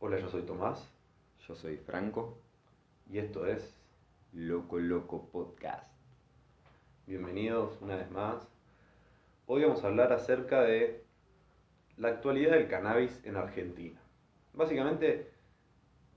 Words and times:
Hola, 0.00 0.20
yo 0.20 0.28
soy 0.28 0.42
Tomás 0.42 0.88
Yo 1.48 1.56
soy 1.56 1.76
Franco, 1.76 2.38
y 3.10 3.18
esto 3.18 3.46
es 3.46 3.74
Loco 4.32 4.78
Loco 4.78 5.28
Podcast. 5.32 5.90
Bienvenidos 7.04 7.76
una 7.80 7.96
vez 7.96 8.08
más. 8.12 8.46
Hoy 9.46 9.64
vamos 9.64 9.82
a 9.82 9.88
hablar 9.88 10.12
acerca 10.12 10.62
de 10.62 11.02
la 11.96 12.10
actualidad 12.10 12.52
del 12.52 12.68
cannabis 12.68 13.20
en 13.24 13.34
Argentina. 13.34 13.98
Básicamente 14.52 15.32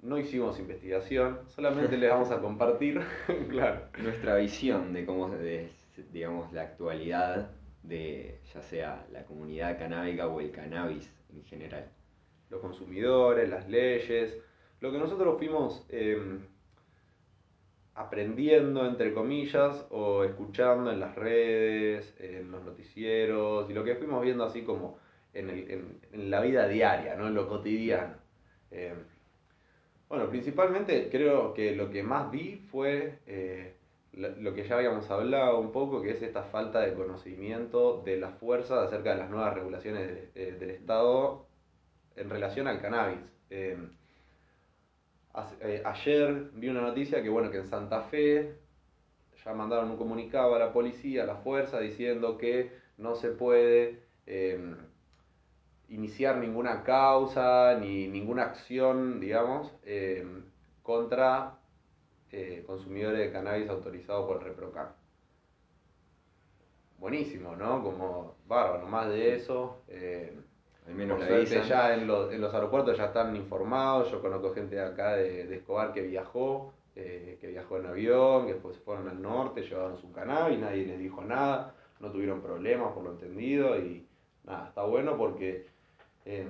no 0.03 0.19
hicimos 0.19 0.59
investigación, 0.59 1.39
solamente 1.47 1.97
les 1.97 2.11
vamos 2.11 2.29
a 2.29 2.39
compartir, 2.39 3.01
claro, 3.49 3.87
Nuestra 3.97 4.35
visión 4.35 4.93
de 4.93 5.07
cómo 5.07 5.33
es, 5.33 5.71
digamos, 6.13 6.53
la 6.53 6.61
actualidad 6.61 7.49
de 7.81 8.41
ya 8.53 8.61
sea 8.61 9.07
la 9.11 9.23
comunidad 9.23 9.79
canábica 9.79 10.27
o 10.27 10.39
el 10.39 10.51
cannabis 10.51 11.11
en 11.33 11.43
general. 11.45 11.89
Los 12.51 12.61
consumidores, 12.61 13.49
las 13.49 13.69
leyes, 13.69 14.37
lo 14.81 14.91
que 14.91 14.99
nosotros 14.99 15.37
fuimos 15.39 15.85
eh, 15.89 16.39
aprendiendo, 17.95 18.85
entre 18.85 19.13
comillas, 19.13 19.85
o 19.91 20.23
escuchando 20.23 20.91
en 20.91 20.99
las 20.99 21.15
redes, 21.15 22.15
en 22.19 22.51
los 22.51 22.63
noticieros, 22.63 23.69
y 23.69 23.73
lo 23.73 23.83
que 23.83 23.95
fuimos 23.95 24.23
viendo 24.23 24.43
así 24.45 24.63
como 24.63 24.97
en, 25.33 25.49
el- 25.49 25.71
en- 25.71 26.29
la 26.31 26.41
vida 26.41 26.67
diaria, 26.67 27.15
¿no? 27.15 27.27
en 27.27 27.35
lo 27.35 27.47
cotidiano. 27.47 28.15
Eh, 28.71 28.93
bueno, 30.09 30.29
principalmente 30.29 31.09
creo 31.09 31.53
que 31.53 31.75
lo 31.75 31.89
que 31.89 32.03
más 32.03 32.31
vi 32.31 32.57
fue 32.71 33.19
eh, 33.27 33.75
lo, 34.13 34.53
que 34.53 34.67
ya 34.67 34.75
habíamos 34.75 35.09
hablado 35.09 35.59
un 35.59 35.71
poco, 35.71 36.01
que 36.01 36.11
es 36.11 36.21
esta 36.21 36.43
falta 36.43 36.81
de 36.81 36.93
conocimiento 36.93 38.01
de 38.03 38.17
las 38.17 38.37
fuerzas 38.37 38.87
acerca 38.87 39.11
de 39.11 39.17
las 39.19 39.29
nuevas 39.29 39.53
regulaciones 39.55 40.29
eh, 40.35 40.57
del 40.59 40.71
Estado 40.71 41.47
en 42.15 42.29
relación 42.29 42.67
al 42.67 42.81
cannabis. 42.81 43.19
Eh, 43.49 43.77
eh, 45.61 45.81
ayer 45.85 46.51
vi 46.53 46.69
una 46.69 46.81
noticia 46.81 47.21
que 47.23 47.29
bueno 47.29 47.49
que 47.51 47.57
en 47.57 47.67
Santa 47.67 48.01
Fe 48.03 48.59
ya 49.43 49.53
mandaron 49.53 49.91
un 49.91 49.97
comunicado 49.97 50.55
a 50.55 50.59
la 50.59 50.71
policía, 50.73 51.23
a 51.23 51.25
la 51.25 51.37
fuerza, 51.37 51.79
diciendo 51.79 52.37
que 52.37 52.71
no 52.97 53.15
se 53.15 53.29
puede 53.31 54.03
eh, 54.27 54.75
iniciar 55.89 56.37
ninguna 56.37 56.83
causa 56.83 57.77
ni 57.79 58.07
ninguna 58.07 58.43
acción, 58.43 59.19
digamos, 59.19 59.73
eh, 59.83 60.25
contra 60.83 61.59
eh, 62.31 62.63
consumidores 62.65 63.19
de 63.19 63.31
cannabis 63.31 63.69
autorizados 63.69 64.27
por 64.27 64.37
el 64.37 64.43
ReproCan. 64.43 64.89
Buenísimo, 66.97 67.55
¿no? 67.55 67.83
Como 67.83 68.35
bárbaro, 68.47 68.87
más 68.87 69.09
de 69.09 69.35
eso. 69.35 69.81
Al 70.87 70.95
menos 70.95 71.17
por 71.17 71.21
la 71.21 71.27
suerte 71.37 71.55
avisan. 71.59 71.69
ya 71.69 71.93
en 71.93 72.07
los, 72.07 72.33
en 72.33 72.41
los 72.41 72.53
aeropuertos 72.53 72.97
ya 72.97 73.05
están 73.05 73.35
informados. 73.35 74.11
Yo 74.11 74.21
conozco 74.21 74.53
gente 74.53 74.75
de 74.75 74.81
acá 74.83 75.15
de, 75.15 75.45
de 75.47 75.55
Escobar 75.57 75.93
que 75.93 76.01
viajó, 76.01 76.73
eh, 76.95 77.37
que 77.39 77.47
viajó 77.47 77.77
en 77.77 77.85
avión, 77.85 78.47
que 78.47 78.53
después 78.53 78.75
se 78.75 78.81
fueron 78.81 79.07
al 79.07 79.21
norte, 79.21 79.61
llevaron 79.61 79.97
su 79.97 80.11
cannabis, 80.11 80.59
nadie 80.59 80.85
les 80.85 80.99
dijo 80.99 81.21
nada, 81.23 81.73
no 81.99 82.11
tuvieron 82.11 82.41
problemas 82.41 82.91
por 82.93 83.03
lo 83.03 83.11
entendido 83.11 83.77
y 83.77 84.05
nada, 84.43 84.67
está 84.67 84.83
bueno 84.83 85.15
porque 85.17 85.67
eh, 86.25 86.47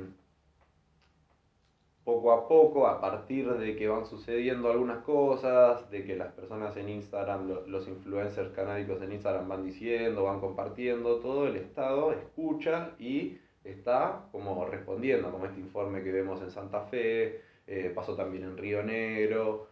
poco 2.03 2.31
a 2.31 2.47
poco, 2.47 2.87
a 2.87 2.99
partir 2.99 3.47
de 3.53 3.75
que 3.75 3.87
van 3.87 4.05
sucediendo 4.07 4.71
algunas 4.71 5.03
cosas, 5.03 5.89
de 5.91 6.03
que 6.03 6.15
las 6.15 6.31
personas 6.33 6.75
en 6.77 6.89
Instagram, 6.89 7.47
lo- 7.47 7.67
los 7.67 7.87
influencers 7.87 8.51
canábicos 8.53 9.01
en 9.03 9.11
Instagram 9.11 9.47
van 9.47 9.63
diciendo, 9.65 10.23
van 10.23 10.39
compartiendo, 10.39 11.17
todo 11.17 11.45
el 11.47 11.57
Estado 11.57 12.11
escucha 12.13 12.91
y 12.97 13.37
está 13.63 14.27
como 14.31 14.65
respondiendo, 14.65 15.31
como 15.31 15.45
este 15.45 15.59
informe 15.59 16.03
que 16.03 16.11
vemos 16.11 16.41
en 16.41 16.51
Santa 16.51 16.81
Fe, 16.81 17.41
eh, 17.67 17.91
pasó 17.93 18.15
también 18.15 18.43
en 18.43 18.57
Río 18.57 18.83
Negro, 18.83 19.67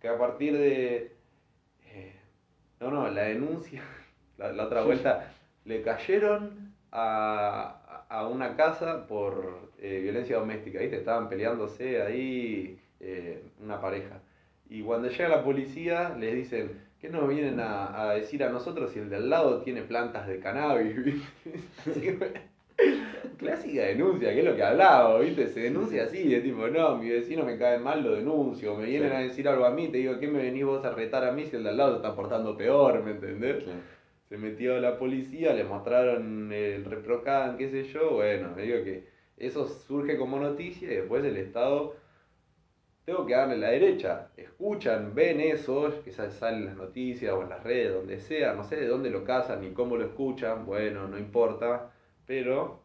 que 0.00 0.08
a 0.08 0.18
partir 0.18 0.56
de... 0.56 1.12
eh, 1.86 2.16
no, 2.80 2.90
no, 2.90 3.08
la 3.08 3.22
denuncia, 3.24 3.82
la, 4.38 4.52
la 4.52 4.64
otra 4.66 4.82
vuelta, 4.82 5.34
le 5.64 5.82
cayeron 5.82 6.74
a, 6.90 8.04
a 8.08 8.26
una 8.28 8.56
casa 8.56 9.06
por 9.06 9.70
eh, 9.78 10.00
violencia 10.02 10.36
doméstica, 10.38 10.80
¿viste? 10.80 10.96
Estaban 10.98 11.28
peleándose 11.28 12.02
ahí 12.02 12.78
una 13.60 13.80
pareja. 13.80 14.20
Y 14.68 14.82
cuando 14.82 15.08
llega 15.08 15.28
la 15.28 15.42
policía 15.44 16.10
les 16.18 16.34
dicen, 16.34 16.80
¿qué 17.00 17.08
nos 17.08 17.28
vienen 17.28 17.60
a, 17.60 18.10
a 18.10 18.14
decir 18.14 18.44
a 18.44 18.48
nosotros 18.50 18.92
si 18.92 19.00
el 19.00 19.10
de 19.10 19.16
al 19.16 19.28
lado 19.30 19.62
tiene 19.62 19.82
plantas 19.82 20.26
de 20.28 20.38
cannabis? 20.40 21.22
Clásica 23.42 23.82
denuncia, 23.82 24.32
que 24.32 24.38
es 24.40 24.44
lo 24.44 24.56
que 24.56 24.62
hablaba, 24.62 25.18
¿viste? 25.18 25.48
Se 25.48 25.60
denuncia 25.60 26.04
así, 26.04 26.28
de 26.28 26.40
tipo, 26.40 26.68
no, 26.68 26.96
mi 26.96 27.10
vecino 27.10 27.44
me 27.44 27.58
cae 27.58 27.78
mal, 27.78 28.02
lo 28.02 28.14
denuncio. 28.14 28.74
Me 28.76 28.86
vienen 28.86 29.10
Sí. 29.10 29.14
a 29.16 29.20
decir 29.20 29.48
algo 29.48 29.64
a 29.64 29.70
mí, 29.70 29.88
te 29.88 29.98
digo, 29.98 30.18
¿qué 30.18 30.28
me 30.28 30.42
venís 30.42 30.64
vos 30.64 30.84
a 30.84 30.90
retar 30.94 31.24
a 31.24 31.32
mí 31.32 31.44
si 31.46 31.56
el 31.56 31.64
de 31.64 31.70
al 31.70 31.76
lado 31.76 31.90
se 31.90 31.96
está 31.96 32.14
portando 32.14 32.56
peor, 32.56 33.02
¿me 33.02 33.10
entendés? 33.12 33.64
Se 34.28 34.38
metió 34.38 34.78
la 34.80 34.96
policía, 34.98 35.52
le 35.52 35.64
mostraron 35.64 36.50
el 36.52 36.84
reprocan, 36.84 37.56
qué 37.58 37.68
sé 37.68 37.84
yo, 37.84 38.12
bueno, 38.14 38.52
me 38.56 38.62
digo 38.62 38.82
que 38.84 39.06
eso 39.36 39.66
surge 39.66 40.16
como 40.16 40.38
noticia 40.38 40.90
y 40.90 40.96
después 40.96 41.24
el 41.24 41.36
Estado, 41.36 41.94
tengo 43.04 43.26
que 43.26 43.34
darle 43.34 43.58
la 43.58 43.70
derecha, 43.70 44.28
escuchan, 44.36 45.12
ven 45.14 45.40
eso, 45.40 45.92
que 46.04 46.12
sal- 46.12 46.30
salen 46.30 46.60
en 46.60 46.66
las 46.66 46.76
noticias 46.76 47.32
o 47.34 47.42
en 47.42 47.48
las 47.48 47.62
redes, 47.64 47.92
donde 47.94 48.20
sea, 48.20 48.54
no 48.54 48.62
sé 48.64 48.76
de 48.76 48.86
dónde 48.86 49.10
lo 49.10 49.24
cazan 49.24 49.60
ni 49.60 49.70
cómo 49.72 49.96
lo 49.96 50.04
escuchan, 50.04 50.64
bueno, 50.64 51.08
no 51.08 51.18
importa, 51.18 51.90
pero 52.26 52.81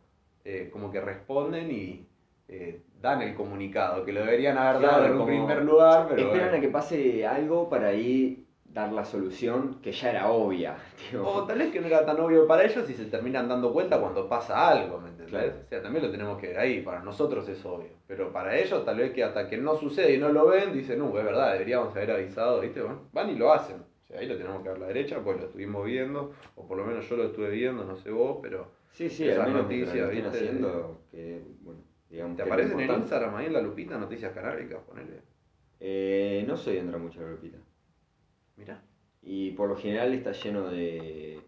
eh, 0.50 0.70
como 0.72 0.90
que 0.90 1.02
responden 1.02 1.70
y 1.70 2.08
eh, 2.48 2.80
dan 3.02 3.22
el 3.22 3.36
comunicado, 3.36 4.06
que 4.06 4.14
lo 4.14 4.22
deberían 4.22 4.58
haber 4.58 4.80
Claro, 4.80 5.04
dado 5.04 5.14
en 5.14 5.20
un 5.20 5.28
primer 5.28 5.62
lugar, 5.62 6.08
pero... 6.08 6.22
Esperan 6.22 6.48
bueno. 6.52 6.58
a 6.58 6.62
que 6.62 6.70
pase 6.70 7.28
algo 7.28 7.68
para 7.68 7.90
ahí 7.90 8.46
dar 8.64 8.94
la 8.94 9.04
solución 9.04 9.82
que 9.82 9.92
ya 9.92 10.12
era 10.12 10.30
obvia. 10.30 10.78
tío. 11.12 11.28
O 11.28 11.44
tal 11.44 11.58
vez 11.58 11.70
que 11.74 11.82
no 11.82 11.88
era 11.88 12.06
tan 12.06 12.18
obvio 12.22 12.48
para 12.48 12.64
ellos 12.64 12.90
y 12.90 12.94
se 12.94 13.08
terminan 13.08 13.50
dando 13.50 13.74
cuenta 13.74 14.00
cuando 14.00 14.30
pasa 14.30 14.70
algo, 14.70 15.02
¿me 15.02 15.10
entendés? 15.10 15.32
Claro. 15.32 15.54
O 15.66 15.68
sea, 15.68 15.82
también 15.82 16.06
lo 16.06 16.12
tenemos 16.12 16.40
que 16.40 16.48
ver 16.48 16.60
ahí, 16.60 16.80
para 16.80 17.02
nosotros 17.02 17.50
es 17.50 17.66
obvio. 17.66 17.90
Pero 18.08 18.32
para 18.32 18.58
ellos 18.58 18.86
tal 18.86 18.96
vez 18.96 19.12
que 19.12 19.26
hasta 19.26 19.50
que 19.50 19.58
no 19.58 19.76
sucede 19.76 20.14
y 20.14 20.18
no 20.18 20.30
lo 20.30 20.48
ven, 20.48 20.72
dicen, 20.72 21.00
no, 21.00 21.08
es 21.08 21.26
verdad, 21.26 21.52
deberíamos 21.52 21.94
haber 21.94 22.12
avisado, 22.12 22.62
¿viste? 22.62 22.82
Bueno, 22.82 23.02
van 23.12 23.30
y 23.30 23.36
lo 23.36 23.52
hacen. 23.52 23.82
O 23.82 24.08
sea, 24.08 24.22
ahí 24.22 24.28
lo 24.28 24.38
tenemos 24.38 24.64
que 24.64 24.70
dar 24.70 24.78
a 24.78 24.80
la 24.80 24.88
derecha, 24.88 25.20
pues 25.22 25.38
lo 25.42 25.48
estuvimos 25.48 25.84
viendo, 25.84 26.32
o 26.56 26.66
por 26.66 26.78
lo 26.78 26.86
menos 26.86 27.10
yo 27.10 27.18
lo 27.18 27.26
estuve 27.26 27.50
viendo, 27.50 27.84
no 27.84 27.98
sé 27.98 28.12
vos, 28.12 28.38
pero... 28.42 28.77
Sí, 28.92 29.10
sí, 29.10 29.28
esas 29.28 29.50
noticias, 29.50 30.10
¿viste? 30.10 30.28
haciendo, 30.28 31.02
que, 31.12 31.42
bueno, 31.62 31.82
digamos 32.10 32.38
¿Te 32.38 32.44
que 32.44 32.50
aparecen 32.50 32.80
en. 32.80 32.92
Instagram 32.92 33.36
ahí 33.36 33.46
en 33.48 33.54
la 33.54 33.62
lupita 33.62 33.98
noticias 33.98 34.34
canábicas? 34.34 34.82
Ponele. 34.84 35.22
Eh, 35.80 36.44
no 36.48 36.58
soy 36.58 36.74
de 36.74 36.80
entrar 36.80 37.00
mucho 37.00 37.22
la 37.22 37.28
grupita. 37.28 37.58
Mirá. 38.56 38.82
Y 39.22 39.52
por 39.52 39.70
lo 39.70 39.76
general 39.76 40.14
está 40.14 40.32
lleno 40.32 40.70
de 40.70 41.40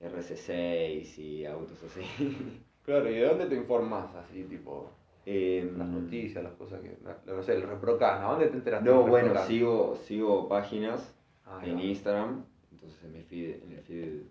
RC6 0.00 1.18
y 1.18 1.46
autos 1.46 1.82
así. 1.84 2.02
Claro, 2.84 3.08
¿y 3.08 3.14
de 3.14 3.28
dónde 3.28 3.46
te 3.46 3.54
informás 3.54 4.12
así, 4.16 4.42
tipo, 4.42 4.90
Em, 5.24 5.78
las 5.78 5.88
noticias, 5.88 6.42
las 6.42 6.54
cosas 6.54 6.80
que... 6.80 6.96
No 7.26 7.42
sé, 7.42 7.54
el 7.54 7.62
reprocan, 7.62 8.24
¿a 8.24 8.30
dónde 8.30 8.48
te 8.48 8.56
enteras? 8.56 8.82
No, 8.82 9.06
bueno, 9.06 9.38
sigo, 9.46 9.96
sigo 9.96 10.48
páginas 10.48 11.14
Ahí 11.44 11.70
en. 11.70 11.78
Instagram, 11.78 12.44
entonces 12.72 13.04
en, 13.04 13.12
mi 13.12 13.22
feed, 13.22 13.62
en 13.62 13.72
el 13.72 13.82
feed 13.82 14.22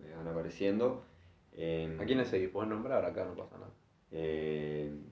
me 0.00 0.14
van 0.14 0.28
apareciendo. 0.28 1.02
Em, 1.56 2.00
¿A 2.00 2.04
quiénes 2.04 2.28
seguís? 2.28 2.48
Podés 2.50 2.68
nombrar 2.68 3.04
acá, 3.04 3.24
no 3.24 3.34
pasa 3.34 3.56
nada. 3.58 3.72
em, 4.10 5.02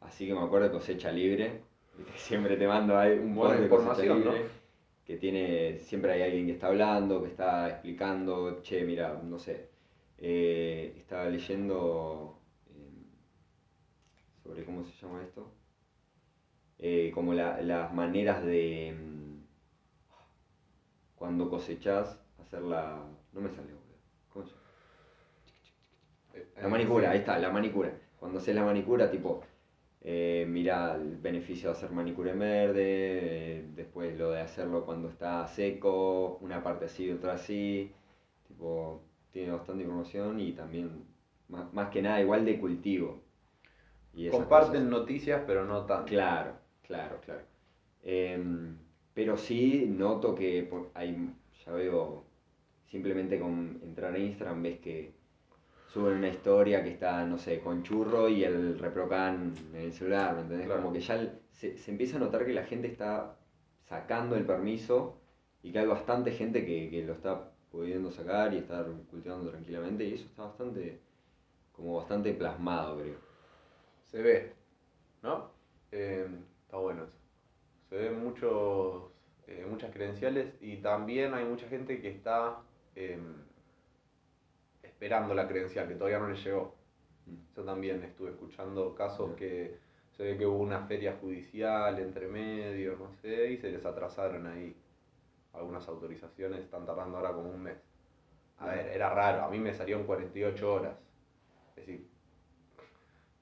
así 0.00 0.26
que 0.26 0.34
me 0.34 0.40
acuerdo 0.40 0.66
de 0.68 0.72
Cosecha 0.72 1.10
Libre, 1.12 1.60
siempre 2.16 2.56
te 2.56 2.66
mando 2.66 2.98
ahí 2.98 3.18
un 3.18 3.34
post 3.34 3.60
de 3.60 3.68
Cosecha 3.68 4.04
información, 4.04 4.24
¿no? 4.24 4.32
Libre, 4.32 4.46
que 5.04 5.16
tiene, 5.16 5.78
siempre 5.80 6.12
hay 6.12 6.22
alguien 6.22 6.46
que 6.46 6.52
está 6.52 6.68
hablando, 6.68 7.22
que 7.22 7.28
está 7.28 7.68
explicando, 7.68 8.60
che, 8.62 8.84
mira, 8.84 9.20
no 9.22 9.38
sé, 9.38 9.68
eh, 10.18 10.94
estaba 10.96 11.26
leyendo 11.28 12.38
em, 12.68 13.04
sobre 14.42 14.64
cómo 14.64 14.84
se 14.84 14.92
llama 15.00 15.22
esto, 15.22 15.52
eh, 16.78 17.10
como 17.14 17.34
la- 17.34 17.60
las 17.60 17.92
maneras 17.92 18.42
de 18.44 18.94
mm, 18.96 19.40
cuando 21.16 21.48
cosechás 21.50 22.18
hacer 22.38 22.62
la... 22.62 23.02
No 23.32 23.40
me 23.40 23.50
sale, 23.50 23.68
boludo. 23.72 23.98
¿Cómo 24.32 24.44
se 24.44 24.50
llama? 24.52 24.60
La 26.60 26.68
manicura, 26.68 27.10
ahí 27.10 27.18
está, 27.18 27.38
la 27.38 27.50
manicura. 27.50 27.92
Cuando 28.18 28.38
haces 28.38 28.54
la 28.54 28.64
manicura, 28.64 29.10
tipo, 29.10 29.42
eh, 30.02 30.46
mira 30.48 30.96
el 30.96 31.16
beneficio 31.18 31.70
de 31.70 31.76
hacer 31.76 31.90
manicura 31.92 32.32
en 32.32 32.38
verde, 32.38 32.82
eh, 33.58 33.64
después 33.74 34.16
lo 34.18 34.30
de 34.32 34.40
hacerlo 34.40 34.84
cuando 34.86 35.08
está 35.08 35.46
seco, 35.46 36.38
una 36.42 36.62
parte 36.62 36.86
así, 36.86 37.10
otra 37.10 37.34
así. 37.34 37.92
Tipo, 38.48 39.02
tiene 39.32 39.52
bastante 39.52 39.82
información 39.84 40.40
y 40.40 40.52
también, 40.52 41.04
más, 41.48 41.72
más 41.74 41.90
que 41.90 42.02
nada, 42.02 42.20
igual 42.20 42.44
de 42.44 42.58
cultivo. 42.60 43.22
Y 44.12 44.28
Comparten 44.28 44.84
cosas. 44.84 44.90
noticias, 44.90 45.42
pero 45.46 45.64
no 45.64 45.86
tanto. 45.86 46.06
Claro, 46.06 46.52
claro, 46.82 47.20
claro. 47.24 47.42
Em, 48.02 48.76
pero 49.14 49.36
sí 49.36 49.86
noto 49.88 50.34
que 50.34 50.62
por- 50.64 50.90
hay, 50.94 51.16
ya 51.64 51.72
veo, 51.72 52.24
simplemente 52.86 53.38
con 53.38 53.80
entrar 53.82 54.14
a 54.14 54.18
Instagram 54.18 54.62
ves 54.62 54.78
que 54.80 55.12
suben 55.92 56.18
una 56.18 56.28
historia 56.28 56.82
que 56.84 56.90
está, 56.90 57.24
no 57.24 57.36
sé, 57.36 57.60
con 57.60 57.82
churro 57.82 58.28
y 58.28 58.44
el 58.44 58.78
reprocan 58.78 59.54
en 59.74 59.80
el 59.80 59.92
celular, 59.92 60.34
¿me 60.34 60.42
entendés? 60.42 60.66
Claro. 60.66 60.82
Como 60.82 60.92
que 60.92 61.00
ya 61.00 61.34
se, 61.50 61.76
se 61.76 61.90
empieza 61.90 62.16
a 62.16 62.20
notar 62.20 62.46
que 62.46 62.52
la 62.52 62.64
gente 62.64 62.86
está 62.86 63.36
sacando 63.88 64.36
el 64.36 64.46
permiso 64.46 65.18
y 65.62 65.72
que 65.72 65.80
hay 65.80 65.86
bastante 65.86 66.30
gente 66.32 66.64
que, 66.64 66.88
que 66.90 67.04
lo 67.04 67.14
está 67.14 67.50
pudiendo 67.72 68.10
sacar 68.10 68.54
y 68.54 68.58
estar 68.58 68.86
cultivando 69.10 69.50
tranquilamente 69.50 70.04
y 70.04 70.14
eso 70.14 70.26
está 70.26 70.44
bastante, 70.44 71.00
como 71.72 71.96
bastante 71.96 72.32
plasmado, 72.34 72.98
creo. 72.98 73.18
Se 74.04 74.22
ve, 74.22 74.52
¿no? 75.22 75.50
Eh, 75.90 76.26
está 76.64 76.76
bueno 76.76 77.04
eso. 77.04 77.18
Se 77.88 77.96
ven 77.96 78.22
muchos, 78.22 79.10
eh, 79.48 79.66
muchas 79.68 79.92
credenciales 79.92 80.54
y 80.60 80.76
también 80.76 81.34
hay 81.34 81.44
mucha 81.44 81.68
gente 81.68 82.00
que 82.00 82.10
está 82.10 82.58
eh, 82.94 83.18
esperando 85.00 85.32
la 85.32 85.48
credencial, 85.48 85.88
que 85.88 85.94
todavía 85.94 86.18
no 86.18 86.28
le 86.28 86.36
llegó. 86.36 86.76
Mm. 87.24 87.56
Yo 87.56 87.64
también 87.64 88.02
estuve 88.02 88.30
escuchando 88.32 88.94
casos 88.94 89.34
que 89.34 89.78
se 90.10 90.22
ve 90.22 90.36
que 90.36 90.44
hubo 90.44 90.58
una 90.58 90.86
feria 90.86 91.16
judicial 91.18 91.98
entre 91.98 92.28
medio, 92.28 92.96
no 92.98 93.10
sé, 93.14 93.52
y 93.52 93.56
se 93.56 93.70
les 93.70 93.82
atrasaron 93.86 94.46
ahí. 94.46 94.76
Algunas 95.54 95.88
autorizaciones 95.88 96.60
están 96.60 96.84
tardando 96.84 97.16
ahora 97.16 97.32
como 97.32 97.48
un 97.48 97.62
mes. 97.62 97.78
A 98.58 98.66
ver, 98.66 98.88
era 98.88 99.08
raro, 99.08 99.42
a 99.42 99.50
mí 99.50 99.58
me 99.58 99.72
salieron 99.72 100.04
48 100.04 100.70
horas. 100.70 100.98
Es 101.70 101.86
decir, 101.86 102.06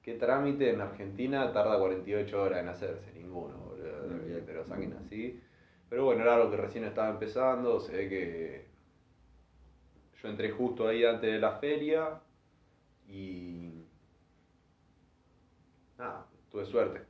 ¿qué 0.01 0.13
trámite 0.13 0.69
en 0.69 0.79
Argentina 0.79 1.51
tarda 1.51 1.77
48 1.77 2.41
horas 2.41 2.59
en 2.61 2.69
hacerse? 2.69 3.11
Ninguno, 3.11 3.57
boludo, 3.57 4.45
te 4.45 4.53
lo 4.53 4.63
saquen 4.63 4.93
así. 4.93 5.43
Pero 5.89 6.05
bueno, 6.05 6.21
era 6.21 6.35
algo 6.35 6.51
que 6.51 6.55
recién 6.55 6.85
estaba 6.85 7.09
empezando, 7.09 7.81
se 7.81 7.97
ve 7.97 8.07
que 8.07 8.68
yo 10.21 10.27
entré 10.29 10.51
justo 10.51 10.87
ahí 10.87 11.03
antes 11.05 11.31
de 11.31 11.39
la 11.39 11.51
feria 11.53 12.19
y 13.07 13.85
nada, 15.97 16.25
tuve 16.51 16.65
suerte. 16.65 17.01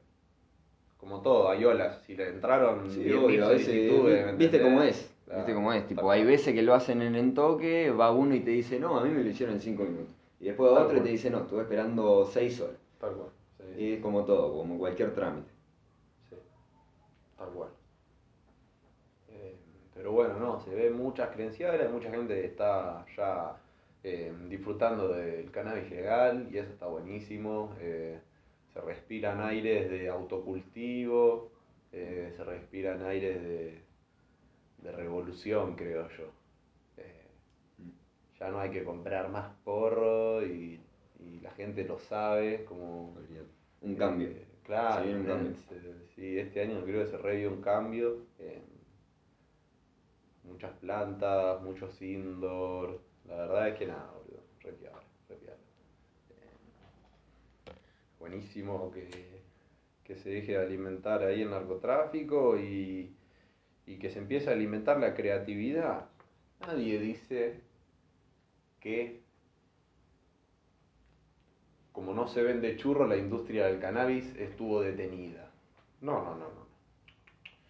Como 0.98 1.22
todo, 1.22 1.50
hay 1.50 1.64
olas. 1.66 2.02
Si 2.06 2.16
le 2.16 2.30
entraron 2.30 2.90
Sí, 2.90 3.04
10.000 3.04 3.24
obvio, 3.24 3.46
a 3.46 3.50
veces, 3.50 3.66
solicitudes, 3.68 4.26
¿me 4.26 4.34
viste 4.34 4.62
cómo 4.62 4.82
es, 4.84 5.16
Claro, 5.26 5.40
viste 5.40 5.54
cómo 5.54 5.74
es, 5.74 5.88
tipo, 5.88 6.12
hay 6.12 6.24
veces 6.26 6.54
que 6.54 6.62
lo 6.62 6.74
hacen 6.74 7.02
en 7.02 7.16
el 7.16 7.34
toque, 7.34 7.92
va 7.92 8.12
uno 8.12 8.36
y 8.36 8.42
te 8.42 8.52
dice, 8.52 8.80
no, 8.80 8.98
a 9.00 9.04
mí 9.04 9.10
me 9.10 9.24
lo 9.24 9.30
hicieron 9.30 9.56
en 9.56 9.62
5 9.62 9.84
minutos. 9.84 10.16
Y 10.40 10.46
después 10.46 10.72
va 10.72 10.84
otro 10.86 10.98
y 10.98 11.02
te 11.02 11.10
dice, 11.10 11.30
no, 11.30 11.40
estuve 11.40 11.62
esperando 11.62 12.26
6 12.26 12.62
horas. 12.62 12.76
Tal 13.00 13.14
cual. 13.14 13.30
sí, 13.76 13.82
Y 13.84 13.94
es 13.94 14.02
como 14.02 14.26
todo, 14.26 14.54
como 14.54 14.78
cualquier 14.78 15.14
trámite. 15.14 15.50
sí. 16.30 16.36
Tal 17.38 17.50
cual. 17.50 17.70
Pero 20.00 20.14
bueno, 20.14 20.40
no, 20.40 20.62
se 20.62 20.74
ve 20.74 20.90
muchas 20.92 21.30
credenciales, 21.32 21.92
mucha 21.92 22.10
gente 22.10 22.46
está 22.46 23.06
ya 23.18 23.58
eh, 24.02 24.34
disfrutando 24.48 25.10
del 25.10 25.52
cannabis 25.52 25.90
legal 25.92 26.48
y 26.50 26.58
eso 26.58 26.72
está 26.72 26.86
buenísimo. 26.88 27.76
eh, 27.82 28.18
se 28.74 28.80
respiran 28.82 29.42
aires 29.42 29.90
de 29.92 30.08
autocultivo, 30.10 31.52
eh, 31.92 32.32
se 32.34 32.44
respiran 32.46 33.04
aires 33.04 33.42
de, 33.44 33.84
de 34.78 34.92
revolución, 34.94 35.76
creo 35.76 36.08
yo. 36.18 36.32
Ya 38.40 38.50
no 38.50 38.60
hay 38.60 38.72
que 38.72 38.84
comprar 38.86 39.30
más 39.30 39.52
porro 39.66 40.46
y, 40.46 40.80
y 41.20 41.40
la 41.42 41.52
gente 41.52 41.84
lo 41.84 42.00
sabe 42.00 42.64
como... 42.64 43.14
Un 43.82 43.96
cambio. 43.96 44.30
Claro, 44.64 45.06
un 45.12 45.26
cambio. 45.26 45.54
sí, 46.16 46.40
este 46.40 46.62
año 46.62 46.82
creo 46.84 47.04
que 47.04 47.12
se 47.12 47.18
revió 47.18 47.50
un 47.50 47.62
cambio. 47.62 48.18
Muchas 50.50 50.72
plantas, 50.80 51.62
muchos 51.62 52.02
indoor. 52.02 53.02
La 53.26 53.36
verdad 53.36 53.70
es 53.70 53.76
que 53.78 53.86
nada, 53.88 54.12
boludo. 54.12 54.44
Re 54.62 54.74
piola, 54.74 55.00
re 55.30 55.36
piola. 55.36 55.58
Eh, 56.32 57.72
buenísimo 58.20 58.92
que, 58.92 59.10
que 60.04 60.16
se 60.16 60.30
deje 60.30 60.54
de 60.54 60.58
alimentar 60.66 61.24
ahí 61.24 61.42
el 61.44 61.52
narcotráfico 61.52 62.58
y, 62.58 63.16
y 63.86 63.98
que 63.98 64.10
se 64.10 64.20
empiece 64.20 64.50
a 64.50 64.54
alimentar 64.54 65.00
la 65.00 65.14
creatividad. 65.14 66.08
Nadie 66.62 67.00
dice 67.00 67.62
que 68.80 69.22
como 72.00 72.14
no 72.14 72.30
se 72.30 72.42
vende 72.44 72.78
churro, 72.78 73.06
la 73.06 73.18
industria 73.18 73.66
del 73.66 73.80
cannabis 73.80 74.34
estuvo 74.38 74.80
detenida. 74.80 75.52
No, 76.00 76.24
no, 76.24 76.36
no, 76.36 76.46
no. 76.46 76.69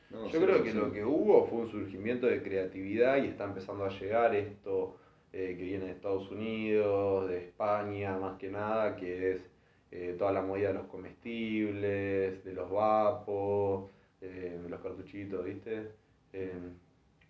No, 0.09 0.27
Yo 0.27 0.39
sí, 0.39 0.45
creo 0.45 0.63
que 0.63 0.71
sí. 0.71 0.77
lo 0.77 0.91
que 0.91 1.03
hubo 1.05 1.45
fue 1.47 1.59
un 1.59 1.69
surgimiento 1.69 2.27
de 2.27 2.41
creatividad 2.41 3.17
y 3.23 3.27
está 3.27 3.45
empezando 3.45 3.85
a 3.85 3.89
llegar 3.89 4.35
esto 4.35 4.97
eh, 5.31 5.55
que 5.57 5.63
viene 5.63 5.85
de 5.85 5.91
Estados 5.91 6.29
Unidos, 6.31 7.29
de 7.29 7.37
España 7.45 8.17
más 8.17 8.37
que 8.37 8.49
nada, 8.49 8.95
que 8.95 9.33
es 9.33 9.49
eh, 9.91 10.15
toda 10.17 10.31
la 10.31 10.41
movida 10.41 10.69
de 10.69 10.73
los 10.75 10.87
comestibles, 10.87 12.43
de 12.43 12.53
los 12.53 12.69
vapos, 12.71 13.91
eh, 14.21 14.59
de 14.61 14.69
los 14.69 14.79
cartuchitos, 14.81 15.45
¿viste? 15.45 15.91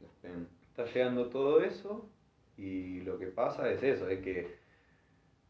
Los 0.02 0.12
pen. 0.22 0.48
está 0.70 0.86
llegando 0.86 1.30
todo 1.30 1.62
eso 1.62 2.10
y 2.58 3.02
lo 3.02 3.18
que 3.20 3.28
pasa 3.28 3.70
es 3.72 3.84
eso, 3.84 4.08
es 4.10 4.20
que, 4.22 4.58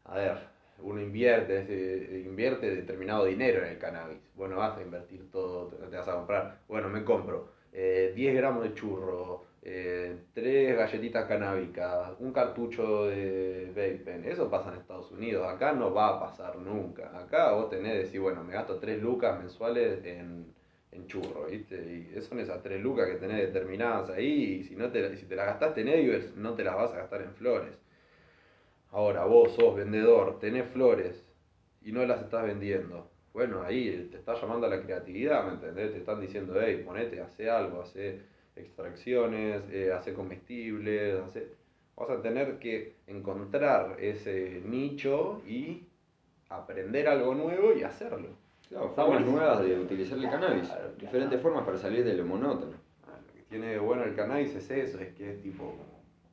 a 0.04 0.16
ver, 0.16 0.38
uno 0.82 1.00
invierte, 1.00 2.22
invierte 2.24 2.74
determinado 2.74 3.24
dinero 3.24 3.62
en 3.64 3.72
el 3.72 3.78
cannabis. 3.78 4.18
Bueno, 4.34 4.56
vas 4.56 4.78
a 4.78 4.82
invertir 4.82 5.30
todo, 5.30 5.68
te 5.68 5.96
vas 5.96 6.08
a 6.08 6.14
comprar. 6.14 6.60
Bueno, 6.68 6.88
me 6.88 7.04
compro 7.04 7.60
eh, 7.72 8.12
10 8.14 8.34
gramos 8.34 8.64
de 8.64 8.74
churro, 8.74 9.44
eh, 9.62 10.16
3 10.34 10.76
galletitas 10.76 11.26
canábicas, 11.26 12.12
un 12.18 12.32
cartucho 12.32 13.06
de 13.06 13.66
vape. 13.68 14.30
Eso 14.30 14.50
pasa 14.50 14.72
en 14.72 14.80
Estados 14.80 15.10
Unidos. 15.12 15.46
Acá 15.46 15.72
no 15.72 15.92
va 15.92 16.08
a 16.08 16.20
pasar 16.20 16.56
nunca. 16.58 17.16
Acá 17.18 17.52
vos 17.52 17.70
tenés 17.70 17.94
decir, 17.98 18.20
bueno, 18.20 18.42
me 18.42 18.54
gasto 18.54 18.78
3 18.78 19.00
lucas 19.02 19.38
mensuales 19.38 20.04
en, 20.04 20.52
en 20.92 21.06
churro, 21.06 21.46
¿viste? 21.46 22.10
Y 22.16 22.20
son 22.22 22.40
esas 22.40 22.62
3 22.62 22.80
lucas 22.82 23.08
que 23.08 23.16
tenés 23.16 23.52
determinadas 23.52 24.10
ahí. 24.10 24.60
Y 24.60 24.64
si, 24.64 24.76
no 24.76 24.90
te, 24.90 25.16
si 25.16 25.26
te 25.26 25.36
las 25.36 25.46
gastaste 25.46 25.82
en 25.82 25.88
Evers, 25.88 26.34
no 26.36 26.54
te 26.54 26.64
las 26.64 26.74
vas 26.74 26.92
a 26.92 26.96
gastar 26.98 27.22
en 27.22 27.34
flores. 27.34 27.78
Ahora, 28.92 29.24
vos 29.24 29.52
sos 29.52 29.76
vendedor, 29.76 30.38
tenés 30.40 30.66
flores 30.70 31.24
y 31.82 31.92
no 31.92 32.04
las 32.04 32.22
estás 32.22 32.44
vendiendo. 32.44 33.08
Bueno, 33.32 33.62
ahí 33.62 34.08
te 34.10 34.16
está 34.18 34.34
llamando 34.34 34.66
a 34.66 34.70
la 34.70 34.82
creatividad, 34.82 35.44
¿me 35.46 35.52
entendés? 35.54 35.92
Te 35.92 35.98
están 35.98 36.20
diciendo, 36.20 36.54
hey, 36.60 36.82
ponete, 36.84 37.20
hace 37.20 37.48
algo, 37.48 37.82
hace 37.82 38.20
extracciones, 38.56 39.62
eh, 39.70 39.92
hace 39.92 40.12
comestibles, 40.12 41.20
hace... 41.20 41.48
Vas 41.96 42.10
a 42.10 42.22
tener 42.22 42.58
que 42.58 42.94
encontrar 43.06 43.96
ese 44.00 44.62
nicho 44.64 45.42
y 45.46 45.86
aprender 46.48 47.06
algo 47.08 47.34
nuevo 47.34 47.72
y 47.74 47.82
hacerlo. 47.82 48.28
Claro, 48.68 48.88
formas 48.88 49.06
buenísimo. 49.08 49.36
nuevas 49.36 49.62
de 49.62 49.78
utilizar 49.78 50.18
el 50.18 50.30
cannabis. 50.30 50.68
Claro, 50.68 50.92
Diferentes 50.98 51.40
formas 51.42 51.64
para 51.64 51.76
salir 51.76 52.04
de 52.04 52.14
lo 52.14 52.24
monótono. 52.24 52.76
Ah, 53.06 53.18
Lo 53.26 53.32
que 53.34 53.42
tiene 53.50 53.66
de 53.72 53.78
bueno 53.78 54.04
el 54.04 54.14
cannabis 54.16 54.54
es 54.54 54.70
eso, 54.70 54.98
es 54.98 55.12
que 55.14 55.30
es 55.32 55.42
tipo 55.42 55.74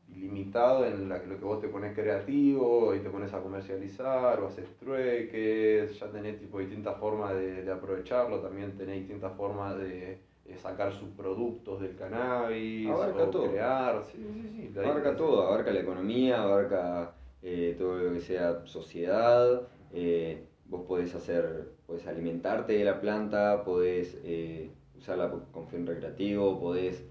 ilimitado 0.09 0.85
en 0.85 1.09
la, 1.09 1.17
lo 1.23 1.37
que 1.37 1.45
vos 1.45 1.59
te 1.61 1.67
pones 1.67 1.93
creativo 1.93 2.95
y 2.95 2.99
te 2.99 3.09
pones 3.09 3.33
a 3.33 3.41
comercializar 3.41 4.39
o 4.39 4.47
haces 4.47 4.65
trueques, 4.79 5.99
ya 5.99 6.07
tenés 6.07 6.39
tipo 6.39 6.59
distintas 6.59 6.97
formas 6.97 7.33
de, 7.35 7.63
de 7.63 7.71
aprovecharlo, 7.71 8.39
también 8.39 8.77
tenés 8.77 8.97
distintas 8.99 9.33
formas 9.35 9.77
de, 9.77 10.19
eh, 10.45 10.57
sacar 10.57 10.93
subproductos 10.93 11.81
del 11.81 11.95
cannabis 11.95 12.87
Abarca 12.89 13.23
o 13.23 13.29
todo. 13.29 13.49
crear, 13.51 14.03
sí, 14.11 14.17
sí, 14.17 14.49
sí. 14.55 14.71
la- 14.73 14.89
Abarca 14.89 15.15
todo, 15.15 15.43
abarca 15.47 15.71
la 15.71 15.81
economía, 15.81 16.41
abarca 16.41 17.13
eh, 17.41 17.75
todo 17.77 17.97
lo 17.97 18.13
que 18.13 18.21
sea 18.21 18.65
sociedad. 18.65 19.67
eh, 19.93 20.43
vos 20.65 20.83
podés 20.85 21.13
hacer, 21.15 21.69
podés 21.85 22.05
alimentarte 22.07 22.73
de 22.73 22.83
la 22.83 22.99
planta, 22.99 23.63
podés 23.63 24.17
eh, 24.23 24.69
usarla 24.97 25.31
con 25.51 25.67
fin 25.67 25.85
recreativo, 25.85 26.59
podés, 26.59 27.05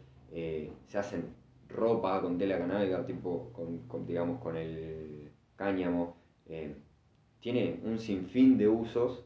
se 0.86 0.98
hacen 0.98 1.34
ropa 1.68 2.20
con 2.22 2.38
tela 2.38 2.58
canábica, 2.58 3.04
tipo 3.06 3.52
con, 3.52 3.86
con, 3.88 4.06
digamos 4.06 4.40
con 4.40 4.56
el 4.56 5.30
cáñamo. 5.56 6.16
eh, 6.46 6.74
tiene 7.40 7.80
un 7.84 7.98
sinfín 7.98 8.58
de 8.58 8.66
usos 8.68 9.24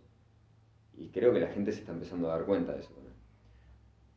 y 0.96 1.08
creo 1.08 1.32
que 1.32 1.40
la 1.40 1.48
gente 1.48 1.72
se 1.72 1.80
está 1.80 1.92
empezando 1.92 2.30
a 2.30 2.36
dar 2.36 2.46
cuenta 2.46 2.72
de 2.74 2.80
eso. 2.80 2.90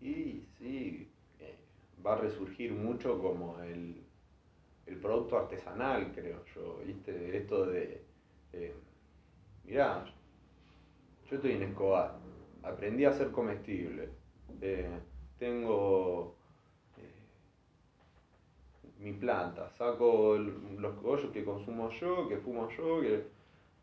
Y 0.02 0.44
sí, 0.60 1.10
eh, 1.40 1.56
va 2.06 2.14
a 2.14 2.18
resurgir 2.18 2.74
mucho 2.74 3.20
como 3.22 3.62
el, 3.62 4.04
el 4.86 4.98
producto 4.98 5.38
artesanal, 5.38 6.12
creo 6.14 6.44
yo, 6.54 6.80
¿viste? 6.86 7.38
Esto 7.38 7.66
de, 7.68 8.04
mirá, 9.64 10.06
yo 11.30 11.36
estoy 11.38 11.52
en 11.54 11.64
Escobar, 11.64 12.18
aprendí 12.62 13.06
a 13.06 13.12
hacer 13.12 13.32
comestible, 13.32 14.10
eh, 14.62 15.00
tengo 15.40 16.36
mi 19.04 19.14
planta, 19.14 19.70
saco 19.72 20.38
los 20.38 20.94
cogollos 20.96 21.32
que 21.32 21.44
consumo 21.46 21.90
yo, 21.92 22.28
que 22.28 22.38
fumo 22.38 22.70
yo, 22.70 23.02
que 23.02 23.24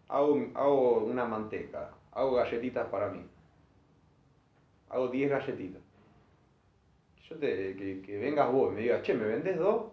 hago, 0.08 0.38
hago 0.54 1.04
una 1.06 1.24
manteca, 1.26 1.90
hago 2.12 2.34
galletitas 2.36 2.88
para 2.88 3.08
mí, 3.10 3.22
hago 4.90 5.08
10 5.08 5.30
galletitas. 5.30 5.82
Yo 7.28 7.36
te, 7.36 7.76
que, 7.76 8.02
que 8.02 8.18
vengas 8.18 8.50
vos 8.52 8.72
y 8.72 8.74
me 8.74 8.80
digas, 8.82 9.02
che, 9.02 9.14
¿me 9.14 9.26
vendés 9.26 9.56
dos? 9.58 9.92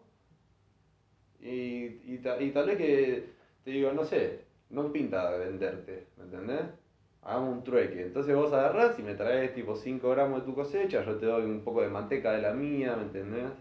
Y, 1.39 1.85
y, 2.13 2.19
ta- 2.23 2.41
y 2.41 2.51
tal 2.51 2.67
vez 2.67 2.77
que 2.77 3.29
te 3.63 3.71
digo, 3.71 3.91
no 3.93 4.03
sé, 4.03 4.45
no 4.69 4.91
pinta 4.91 5.31
de 5.31 5.39
venderte, 5.45 6.07
¿me 6.17 6.23
entendés? 6.25 6.65
Hagamos 7.21 7.57
un 7.57 7.63
trueque. 7.63 8.01
Entonces 8.03 8.35
vos 8.35 8.51
agarrás 8.53 8.97
y 8.99 9.03
me 9.03 9.13
traes 9.15 9.53
tipo 9.53 9.75
5 9.75 10.09
gramos 10.11 10.41
de 10.41 10.45
tu 10.47 10.55
cosecha, 10.55 11.03
yo 11.05 11.17
te 11.17 11.25
doy 11.25 11.43
un 11.45 11.63
poco 11.63 11.81
de 11.81 11.89
manteca 11.89 12.31
de 12.33 12.41
la 12.41 12.53
mía, 12.53 12.95
¿me 12.95 13.03
entendés? 13.03 13.51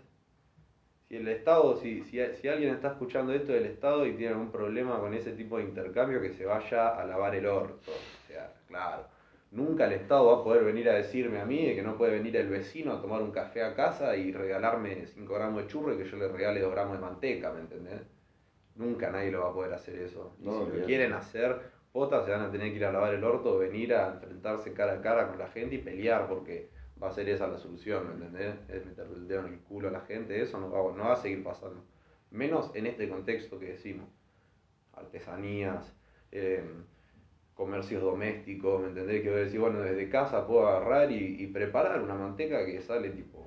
Si 1.09 1.17
el 1.17 1.29
Estado, 1.29 1.77
si, 1.77 2.03
si, 2.03 2.19
si 2.35 2.49
alguien 2.49 2.75
está 2.75 2.89
escuchando 2.89 3.33
esto 3.33 3.53
del 3.53 3.67
Estado 3.67 4.07
y 4.07 4.15
tiene 4.15 4.33
algún 4.33 4.51
problema 4.51 4.99
con 4.99 5.15
ese 5.15 5.33
tipo 5.33 5.59
de 5.59 5.65
intercambio, 5.65 6.21
que 6.21 6.33
se 6.33 6.45
vaya 6.45 6.89
a 6.89 7.05
lavar 7.07 7.35
el 7.35 7.47
orto. 7.47 7.93
O 7.93 8.27
sea, 8.27 8.53
claro. 8.67 9.05
Nunca 9.53 9.87
el 9.87 9.93
Estado 9.93 10.27
va 10.27 10.41
a 10.41 10.45
poder 10.45 10.65
venir 10.65 10.91
a 10.91 10.95
decirme 10.95 11.41
a 11.41 11.45
mí 11.45 11.65
de 11.65 11.77
que 11.77 11.83
no 11.83 11.97
puede 11.97 12.13
venir 12.13 12.37
el 12.37 12.49
vecino 12.49 12.93
a 12.93 13.01
tomar 13.01 13.23
un 13.23 13.31
café 13.31 13.63
a 13.63 13.75
casa 13.75 14.17
y 14.17 14.33
regalarme 14.33 15.07
5 15.07 15.33
gramos 15.33 15.63
de 15.63 15.69
churro 15.69 15.95
y 15.95 15.99
que 15.99 16.11
yo 16.11 16.17
le 16.17 16.29
regale 16.29 16.61
2 16.61 16.73
gramos 16.73 16.97
de 16.97 17.03
manteca, 17.03 17.53
¿me 17.53 17.61
entendés? 17.61 18.03
Nunca 18.75 19.11
nadie 19.11 19.31
lo 19.31 19.43
va 19.43 19.51
a 19.51 19.55
poder 19.55 19.73
hacer 19.75 19.97
eso. 20.01 20.35
Y 20.41 20.45
No, 20.45 20.67
si 20.67 20.77
lo 20.77 20.85
quieren 20.85 21.13
hacer, 21.13 21.61
potas 21.93 22.25
se 22.27 22.33
van 22.33 22.43
a 22.43 22.51
tener 22.51 22.71
que 22.73 22.77
ir 22.77 22.85
a 22.85 22.93
lavar 22.93 23.15
el 23.15 23.23
orto, 23.23 23.59
venir 23.59 23.95
a 23.95 24.15
enfrentarse 24.15 24.73
cara 24.73 24.95
a 24.95 25.01
cara 25.01 25.29
con 25.29 25.39
la 25.39 25.49
gente 25.49 25.77
y 25.77 25.79
pelear, 25.79 26.29
porque 26.29 26.69
va 27.03 27.09
a 27.09 27.13
ser 27.13 27.29
esa 27.29 27.47
la 27.47 27.59
solución, 27.59 28.07
¿me 28.09 28.15
entendés? 28.15 28.55
Es 28.69 28.85
meterle 28.87 29.17
el 29.17 29.29
dedo 29.29 29.47
en 29.47 29.55
el 29.55 29.61
culo 29.61 29.89
a 29.89 29.93
la 29.93 30.01
gente, 30.03 30.41
eso 30.41 30.59
no 30.59 30.71
va, 30.71 30.97
no 30.97 31.05
va 31.05 31.13
a 31.13 31.17
seguir 31.17 31.43
pasando. 31.45 31.85
Menos 32.31 32.71
en 32.75 32.87
este 32.87 33.09
contexto 33.09 33.59
que 33.59 33.67
decimos. 33.67 34.09
Artesanías, 34.93 35.95
eh, 36.33 36.65
comercios 37.55 38.03
domésticos, 38.03 38.81
¿me 38.83 38.89
entendés? 38.89 39.23
Que 39.23 39.31
voy 39.31 39.41
a 39.41 39.45
decir, 39.45 39.61
bueno, 39.61 39.81
desde 39.81 40.09
casa 40.09 40.47
puedo 40.47 40.67
agarrar 40.67 41.11
y, 41.11 41.43
y 41.43 41.47
preparar 41.49 42.03
una 42.03 42.15
manteca 42.15 42.65
que 42.65 42.81
sale 42.81 43.11
tipo 43.11 43.47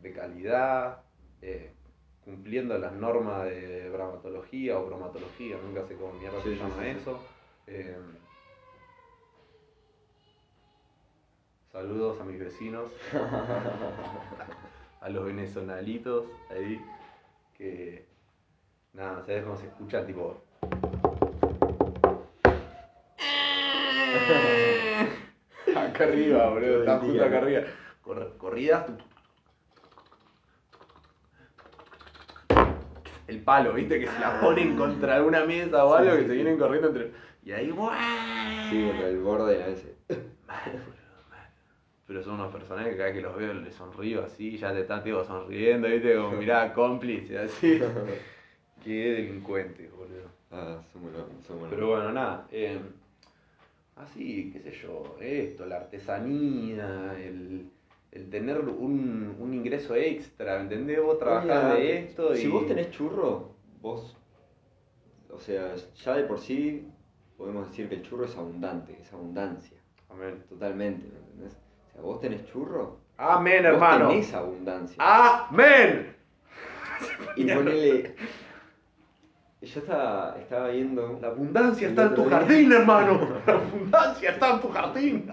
de 0.00 0.12
calidad, 0.12 1.02
eh, 1.42 1.70
cumpliendo 2.24 2.76
las 2.78 2.92
normas 2.92 3.44
de 3.44 3.90
bromatología 3.90 4.78
o 4.78 4.86
bromatología, 4.86 5.56
nunca 5.64 5.84
sé 5.86 5.94
cómo 5.94 6.14
mierda 6.14 6.40
Sí, 6.42 6.50
se 6.50 6.56
llama 6.56 6.74
sí, 6.78 6.90
sí. 6.92 6.98
eso. 7.00 7.20
Eh, 7.66 7.96
saludos 11.74 12.20
a 12.20 12.24
mis 12.24 12.38
vecinos, 12.38 12.92
a 15.00 15.08
los 15.08 15.24
venezolanitos 15.24 16.26
ahí, 16.48 16.80
que 17.58 18.06
nada, 18.92 19.24
¿sabes 19.26 19.42
cómo 19.42 19.56
se 19.56 19.66
escucha? 19.66 20.06
Tipo. 20.06 20.40
acá 25.76 26.04
arriba, 26.04 26.48
boludo, 26.50 26.78
están 26.78 27.00
justo 27.00 27.24
acá 27.24 27.38
arriba. 27.38 27.62
Cor- 28.02 28.36
corridas. 28.38 28.84
El 33.26 33.42
palo, 33.42 33.72
viste, 33.72 33.98
que 33.98 34.06
se 34.06 34.18
la 34.20 34.40
ponen 34.40 34.76
contra 34.76 35.20
una 35.24 35.44
mesa 35.44 35.84
o 35.84 35.94
algo, 35.94 36.12
sí, 36.12 36.18
que 36.18 36.26
se 36.28 36.34
vienen 36.34 36.56
corriendo 36.56 36.86
entre. 36.88 37.10
Y 37.42 37.50
ahí, 37.50 37.74
Sí, 38.70 38.86
contra 38.86 39.08
el 39.08 39.18
borde 39.18 39.54
de 39.54 39.58
la 39.58 39.66
mesa. 39.66 39.88
Pero 42.06 42.22
son 42.22 42.34
unos 42.34 42.52
personajes 42.52 42.92
que 42.92 42.96
cada 42.98 43.08
vez 43.10 43.16
que 43.16 43.22
los 43.22 43.36
veo 43.36 43.54
les 43.54 43.74
sonrío 43.74 44.24
así, 44.24 44.56
ya 44.58 44.72
te 44.72 44.80
están 44.82 45.02
tipo 45.02 45.24
sonriendo, 45.24 45.88
viste, 45.88 46.16
como 46.16 46.32
mirá, 46.36 46.72
cómplice, 46.74 47.38
así. 47.38 47.80
Qué 48.84 49.12
delincuentes, 49.12 49.90
boludo. 49.90 50.28
Ah, 50.50 50.80
somos 50.92 51.12
los, 51.12 51.24
somos 51.46 51.68
Pero 51.70 51.88
bueno, 51.88 52.12
nada. 52.12 52.46
eh, 52.52 52.78
así, 53.96 54.50
qué 54.52 54.60
sé 54.60 54.72
yo, 54.72 55.16
esto, 55.20 55.66
la 55.66 55.76
artesanía, 55.76 57.16
el, 57.18 57.70
el 58.12 58.30
tener 58.30 58.60
un, 58.60 59.36
un 59.38 59.54
ingreso 59.54 59.94
extra, 59.94 60.56
¿me 60.58 60.62
entendés? 60.64 61.02
Vos 61.02 61.18
trabajás 61.18 61.74
Oye, 61.74 61.82
de 61.82 61.98
esto 62.00 62.34
y. 62.34 62.38
Si 62.38 62.48
vos 62.48 62.66
tenés 62.66 62.90
churro, 62.90 63.54
vos. 63.80 64.16
O 65.30 65.38
sea, 65.40 65.74
ya 66.04 66.16
de 66.16 66.24
por 66.24 66.38
sí 66.38 66.86
podemos 67.36 67.68
decir 67.68 67.88
que 67.88 67.96
el 67.96 68.02
churro 68.02 68.24
es 68.26 68.36
abundante, 68.36 68.96
es 69.00 69.12
abundancia. 69.12 69.78
Amén. 70.08 70.44
Totalmente, 70.48 71.06
¿me 71.08 71.18
entendés? 71.18 71.56
Sea, 71.94 72.02
vos 72.02 72.20
tenés 72.20 72.44
churro, 72.46 72.98
Amén, 73.16 73.62
vos 73.62 73.72
hermano. 73.72 74.08
tenés 74.08 74.34
abundancia. 74.34 74.96
Amén. 74.98 76.14
Y 77.36 77.44
ponele. 77.44 78.16
Yo 79.62 79.80
estaba, 79.80 80.36
estaba 80.38 80.68
viendo. 80.68 81.18
La 81.22 81.28
abundancia 81.28 81.88
está 81.88 82.02
en 82.02 82.14
tu 82.14 82.22
día. 82.22 82.30
jardín, 82.30 82.72
hermano. 82.72 83.28
La 83.46 83.52
abundancia 83.54 84.30
está 84.30 84.54
en 84.54 84.60
tu 84.60 84.68
jardín. 84.68 85.32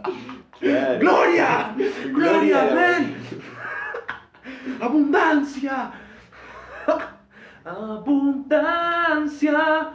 Claro. 0.60 1.00
¡Gloria! 1.00 1.76
Gloria 2.14 2.72
¡Amén! 2.72 3.16
¡Abundancia! 4.80 5.92
¡Abundancia! 7.66 9.92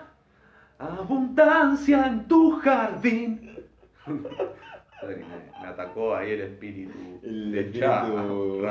¡Abundancia 0.78 2.06
en 2.06 2.28
tu 2.28 2.58
jardín! 2.60 3.56
Ay, 5.08 5.16
me, 5.16 5.60
me 5.62 5.66
atacó 5.68 6.14
ahí 6.14 6.32
el 6.32 6.40
espíritu 6.42 6.98
El 7.22 7.52
de 7.52 7.60
espíritu. 7.60 7.82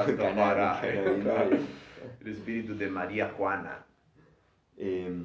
El 2.22 2.28
espíritu 2.32 2.76
de 2.78 2.88
María 2.90 3.30
Juana. 3.38 3.86
Eh, 4.78 5.24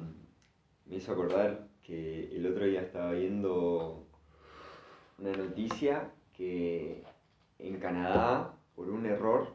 me 0.85 0.95
hizo 0.95 1.11
acordar 1.11 1.67
que 1.83 2.35
el 2.35 2.45
otro 2.47 2.65
día 2.65 2.81
estaba 2.81 3.11
viendo 3.13 4.05
una 5.19 5.31
noticia 5.33 6.11
que 6.33 7.03
en 7.59 7.77
Canadá, 7.79 8.53
por 8.75 8.89
un 8.89 9.05
error, 9.05 9.47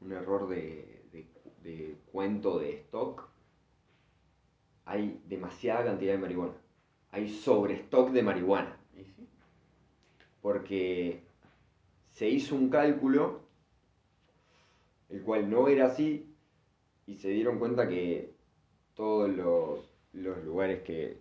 un 0.00 0.12
error 0.12 0.48
de, 0.48 1.02
de- 1.12 1.26
de 1.62 1.96
cuento 2.12 2.58
de 2.58 2.72
stock, 2.80 3.28
hay 4.84 5.20
demasiada 5.26 5.84
cantidad 5.84 6.12
de 6.12 6.18
marihuana. 6.18 6.54
Hay 7.10 7.28
sobrestock 7.28 8.10
de 8.10 8.22
marihuana. 8.22 8.76
Porque 10.46 11.22
se 12.12 12.28
hizo 12.28 12.54
un 12.54 12.70
cálculo, 12.70 13.40
el 15.08 15.20
cual 15.22 15.50
no 15.50 15.66
era 15.66 15.86
así, 15.86 16.32
y 17.04 17.16
se 17.16 17.30
dieron 17.30 17.58
cuenta 17.58 17.88
que 17.88 18.32
todos 18.94 19.28
los, 19.28 19.90
los 20.12 20.44
lugares 20.44 20.82
que, 20.82 21.20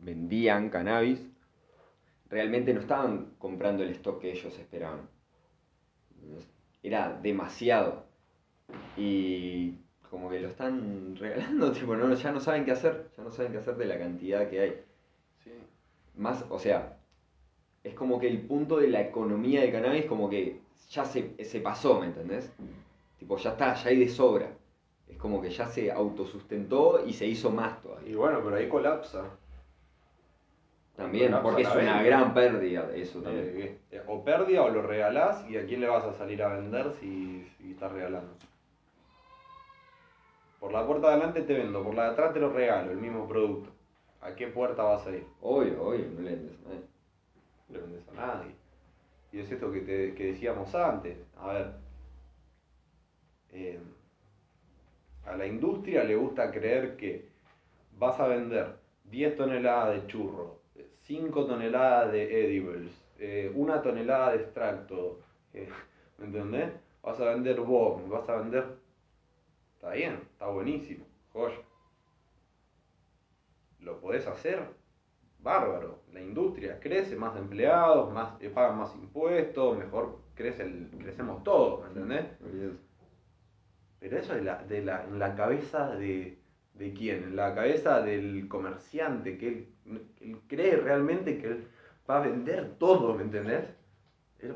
vendían 0.00 0.70
cannabis 0.70 1.20
realmente 2.30 2.72
no 2.72 2.80
estaban 2.80 3.34
comprando 3.38 3.82
el 3.82 3.90
stock 3.90 4.22
que 4.22 4.32
ellos 4.32 4.58
esperaban. 4.58 5.06
Era 6.82 7.12
demasiado. 7.12 8.06
Y 8.96 9.74
como 10.08 10.30
que 10.30 10.40
lo 10.40 10.48
están 10.48 11.14
regalando, 11.14 11.72
tipo, 11.78 11.94
no, 11.94 12.14
ya 12.14 12.32
no 12.32 12.40
saben 12.40 12.64
qué 12.64 12.70
hacer, 12.70 13.10
ya 13.18 13.22
no 13.22 13.30
saben 13.30 13.52
qué 13.52 13.58
hacer 13.58 13.76
de 13.76 13.84
la 13.84 13.98
cantidad 13.98 14.48
que 14.48 14.60
hay. 14.60 14.82
Sí. 15.44 15.52
Más, 16.16 16.46
o 16.48 16.58
sea, 16.58 16.97
es 17.88 17.94
como 17.94 18.18
que 18.18 18.28
el 18.28 18.40
punto 18.42 18.76
de 18.78 18.88
la 18.88 19.00
economía 19.00 19.62
del 19.62 19.72
cannabis 19.72 20.04
como 20.06 20.28
que 20.28 20.60
ya 20.90 21.04
se, 21.04 21.42
se 21.44 21.60
pasó, 21.60 21.98
¿me 22.00 22.06
entendés? 22.06 22.52
Tipo, 23.18 23.36
ya 23.36 23.50
está, 23.50 23.74
ya 23.74 23.88
hay 23.88 23.98
de 23.98 24.08
sobra. 24.08 24.50
Es 25.08 25.16
como 25.16 25.40
que 25.40 25.50
ya 25.50 25.66
se 25.68 25.90
autosustentó 25.90 27.02
y 27.04 27.14
se 27.14 27.26
hizo 27.26 27.50
más 27.50 27.78
Y 27.78 27.82
todavía. 27.82 28.16
bueno, 28.16 28.40
pero 28.44 28.56
ahí 28.56 28.68
colapsa. 28.68 29.24
También, 30.96 31.28
colapsa 31.28 31.42
porque 31.42 31.62
es 31.62 31.74
una 31.74 32.02
gran 32.02 32.34
pérdida 32.34 32.90
eso 32.94 33.20
también. 33.20 33.52
Eh, 33.56 33.78
eh, 33.92 34.02
o 34.06 34.22
pérdida 34.22 34.62
o 34.64 34.68
lo 34.68 34.82
regalás 34.82 35.48
y 35.48 35.56
a 35.56 35.64
quién 35.64 35.80
le 35.80 35.88
vas 35.88 36.04
a 36.04 36.12
salir 36.14 36.42
a 36.42 36.48
vender 36.54 36.92
si, 37.00 37.48
si 37.56 37.70
estás 37.72 37.92
regalando. 37.92 38.32
Por 40.60 40.72
la 40.72 40.84
puerta 40.86 41.06
de 41.08 41.14
adelante 41.14 41.42
te 41.42 41.54
vendo, 41.54 41.82
por 41.84 41.94
la 41.94 42.04
de 42.04 42.10
atrás 42.10 42.34
te 42.34 42.40
lo 42.40 42.50
regalo, 42.52 42.90
el 42.90 42.98
mismo 42.98 43.26
producto. 43.28 43.70
¿A 44.20 44.34
qué 44.34 44.48
puerta 44.48 44.82
vas 44.82 45.06
a 45.06 45.10
ir? 45.10 45.24
Obvio, 45.40 45.80
obvio, 45.82 46.04
no 46.14 46.20
le 46.20 46.30
vendes 46.30 46.58
a 46.66 46.68
nadie. 46.68 46.87
Le 47.70 47.78
vendes 47.78 48.08
a 48.08 48.12
nadie. 48.12 48.54
Y 49.32 49.40
es 49.40 49.50
esto 49.50 49.70
que, 49.72 49.80
te, 49.80 50.14
que 50.14 50.26
decíamos 50.32 50.74
antes. 50.74 51.16
A 51.36 51.52
ver. 51.52 51.72
eh, 53.50 53.78
a 55.26 55.36
la 55.36 55.46
industria 55.46 56.04
le 56.04 56.16
gusta 56.16 56.50
creer 56.50 56.96
que 56.96 57.28
vas 57.98 58.18
a 58.20 58.28
vender 58.28 58.76
10 59.04 59.36
toneladas 59.36 59.94
de 60.02 60.06
churro, 60.06 60.60
5 61.02 61.46
toneladas 61.46 62.12
de 62.12 62.44
edibles, 62.46 62.90
eh, 63.18 63.50
una 63.54 63.82
tonelada 63.82 64.32
de 64.32 64.36
extracto. 64.42 65.20
eh, 65.54 65.68
¿Me 66.18 66.26
entendés? 66.26 66.72
Vas 67.02 67.20
a 67.20 67.26
vender 67.30 67.60
bomb, 67.60 68.08
vas 68.08 68.28
a 68.28 68.36
vender. 68.36 68.64
Está 69.76 69.92
bien, 69.92 70.14
está 70.32 70.46
buenísimo, 70.48 71.04
joya. 71.32 71.56
Lo 73.80 73.98
podés 74.00 74.26
hacer, 74.26 74.60
bárbaro. 75.38 76.02
La 76.12 76.20
industria 76.20 76.78
crece, 76.80 77.16
más 77.16 77.36
empleados, 77.36 78.12
más, 78.12 78.40
eh, 78.40 78.50
pagan 78.50 78.78
más 78.78 78.94
impuestos, 78.94 79.78
mejor 79.78 80.20
crece 80.34 80.62
el, 80.62 80.90
crecemos 80.98 81.42
todos, 81.44 81.82
¿me 81.82 81.88
entendés? 81.88 82.26
Pero 84.00 84.18
eso 84.18 84.34
es 84.34 84.44
la, 84.44 84.62
de 84.64 84.84
la, 84.84 85.04
en 85.04 85.18
la 85.18 85.34
cabeza 85.34 85.94
de, 85.96 86.38
de 86.74 86.92
quién, 86.92 87.24
en 87.24 87.36
la 87.36 87.54
cabeza 87.54 88.00
del 88.02 88.48
comerciante, 88.48 89.38
que 89.38 89.48
él, 89.48 89.68
él 90.20 90.40
cree 90.46 90.76
realmente 90.76 91.38
que 91.38 91.48
él 91.48 91.68
va 92.08 92.18
a 92.18 92.26
vender 92.26 92.76
todo, 92.78 93.14
¿me 93.14 93.22
entendés? 93.24 93.64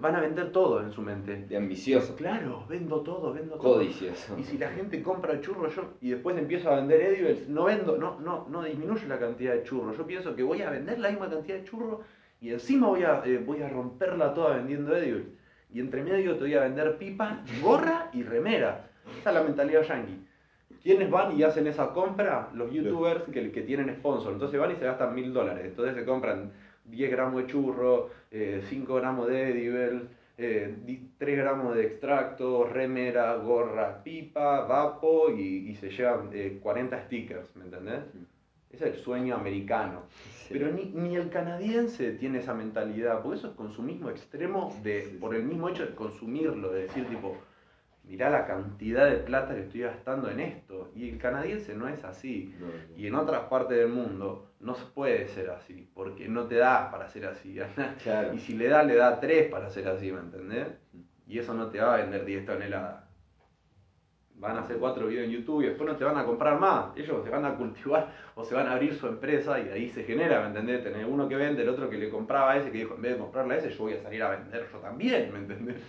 Van 0.00 0.14
a 0.14 0.20
vender 0.20 0.52
todo 0.52 0.80
en 0.80 0.92
su 0.92 1.02
mente. 1.02 1.44
De 1.48 1.56
ambicioso. 1.56 2.14
Claro, 2.14 2.64
vendo 2.68 3.00
todo, 3.00 3.32
vendo 3.32 3.56
todo. 3.56 3.74
Codicioso. 3.74 4.38
Y 4.38 4.44
si 4.44 4.56
la 4.56 4.68
gente 4.70 5.02
compra 5.02 5.40
churros 5.40 5.74
yo 5.74 5.94
y 6.00 6.10
después 6.10 6.38
empiezo 6.38 6.70
a 6.70 6.76
vender 6.76 7.00
edibles, 7.00 7.48
no 7.48 7.64
vendo, 7.64 7.96
no, 7.96 8.20
no, 8.20 8.46
no 8.48 8.62
disminuye 8.62 9.08
la 9.08 9.18
cantidad 9.18 9.54
de 9.54 9.64
churros. 9.64 9.96
Yo 9.98 10.06
pienso 10.06 10.36
que 10.36 10.44
voy 10.44 10.62
a 10.62 10.70
vender 10.70 11.00
la 11.00 11.10
misma 11.10 11.28
cantidad 11.28 11.56
de 11.56 11.64
churros 11.64 12.00
y 12.40 12.50
encima 12.50 12.86
voy 12.86 13.02
a, 13.02 13.22
eh, 13.24 13.38
voy 13.44 13.60
a 13.62 13.68
romperla 13.68 14.32
toda 14.34 14.56
vendiendo 14.56 14.96
edibles. 14.96 15.26
Y 15.74 15.80
entre 15.80 16.04
medio 16.04 16.36
te 16.36 16.42
voy 16.42 16.54
a 16.54 16.60
vender 16.60 16.96
pipa, 16.98 17.42
gorra 17.60 18.08
y 18.12 18.22
remera. 18.22 18.88
Esa 19.18 19.30
es 19.30 19.34
la 19.34 19.42
mentalidad 19.42 19.82
yankee. 19.82 20.24
¿Quiénes 20.80 21.10
van 21.10 21.36
y 21.36 21.42
hacen 21.42 21.66
esa 21.66 21.92
compra? 21.92 22.50
Los 22.54 22.72
youtubers 22.72 23.24
que, 23.32 23.50
que 23.50 23.62
tienen 23.62 23.92
sponsor. 23.96 24.32
Entonces 24.32 24.60
van 24.60 24.70
y 24.70 24.76
se 24.76 24.84
gastan 24.84 25.12
mil 25.12 25.32
dólares. 25.32 25.64
Entonces 25.66 25.96
se 25.96 26.04
compran 26.04 26.52
10 26.84 27.10
gramos 27.10 27.42
de 27.42 27.48
churro, 27.48 28.10
5 28.30 28.32
eh, 28.32 29.00
gramos 29.00 29.28
de 29.28 29.50
edible, 29.50 30.02
eh, 30.38 31.08
3 31.18 31.36
gramos 31.36 31.74
de 31.74 31.86
extracto, 31.86 32.64
remera, 32.64 33.36
gorra, 33.36 34.02
pipa, 34.02 34.62
vapo 34.66 35.30
y, 35.30 35.74
se 35.76 35.90
llevan 35.90 36.30
40 36.60 36.96
eh, 36.96 37.02
stickers, 37.04 37.56
¿me 37.56 37.64
entendés? 37.64 38.04
Ese 38.70 38.88
es 38.88 38.96
el 38.96 39.02
sueño 39.02 39.34
americano. 39.34 40.04
Pero 40.48 40.72
ni, 40.72 40.86
ni, 40.86 41.16
el 41.16 41.28
canadiense 41.28 42.12
tiene 42.12 42.38
esa 42.38 42.54
mentalidad, 42.54 43.22
porque 43.22 43.38
eso 43.38 43.48
es 43.48 43.54
consumismo 43.54 44.10
extremo 44.10 44.74
de, 44.82 45.16
por 45.20 45.34
el 45.34 45.44
mismo 45.44 45.68
hecho 45.68 45.84
de 45.84 45.94
consumirlo, 45.94 46.72
de 46.72 46.82
decir 46.82 47.06
tipo, 47.06 47.36
mirá 48.12 48.28
la 48.28 48.44
cantidad 48.44 49.08
de 49.08 49.16
plata 49.16 49.54
que 49.54 49.62
estoy 49.62 49.80
gastando 49.80 50.30
en 50.30 50.40
esto. 50.40 50.90
Y 50.94 51.08
el 51.08 51.16
canadiense 51.16 51.74
no 51.74 51.88
es 51.88 52.04
así. 52.04 52.54
Y 52.94 53.06
en 53.06 53.14
otras 53.14 53.44
partes 53.44 53.78
del 53.78 53.88
mundo 53.88 54.52
no 54.60 54.74
se 54.74 54.84
puede 54.84 55.28
ser 55.28 55.48
así, 55.48 55.88
porque 55.94 56.28
no 56.28 56.44
te 56.44 56.56
da 56.56 56.90
para 56.90 57.08
ser 57.08 57.24
así. 57.24 57.58
Y 58.34 58.38
si 58.38 58.52
le 58.54 58.68
da, 58.68 58.82
le 58.82 58.96
da 58.96 59.18
tres 59.18 59.50
para 59.50 59.70
ser 59.70 59.88
así, 59.88 60.12
¿me 60.12 60.20
entendés? 60.20 60.68
Y 61.26 61.38
eso 61.38 61.54
no 61.54 61.68
te 61.68 61.80
va 61.80 61.94
a 61.94 61.96
vender 62.02 62.26
10 62.26 62.44
toneladas. 62.44 63.02
Van 64.34 64.58
a 64.58 64.60
hacer 64.60 64.76
cuatro 64.76 65.06
videos 65.06 65.24
en 65.24 65.30
YouTube 65.30 65.62
y 65.62 65.68
después 65.68 65.88
no 65.88 65.96
te 65.96 66.04
van 66.04 66.18
a 66.18 66.26
comprar 66.26 66.60
más. 66.60 66.94
Ellos 66.98 67.24
se 67.24 67.30
van 67.30 67.46
a 67.46 67.54
cultivar 67.56 68.12
o 68.34 68.44
se 68.44 68.54
van 68.54 68.66
a 68.66 68.72
abrir 68.72 68.94
su 68.94 69.06
empresa 69.06 69.58
y 69.58 69.70
ahí 69.70 69.88
se 69.88 70.04
genera, 70.04 70.42
¿me 70.42 70.48
entendés? 70.48 70.84
Tener 70.84 71.06
uno 71.06 71.26
que 71.30 71.36
vende, 71.36 71.62
el 71.62 71.68
otro 71.70 71.88
que 71.88 71.96
le 71.96 72.10
compraba 72.10 72.52
a 72.52 72.56
ese, 72.58 72.70
que 72.70 72.76
dijo, 72.76 72.94
en 72.94 73.00
vez 73.00 73.12
de 73.12 73.18
comprarle 73.20 73.54
a 73.54 73.56
ese, 73.56 73.70
yo 73.70 73.84
voy 73.84 73.94
a 73.94 74.02
salir 74.02 74.22
a 74.22 74.32
vender 74.32 74.66
yo 74.70 74.78
también, 74.80 75.32
¿me 75.32 75.38
entendés? 75.38 75.80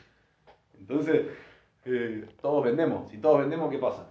Entonces, 0.79 1.25
todos 2.41 2.63
vendemos. 2.63 3.09
Si 3.11 3.17
todos 3.17 3.39
vendemos, 3.39 3.69
¿qué 3.69 3.77
pasa? 3.77 4.09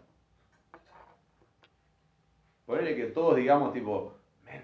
Ponele 2.67 2.95
que 2.95 3.07
todos 3.07 3.37
digamos 3.37 3.73
tipo, 3.73 4.14
men, 4.45 4.62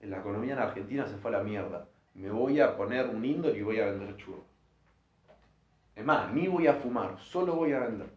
en 0.00 0.10
la 0.10 0.18
economía 0.18 0.54
en 0.54 0.58
Argentina 0.58 1.06
se 1.06 1.16
fue 1.16 1.30
a 1.34 1.38
la 1.38 1.44
mierda. 1.44 1.86
Me 2.14 2.30
voy 2.30 2.60
a 2.60 2.76
poner 2.76 3.08
un 3.08 3.24
indoor 3.24 3.56
y 3.56 3.62
voy 3.62 3.80
a 3.80 3.86
vender 3.86 4.16
churros. 4.16 4.44
Es 5.94 6.04
más, 6.04 6.32
ni 6.32 6.48
voy 6.48 6.66
a 6.66 6.74
fumar, 6.74 7.18
solo 7.18 7.54
voy 7.54 7.72
a 7.72 7.80
vender. 7.80 8.08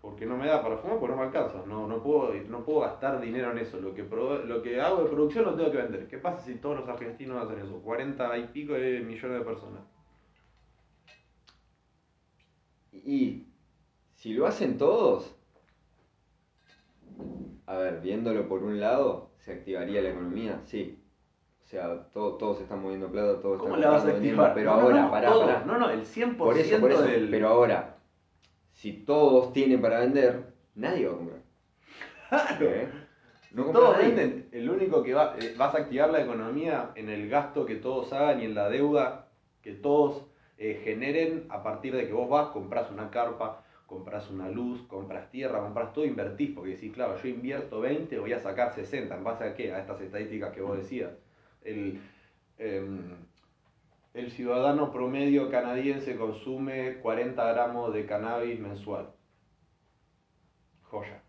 Porque 0.00 0.26
no 0.26 0.36
me 0.36 0.46
da 0.46 0.62
para 0.62 0.76
fumar, 0.76 0.98
porque 0.98 1.14
no 1.14 1.20
me 1.20 1.26
alcanza. 1.26 1.64
No, 1.66 1.86
no, 1.86 2.02
puedo, 2.02 2.34
no 2.48 2.62
puedo 2.62 2.80
gastar 2.80 3.20
dinero 3.20 3.50
en 3.52 3.58
eso. 3.58 3.80
Lo 3.80 3.94
que, 3.94 4.02
lo 4.02 4.62
que 4.62 4.80
hago 4.80 5.02
de 5.02 5.10
producción 5.10 5.46
lo 5.46 5.54
tengo 5.54 5.70
que 5.72 5.78
vender. 5.78 6.06
¿Qué 6.08 6.18
pasa 6.18 6.44
si 6.44 6.56
todos 6.56 6.80
los 6.80 6.88
argentinos 6.88 7.42
hacen 7.42 7.64
eso? 7.64 7.80
40 7.80 8.38
y 8.38 8.46
pico 8.48 8.74
de 8.74 9.00
millones 9.00 9.38
de 9.38 9.44
personas. 9.44 9.93
Y 13.04 13.46
si 14.14 14.32
lo 14.32 14.46
hacen 14.46 14.78
todos, 14.78 15.34
a 17.66 17.76
ver, 17.76 18.00
viéndolo 18.00 18.48
por 18.48 18.62
un 18.62 18.80
lado, 18.80 19.30
¿se 19.38 19.52
activaría 19.52 20.00
la 20.00 20.10
economía? 20.10 20.60
Sí. 20.64 20.98
O 21.62 21.66
sea, 21.66 22.08
todo, 22.12 22.36
todos 22.36 22.60
están 22.60 22.82
moviendo 22.82 23.10
plata, 23.10 23.40
todos 23.40 23.58
¿Cómo 23.58 23.76
la 23.76 23.90
vas 23.90 24.04
a 24.04 24.10
activar? 24.10 24.54
pero 24.54 24.72
ahora, 24.72 25.02
no, 25.02 25.10
pará, 25.10 25.30
pará. 25.32 25.64
No, 25.66 25.78
no, 25.78 25.90
el 25.90 26.04
100% 26.04 26.36
por 26.36 26.56
eso, 26.56 26.80
por 26.80 26.92
eso, 26.92 27.04
Pero 27.30 27.48
ahora, 27.48 27.96
si 28.72 28.92
todos 28.92 29.52
tienen 29.52 29.80
para 29.80 30.00
vender, 30.00 30.54
nadie 30.74 31.06
va 31.06 31.14
a 31.14 31.16
comprar. 31.16 31.40
Claro. 32.28 32.70
¿Eh? 32.70 32.88
No 33.52 33.64
todos 33.66 33.98
venden, 33.98 34.48
el 34.50 34.68
único 34.68 35.02
que 35.02 35.14
va, 35.14 35.36
eh, 35.38 35.54
vas 35.56 35.74
a 35.74 35.78
activar 35.78 36.10
la 36.10 36.22
economía 36.22 36.90
en 36.96 37.08
el 37.08 37.28
gasto 37.28 37.64
que 37.64 37.76
todos 37.76 38.12
hagan 38.12 38.40
y 38.40 38.46
en 38.46 38.54
la 38.54 38.68
deuda 38.68 39.28
que 39.62 39.72
todos 39.72 40.24
eh, 40.58 40.80
generen 40.84 41.46
a 41.48 41.62
partir 41.62 41.94
de 41.94 42.06
que 42.06 42.12
vos 42.12 42.28
vas, 42.28 42.48
compras 42.48 42.90
una 42.90 43.10
carpa, 43.10 43.64
compras 43.86 44.30
una 44.30 44.48
luz, 44.48 44.82
compras 44.86 45.30
tierra, 45.30 45.60
compras 45.60 45.92
todo, 45.92 46.04
invertís, 46.04 46.50
porque 46.54 46.70
decís, 46.70 46.92
claro, 46.92 47.16
yo 47.22 47.28
invierto 47.28 47.80
20, 47.80 48.18
voy 48.18 48.32
a 48.32 48.40
sacar 48.40 48.74
60, 48.74 49.14
¿en 49.14 49.24
base 49.24 49.44
a 49.44 49.54
qué? 49.54 49.72
A 49.72 49.80
estas 49.80 50.00
estadísticas 50.00 50.52
que 50.52 50.60
vos 50.60 50.76
decías. 50.76 51.12
El, 51.62 52.00
em, 52.58 53.16
el 54.14 54.30
ciudadano 54.30 54.92
promedio 54.92 55.50
canadiense 55.50 56.16
consume 56.16 57.00
40 57.00 57.52
gramos 57.52 57.92
de 57.92 58.06
cannabis 58.06 58.58
mensual. 58.60 59.12
Joya. 60.82 61.22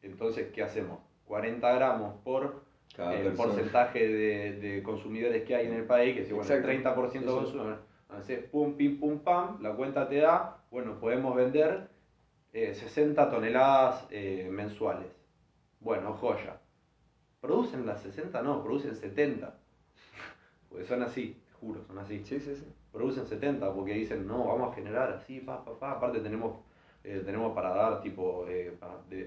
Entonces, 0.00 0.50
¿qué 0.52 0.62
hacemos? 0.62 1.00
40 1.26 1.72
gramos 1.74 2.20
por 2.24 2.64
el 2.98 3.32
porcentaje 3.32 4.08
de, 4.08 4.82
consumidores 4.82 5.44
que 5.44 5.54
hay 5.54 5.66
en 5.66 5.74
el 5.74 5.84
país, 5.84 6.14
que 6.14 6.24
si 6.24 6.32
bueno, 6.32 6.52
el 6.52 6.64
30% 6.64 7.24
consumen, 7.24 7.76
entonces 8.08 8.44
pum, 8.50 8.76
pim, 8.76 9.00
pum, 9.00 9.20
pam, 9.20 9.62
la 9.62 9.74
cuenta 9.74 10.08
te 10.08 10.16
da, 10.16 10.58
bueno, 10.70 10.98
podemos 11.00 11.34
vender 11.34 11.88
60 12.52 13.22
eh, 13.22 13.26
toneladas 13.30 14.06
eh, 14.10 14.48
mensuales. 14.50 15.06
Bueno, 15.80 16.12
joya. 16.12 16.60
¿Producen 17.40 17.86
las 17.86 18.02
60? 18.02 18.42
No, 18.42 18.62
producen 18.62 18.94
70. 18.94 19.58
Porque 20.68 20.84
son 20.84 21.02
así, 21.02 21.42
te 21.46 21.52
juro, 21.54 21.82
son 21.86 21.98
así. 21.98 22.22
Sí, 22.24 22.38
sí, 22.38 22.54
sí. 22.54 22.66
Producen 22.92 23.26
70 23.26 23.72
porque 23.72 23.94
dicen, 23.94 24.26
no, 24.26 24.44
vamos 24.44 24.70
a 24.70 24.74
generar 24.74 25.10
así, 25.12 25.40
pa, 25.40 25.64
pa, 25.64 25.78
pa. 25.78 25.92
Aparte 25.92 26.20
tenemos 26.20 26.58
eh, 27.04 27.22
tenemos 27.24 27.52
para 27.52 27.70
dar 27.70 28.00
tipo 28.00 28.46
eh, 28.48 28.78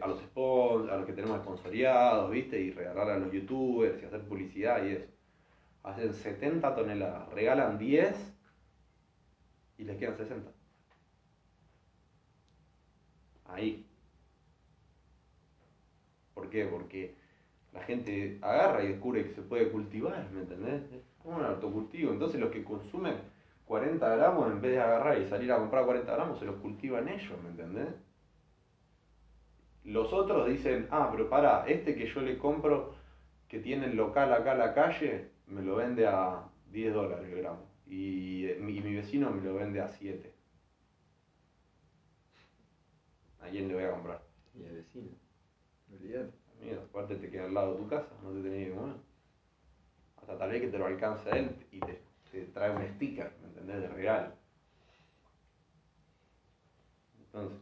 a 0.01 0.07
los 0.07 0.19
sponsors, 0.21 0.91
a 0.91 0.97
los 0.97 1.05
que 1.05 1.13
tenemos 1.13 1.41
sponsoriados, 1.41 2.31
¿viste? 2.31 2.59
Y 2.59 2.71
regalar 2.71 3.09
a 3.09 3.19
los 3.19 3.31
youtubers 3.33 4.01
y 4.01 4.05
hacer 4.05 4.21
publicidad 4.21 4.85
y 4.85 4.91
eso. 4.91 5.07
Hacen 5.83 6.13
70 6.13 6.73
toneladas, 6.73 7.29
regalan 7.33 7.77
10 7.77 8.33
y 9.77 9.83
les 9.83 9.97
quedan 9.97 10.15
60. 10.15 10.51
Ahí. 13.45 13.85
¿Por 16.33 16.49
qué? 16.49 16.65
Porque 16.65 17.15
la 17.73 17.81
gente 17.83 18.39
agarra 18.41 18.83
y 18.83 18.87
descubre 18.87 19.23
que 19.25 19.33
se 19.33 19.41
puede 19.41 19.69
cultivar, 19.69 20.31
¿me 20.31 20.41
entendés? 20.41 20.81
Es 20.93 21.03
como 21.21 21.37
un 21.37 21.45
autocultivo. 21.45 22.13
Entonces 22.13 22.39
los 22.39 22.51
que 22.51 22.63
consumen 22.63 23.15
40 23.65 24.15
gramos, 24.15 24.51
en 24.51 24.61
vez 24.61 24.73
de 24.73 24.81
agarrar 24.81 25.19
y 25.19 25.27
salir 25.27 25.51
a 25.51 25.57
comprar 25.57 25.85
40 25.85 26.11
gramos, 26.13 26.39
se 26.39 26.45
los 26.45 26.57
cultivan 26.57 27.07
ellos, 27.07 27.41
¿me 27.41 27.49
entendés? 27.49 27.89
Los 29.83 30.13
otros 30.13 30.47
dicen, 30.47 30.87
ah, 30.91 31.09
pero 31.11 31.29
para, 31.29 31.65
este 31.67 31.95
que 31.95 32.07
yo 32.07 32.21
le 32.21 32.37
compro, 32.37 32.95
que 33.47 33.59
tiene 33.59 33.85
el 33.85 33.95
local 33.95 34.33
acá 34.33 34.53
a 34.53 34.55
la 34.55 34.73
calle, 34.73 35.29
me 35.47 35.61
lo 35.61 35.75
vende 35.75 36.07
a 36.07 36.43
10 36.71 36.93
dólares 36.93 37.27
el 37.31 37.39
gramo. 37.39 37.69
Y, 37.87 38.47
mi, 38.59 38.79
vecino 38.81 39.29
me 39.29 39.41
lo 39.43 39.55
vende 39.55 39.81
a 39.81 39.87
7. 39.87 40.33
¿A 43.41 43.49
quién 43.49 43.67
le 43.67 43.75
voy 43.75 43.83
a 43.83 43.91
comprar? 43.91 44.21
Y 44.55 44.65
al 44.65 44.73
vecino. 44.73 45.11
Mira, 45.99 46.81
aparte 46.81 47.15
te 47.17 47.29
queda 47.29 47.45
al 47.45 47.53
lado 47.53 47.73
de 47.73 47.81
tu 47.81 47.87
casa, 47.87 48.09
no 48.23 48.31
te 48.31 48.41
tenés 48.41 48.69
que 48.69 48.75
comer. 48.75 48.95
Hasta 50.17 50.37
tal 50.37 50.49
vez 50.49 50.61
que 50.61 50.67
te 50.69 50.77
lo 50.79 50.87
alcance 50.87 51.29
él 51.29 51.55
y 51.71 51.79
te 51.79 52.01
trae 52.53 52.71
un 52.75 52.85
sticker, 52.95 53.31
¿me 53.41 53.47
entendés? 53.47 53.81
De 53.81 53.87
regalo. 53.89 54.31
Entonces, 57.19 57.59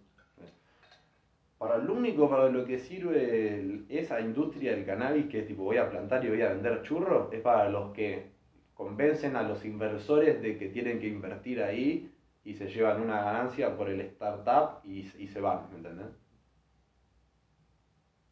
para 1.57 1.77
lo 1.77 1.93
único 1.93 2.29
para 2.29 2.49
lo 2.49 2.65
que 2.65 2.77
sirve 2.77 3.86
esa 3.89 4.19
industria 4.19 4.71
del 4.75 4.86
cannabis, 4.86 5.27
que 5.27 5.39
es 5.39 5.47
tipo 5.47 5.63
voy 5.63 5.77
a 5.77 5.89
plantar 5.89 6.25
y 6.25 6.29
voy 6.29 6.41
a 6.41 6.49
vender 6.49 6.81
churros, 6.83 7.31
es 7.31 7.41
para 7.41 7.69
los 7.69 7.93
que 7.93 8.31
convencen 8.73 9.36
a 9.36 9.43
los 9.43 9.63
inversores 9.65 10.41
de 10.41 10.57
que 10.57 10.67
tienen 10.69 10.99
que 10.99 11.07
invertir 11.07 11.63
ahí 11.63 12.12
y 12.43 12.55
se 12.55 12.67
llevan 12.67 13.01
una 13.01 13.23
ganancia 13.23 13.77
por 13.77 13.89
el 13.89 14.01
startup 14.01 14.83
y, 14.83 15.09
y 15.17 15.27
se 15.27 15.39
van, 15.39 15.69
¿me 15.71 15.77
entendés? 15.77 16.07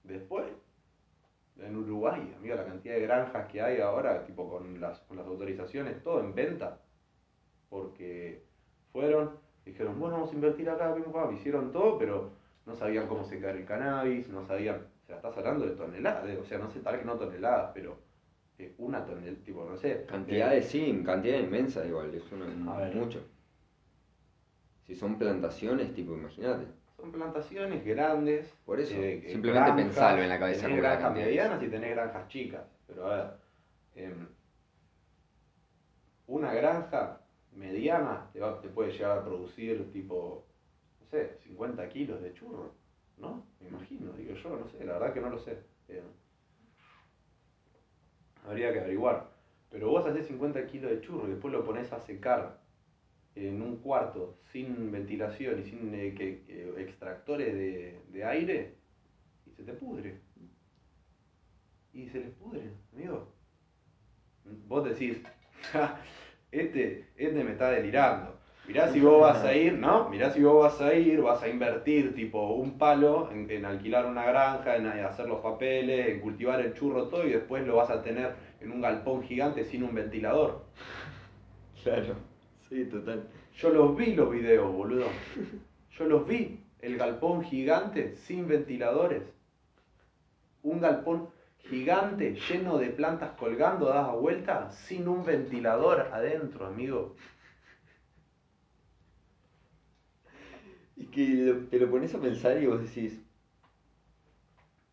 Después, 0.04 0.46
en 1.64 1.76
Uruguay, 1.76 2.34
amigo, 2.38 2.56
la 2.56 2.66
cantidad 2.66 2.96
de 2.96 3.02
granjas 3.02 3.48
que 3.48 3.62
hay 3.62 3.80
ahora, 3.80 4.26
tipo 4.26 4.50
con 4.50 4.80
las, 4.80 5.00
con 5.02 5.18
las 5.18 5.26
autorizaciones, 5.26 6.02
todo 6.04 6.20
en 6.20 6.34
venta. 6.34 6.80
Porque 7.70 8.44
fueron, 8.92 9.32
dijeron, 9.66 10.00
bueno, 10.00 10.16
vamos 10.16 10.32
a 10.32 10.36
invertir 10.36 10.70
acá, 10.70 10.96
hicieron 11.34 11.72
todo, 11.72 11.98
pero 11.98 12.32
no 12.66 12.76
sabían 12.76 13.08
cómo 13.08 13.24
secar 13.24 13.56
el 13.56 13.66
cannabis, 13.66 14.28
no 14.28 14.46
sabían, 14.46 14.88
o 15.04 15.08
sea, 15.08 15.18
estás 15.18 15.38
hablando 15.38 15.66
de 15.66 15.76
toneladas, 15.76 16.38
o 16.38 16.46
sea, 16.46 16.58
no 16.58 16.70
sé, 16.70 16.80
tal 16.80 16.98
vez 16.98 17.06
no 17.06 17.16
toneladas, 17.16 17.72
pero 17.74 17.98
eh, 18.58 18.74
una 18.78 19.06
tonelada, 19.06 19.38
tipo, 19.44 19.66
no 19.66 19.78
sé. 19.78 20.06
Cantidades, 20.08 20.66
sí, 20.66 21.02
cantidades 21.06 21.46
inmensas 21.46 21.88
igual, 21.88 22.14
eso 22.14 22.36
no 22.36 22.46
es 22.46 22.96
mucho. 22.96 23.24
Si 24.86 24.96
son 24.96 25.18
plantaciones, 25.18 25.94
tipo, 25.94 26.14
imagínate. 26.14 26.81
Son 27.02 27.12
plantaciones 27.12 27.84
grandes. 27.84 28.48
Por 28.66 28.80
eso, 28.80 28.94
eh, 28.94 29.24
simplemente 29.28 29.72
pensarlo 29.74 30.22
en 30.24 30.30
la 30.30 30.40
cabeza. 30.40 30.62
Tenés 30.68 30.78
granjas 30.82 31.14
medianas 31.26 31.64
y 31.64 31.68
tenés 31.68 31.92
granjas 31.92 32.28
chicas. 32.30 32.66
Pero 32.88 33.08
a 33.12 33.16
ver, 33.16 33.34
em, 33.96 34.28
una 36.28 36.54
granja 36.54 37.22
mediana 37.54 38.30
te, 38.32 38.40
va- 38.40 38.62
te 38.62 38.70
puede 38.70 38.92
llegar 38.92 39.18
a 39.18 39.24
producir 39.26 39.92
tipo, 39.92 40.46
no 41.00 41.06
sé, 41.08 41.38
50 41.44 41.90
kilos 41.90 42.22
de 42.22 42.34
churro, 42.34 42.76
¿no? 43.18 43.46
Me 43.60 43.68
imagino, 43.70 44.14
digo 44.14 44.34
yo, 44.36 44.56
no 44.58 44.68
sé, 44.68 44.86
la 44.86 44.94
verdad 44.94 45.14
que 45.14 45.22
no 45.22 45.30
lo 45.30 45.40
sé. 45.40 45.58
Eh, 45.90 46.04
habría 48.46 48.72
que 48.74 48.80
averiguar. 48.80 49.32
Pero 49.70 49.90
vos 49.90 50.06
haces 50.06 50.28
50 50.28 50.66
kilos 50.68 50.92
de 50.92 51.02
churro 51.02 51.28
y 51.28 51.32
después 51.32 51.54
lo 51.54 51.64
pones 51.66 51.92
a 51.94 52.00
secar 52.00 52.61
en 53.36 53.62
un 53.62 53.78
cuarto 53.78 54.40
sin 54.52 54.92
ventilación 54.92 55.62
y 55.62 55.64
sin 55.64 55.94
eh, 55.96 56.14
que, 56.16 56.74
extractores 56.78 57.54
de, 57.54 58.24
aire 58.24 58.76
y 59.46 59.52
se 59.52 59.64
te 59.64 59.74
pudre. 59.74 60.20
Y 61.94 62.08
se 62.10 62.20
les 62.20 62.30
pudre, 62.32 62.72
amigo. 62.94 63.34
Vos 64.68 64.86
decís, 64.86 65.22
"Ja, 65.72 66.02
este, 66.52 67.08
este 67.16 67.44
me 67.44 67.52
está 67.52 67.72
delirando. 67.72 68.40
Mirá 68.68 68.92
si 68.92 69.00
vos 69.00 69.20
vas 69.20 69.44
a 69.44 69.54
ir, 69.54 69.74
¿no? 69.74 70.08
Mirá 70.10 70.32
si 70.32 70.42
vos 70.44 70.64
vas 70.64 70.80
a 70.82 70.94
ir, 70.94 71.22
vas 71.22 71.42
a 71.42 71.50
invertir 71.50 72.14
tipo 72.14 72.54
un 72.54 72.78
palo 72.78 73.30
en, 73.32 73.50
en 73.50 73.66
alquilar 73.66 74.06
una 74.06 74.24
granja, 74.24 74.76
en 74.76 74.88
hacer 74.88 75.28
los 75.28 75.42
papeles, 75.42 76.10
en 76.10 76.22
cultivar 76.22 76.62
el 76.62 76.74
churro 76.74 77.08
todo 77.08 77.26
y 77.26 77.32
después 77.32 77.66
lo 77.66 77.76
vas 77.78 77.90
a 77.90 78.04
tener 78.04 78.36
en 78.62 78.72
un 78.72 78.80
galpón 78.82 79.24
gigante 79.24 79.66
sin 79.66 79.84
un 79.84 79.96
ventilador. 79.96 80.64
Claro, 81.84 82.16
sí, 82.72 82.86
total. 82.86 83.30
Yo 83.56 83.70
los 83.70 83.96
vi 83.98 84.14
los 84.16 84.32
videos, 84.32 84.72
boludo. 84.74 85.06
Yo 85.92 86.06
los 86.06 86.28
vi. 86.28 86.60
El 86.80 86.98
galpón 86.98 87.44
gigante 87.44 88.16
sin 88.16 88.48
ventiladores. 88.48 89.22
Un 90.64 90.82
galpón 90.82 91.30
gigante 91.60 92.36
lleno 92.50 92.80
de 92.80 92.88
plantas 92.90 93.32
colgando 93.38 93.86
dadas 93.88 94.16
vueltas 94.16 94.76
sin 94.76 95.08
un 95.08 95.24
ventilador 95.26 96.10
adentro, 96.12 96.66
amigo. 96.66 97.16
Es 100.98 101.08
que 101.10 101.66
te 101.70 101.80
lo 101.80 101.90
pones 101.90 102.16
a 102.16 102.20
pensar 102.22 102.62
y 102.62 102.68
vos 102.68 102.82
decís, 102.82 103.22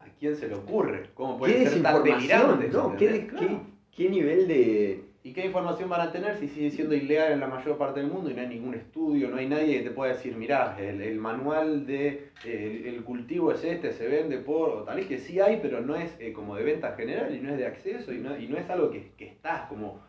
¿A 0.00 0.06
quién 0.18 0.36
se 0.36 0.48
le 0.48 0.54
ocurre? 0.56 1.10
¿Cómo 1.14 1.34
¿qué 1.34 1.38
puede 1.38 1.66
ser 1.68 1.82
tan 1.82 2.02
delirante? 2.02 2.70
¿Qué, 2.98 3.26
qué- 3.28 3.60
qué 3.90 4.10
nivel 4.10 4.48
de... 4.48 5.07
¿Y 5.24 5.32
qué 5.32 5.44
información 5.46 5.90
van 5.90 6.00
a 6.00 6.12
tener 6.12 6.36
si 6.38 6.48
sigue 6.48 6.70
siendo 6.70 6.94
ilegal 6.94 7.32
en 7.32 7.40
la 7.40 7.48
mayor 7.48 7.76
parte 7.76 8.00
del 8.00 8.08
mundo 8.10 8.30
y 8.30 8.34
no 8.34 8.40
hay 8.40 8.46
ningún 8.48 8.74
estudio, 8.74 9.28
no 9.28 9.36
hay 9.36 9.48
nadie 9.48 9.78
que 9.78 9.88
te 9.88 9.90
pueda 9.90 10.12
decir, 10.12 10.34
mirá, 10.36 10.76
el, 10.78 11.02
el 11.02 11.18
manual 11.18 11.86
de 11.86 12.30
eh, 12.44 12.82
el, 12.86 12.94
el 12.94 13.04
cultivo 13.04 13.52
es 13.52 13.62
este, 13.64 13.92
se 13.92 14.06
vende 14.08 14.38
por, 14.38 14.70
o 14.70 14.82
tal 14.84 14.96
vez 14.96 15.06
que 15.06 15.18
sí 15.18 15.40
hay, 15.40 15.58
pero 15.60 15.80
no 15.80 15.96
es 15.96 16.14
eh, 16.20 16.32
como 16.32 16.54
de 16.56 16.62
venta 16.62 16.92
general 16.92 17.34
y 17.34 17.40
no 17.40 17.50
es 17.50 17.58
de 17.58 17.66
acceso 17.66 18.12
y 18.12 18.18
no, 18.18 18.38
y 18.38 18.46
no 18.46 18.56
es 18.56 18.70
algo 18.70 18.90
que, 18.90 19.10
que 19.18 19.26
estás 19.26 19.68
como... 19.68 20.00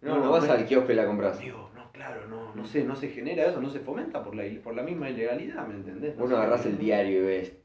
No, 0.00 0.18
no, 0.18 0.30
vas 0.30 0.44
es- 0.44 0.50
al 0.50 0.66
kiosco 0.66 0.90
y 0.90 0.94
la 0.96 1.06
compras. 1.06 1.38
Amigo, 1.38 1.70
no, 1.74 1.92
claro, 1.92 2.26
no, 2.28 2.54
no 2.54 2.64
sé, 2.66 2.82
no 2.84 2.96
se 2.96 3.08
genera 3.08 3.46
eso, 3.46 3.60
no 3.60 3.70
se 3.70 3.80
fomenta 3.80 4.24
por 4.24 4.34
la, 4.34 4.44
por 4.64 4.74
la 4.74 4.82
misma 4.82 5.10
ilegalidad, 5.10 5.66
¿me 5.68 5.74
entendés? 5.74 6.16
No 6.16 6.24
Uno 6.24 6.36
se- 6.36 6.42
agarras 6.42 6.66
el 6.66 6.78
diario 6.78 7.20
y 7.20 7.24
ves 7.26 7.56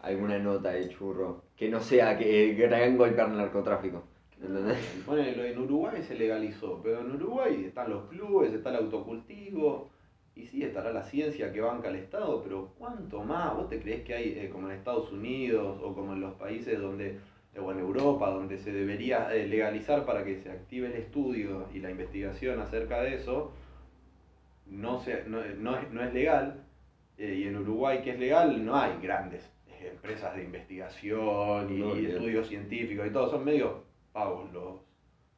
alguna 0.00 0.38
nota 0.38 0.70
de 0.70 0.88
churro 0.88 1.42
que 1.56 1.68
no 1.68 1.80
sea 1.80 2.16
que 2.16 2.54
gran 2.54 2.96
golpear 2.96 3.30
el 3.30 3.36
narcotráfico. 3.36 4.04
¿Entendés? 4.40 4.78
Ponelo, 5.06 5.44
en 5.44 5.58
Uruguay 5.58 6.02
se 6.02 6.14
legalizó, 6.14 6.80
pero 6.82 7.00
en 7.00 7.14
Uruguay 7.14 7.64
están 7.66 7.90
los 7.90 8.08
clubes, 8.08 8.52
está 8.52 8.70
el 8.70 8.76
autocultivo, 8.76 9.90
y 10.34 10.46
sí, 10.46 10.62
estará 10.62 10.92
la 10.92 11.02
ciencia 11.04 11.52
que 11.52 11.60
banca 11.62 11.88
el 11.88 11.96
Estado, 11.96 12.42
pero 12.42 12.74
¿cuánto 12.78 13.22
más? 13.24 13.56
¿Vos 13.56 13.70
te 13.70 13.80
creés 13.80 14.04
que 14.04 14.14
hay, 14.14 14.38
eh, 14.38 14.50
como 14.50 14.68
en 14.68 14.76
Estados 14.76 15.10
Unidos 15.10 15.80
o 15.82 15.94
como 15.94 16.12
en 16.12 16.20
los 16.20 16.34
países 16.34 16.78
donde, 16.78 17.18
eh, 17.54 17.60
o 17.60 17.72
en 17.72 17.78
Europa, 17.78 18.28
donde 18.30 18.58
se 18.58 18.70
debería 18.70 19.34
eh, 19.34 19.46
legalizar 19.46 20.04
para 20.04 20.24
que 20.24 20.36
se 20.42 20.50
active 20.50 20.88
el 20.88 20.92
estudio 20.94 21.68
y 21.72 21.78
la 21.78 21.90
investigación 21.90 22.60
acerca 22.60 23.00
de 23.00 23.14
eso, 23.14 23.52
no, 24.66 25.00
se, 25.00 25.24
no, 25.26 25.38
no 25.58 25.76
es, 25.76 25.90
no 25.90 26.02
es 26.02 26.12
legal, 26.12 26.66
eh, 27.16 27.34
y 27.38 27.44
en 27.44 27.56
Uruguay 27.56 28.02
que 28.02 28.10
es 28.10 28.18
legal 28.18 28.62
no 28.64 28.76
hay 28.76 28.98
grandes 29.00 29.50
empresas 29.80 30.36
de 30.36 30.44
investigación 30.44 31.72
y, 31.72 31.78
No, 31.78 31.94
estudios 31.94 32.48
científicos 32.48 33.06
y 33.06 33.10
todo, 33.10 33.30
son 33.30 33.44
medio 33.44 33.84
vagos 34.16 34.52
los... 34.52 34.80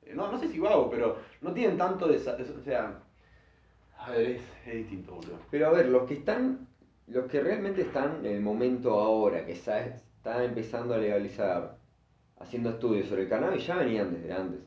eh, 0.02 0.14
no, 0.14 0.30
no 0.30 0.38
sé 0.38 0.48
si 0.48 0.58
vagos, 0.58 0.88
pero 0.90 1.16
no 1.40 1.52
tienen 1.52 1.76
tanto 1.76 2.06
de... 2.08 2.16
O 2.16 2.62
sea... 2.64 3.02
A 3.98 4.10
ver, 4.12 4.30
es, 4.30 4.42
es 4.66 4.74
distinto, 4.74 5.14
boludo. 5.16 5.38
Pero 5.50 5.66
a 5.66 5.70
ver, 5.70 5.86
los 5.88 6.06
que 6.06 6.14
están, 6.14 6.68
los 7.08 7.26
que 7.30 7.40
realmente 7.40 7.82
están 7.82 8.24
en 8.24 8.32
el 8.36 8.40
momento 8.40 9.00
ahora, 9.00 9.44
que 9.44 9.52
está, 9.52 9.80
está 9.84 10.44
empezando 10.44 10.94
a 10.94 10.98
legalizar, 10.98 11.76
haciendo 12.38 12.70
estudios 12.70 13.08
sobre 13.08 13.22
el 13.22 13.28
cannabis, 13.28 13.66
ya 13.66 13.76
venían 13.76 14.12
desde 14.14 14.32
antes. 14.32 14.60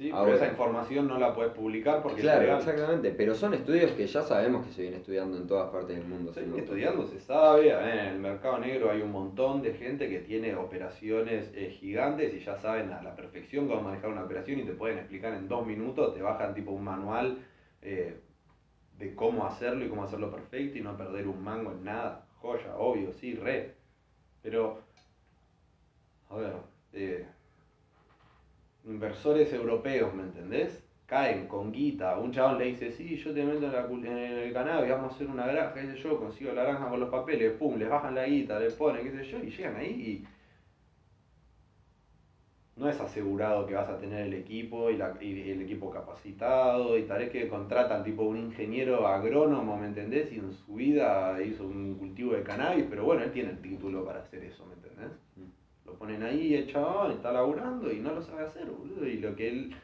Sí, 0.00 0.06
pero 0.06 0.16
Ahora. 0.16 0.34
esa 0.36 0.46
información 0.48 1.08
no 1.08 1.18
la 1.18 1.34
puedes 1.34 1.52
publicar 1.52 2.02
porque 2.02 2.22
Claro, 2.22 2.40
es 2.40 2.46
legal. 2.46 2.58
exactamente, 2.60 3.10
pero 3.10 3.34
son 3.34 3.52
estudios 3.52 3.90
que 3.90 4.06
ya 4.06 4.22
sabemos 4.22 4.64
que 4.66 4.72
se 4.72 4.80
vienen 4.80 5.00
estudiando 5.00 5.36
en 5.36 5.46
todas 5.46 5.68
partes 5.70 5.94
del 5.94 6.06
mundo. 6.06 6.32
Se 6.32 6.42
estudiando, 6.42 7.06
se 7.06 7.20
sabe, 7.20 7.68
en 7.70 8.06
el 8.14 8.18
mercado 8.18 8.56
negro 8.60 8.90
hay 8.90 9.02
un 9.02 9.12
montón 9.12 9.60
de 9.60 9.74
gente 9.74 10.08
que 10.08 10.20
tiene 10.20 10.54
operaciones 10.56 11.52
eh, 11.54 11.68
gigantes 11.78 12.32
y 12.32 12.40
ya 12.40 12.56
saben 12.56 12.90
a 12.92 13.02
la 13.02 13.14
perfección 13.14 13.68
cómo 13.68 13.82
manejar 13.82 14.08
una 14.08 14.24
operación 14.24 14.60
y 14.60 14.64
te 14.64 14.72
pueden 14.72 14.96
explicar 14.96 15.34
en 15.34 15.48
dos 15.48 15.66
minutos, 15.66 16.14
te 16.14 16.22
bajan 16.22 16.54
tipo 16.54 16.70
un 16.70 16.82
manual 16.82 17.36
eh, 17.82 18.18
de 18.96 19.14
cómo 19.14 19.44
hacerlo 19.44 19.84
y 19.84 19.90
cómo 19.90 20.04
hacerlo 20.04 20.30
perfecto 20.30 20.78
y 20.78 20.80
no 20.80 20.96
perder 20.96 21.28
un 21.28 21.44
mango 21.44 21.72
en 21.72 21.84
nada. 21.84 22.24
Joya, 22.36 22.74
obvio, 22.74 23.12
sí, 23.12 23.34
re. 23.34 23.74
Pero, 24.40 24.78
a 26.30 26.36
ver, 26.36 26.52
eh, 26.94 27.26
inversores 28.90 29.52
europeos, 29.52 30.14
¿me 30.14 30.22
entendés? 30.24 30.82
Caen 31.06 31.46
con 31.48 31.72
guita, 31.72 32.16
un 32.18 32.32
chabón 32.32 32.58
le 32.58 32.66
dice, 32.66 32.90
sí, 32.92 33.16
yo 33.16 33.32
te 33.34 33.44
meto 33.44 33.66
en, 33.66 33.72
la 33.72 33.84
en 33.86 34.38
el 34.38 34.52
cannabis, 34.52 34.90
vamos 34.90 35.12
a 35.12 35.14
hacer 35.14 35.28
una 35.28 35.46
granja, 35.46 35.74
qué 35.74 35.86
sé 35.86 35.96
yo, 35.96 36.18
consigo 36.18 36.52
la 36.52 36.62
granja 36.64 36.88
con 36.88 37.00
los 37.00 37.08
papeles, 37.10 37.52
pum, 37.52 37.76
les 37.78 37.88
bajan 37.88 38.14
la 38.14 38.26
guita, 38.26 38.58
le 38.58 38.70
ponen, 38.70 39.04
qué 39.04 39.10
sé 39.12 39.24
yo, 39.24 39.38
y 39.38 39.50
llegan 39.50 39.76
ahí 39.76 39.88
y 39.90 40.24
no 42.74 42.88
es 42.88 43.00
asegurado 43.00 43.64
que 43.66 43.74
vas 43.74 43.88
a 43.88 43.96
tener 43.98 44.22
el 44.26 44.32
equipo 44.34 44.90
y, 44.90 44.96
la- 44.96 45.16
y 45.20 45.50
el 45.50 45.60
equipo 45.62 45.88
capacitado 45.90 46.96
y 46.98 47.04
tal 47.04 47.18
vez 47.20 47.30
que 47.30 47.46
contratan 47.48 48.02
tipo 48.02 48.24
un 48.24 48.36
ingeniero 48.38 49.06
agrónomo, 49.06 49.76
¿me 49.76 49.86
entendés? 49.86 50.32
Y 50.32 50.36
en 50.38 50.50
su 50.52 50.74
vida 50.74 51.40
hizo 51.42 51.64
un 51.66 51.94
cultivo 51.96 52.32
de 52.32 52.42
cannabis, 52.42 52.86
pero 52.88 53.04
bueno, 53.04 53.22
él 53.22 53.30
tiene 53.32 53.50
el 53.50 53.60
título 53.60 54.04
para 54.04 54.20
hacer 54.20 54.42
eso, 54.44 54.64
¿me 54.66 54.74
entendés? 54.74 55.12
Ponen 56.00 56.22
ahí, 56.22 56.54
el 56.54 56.66
chabón 56.66 57.12
está 57.12 57.30
laburando 57.30 57.92
y 57.92 58.00
no 58.00 58.14
lo 58.14 58.22
sabe 58.22 58.46
hacer, 58.46 58.70
boludo. 58.70 59.06
Y 59.06 59.18
lo 59.18 59.36
que 59.36 59.48
él, 59.50 59.76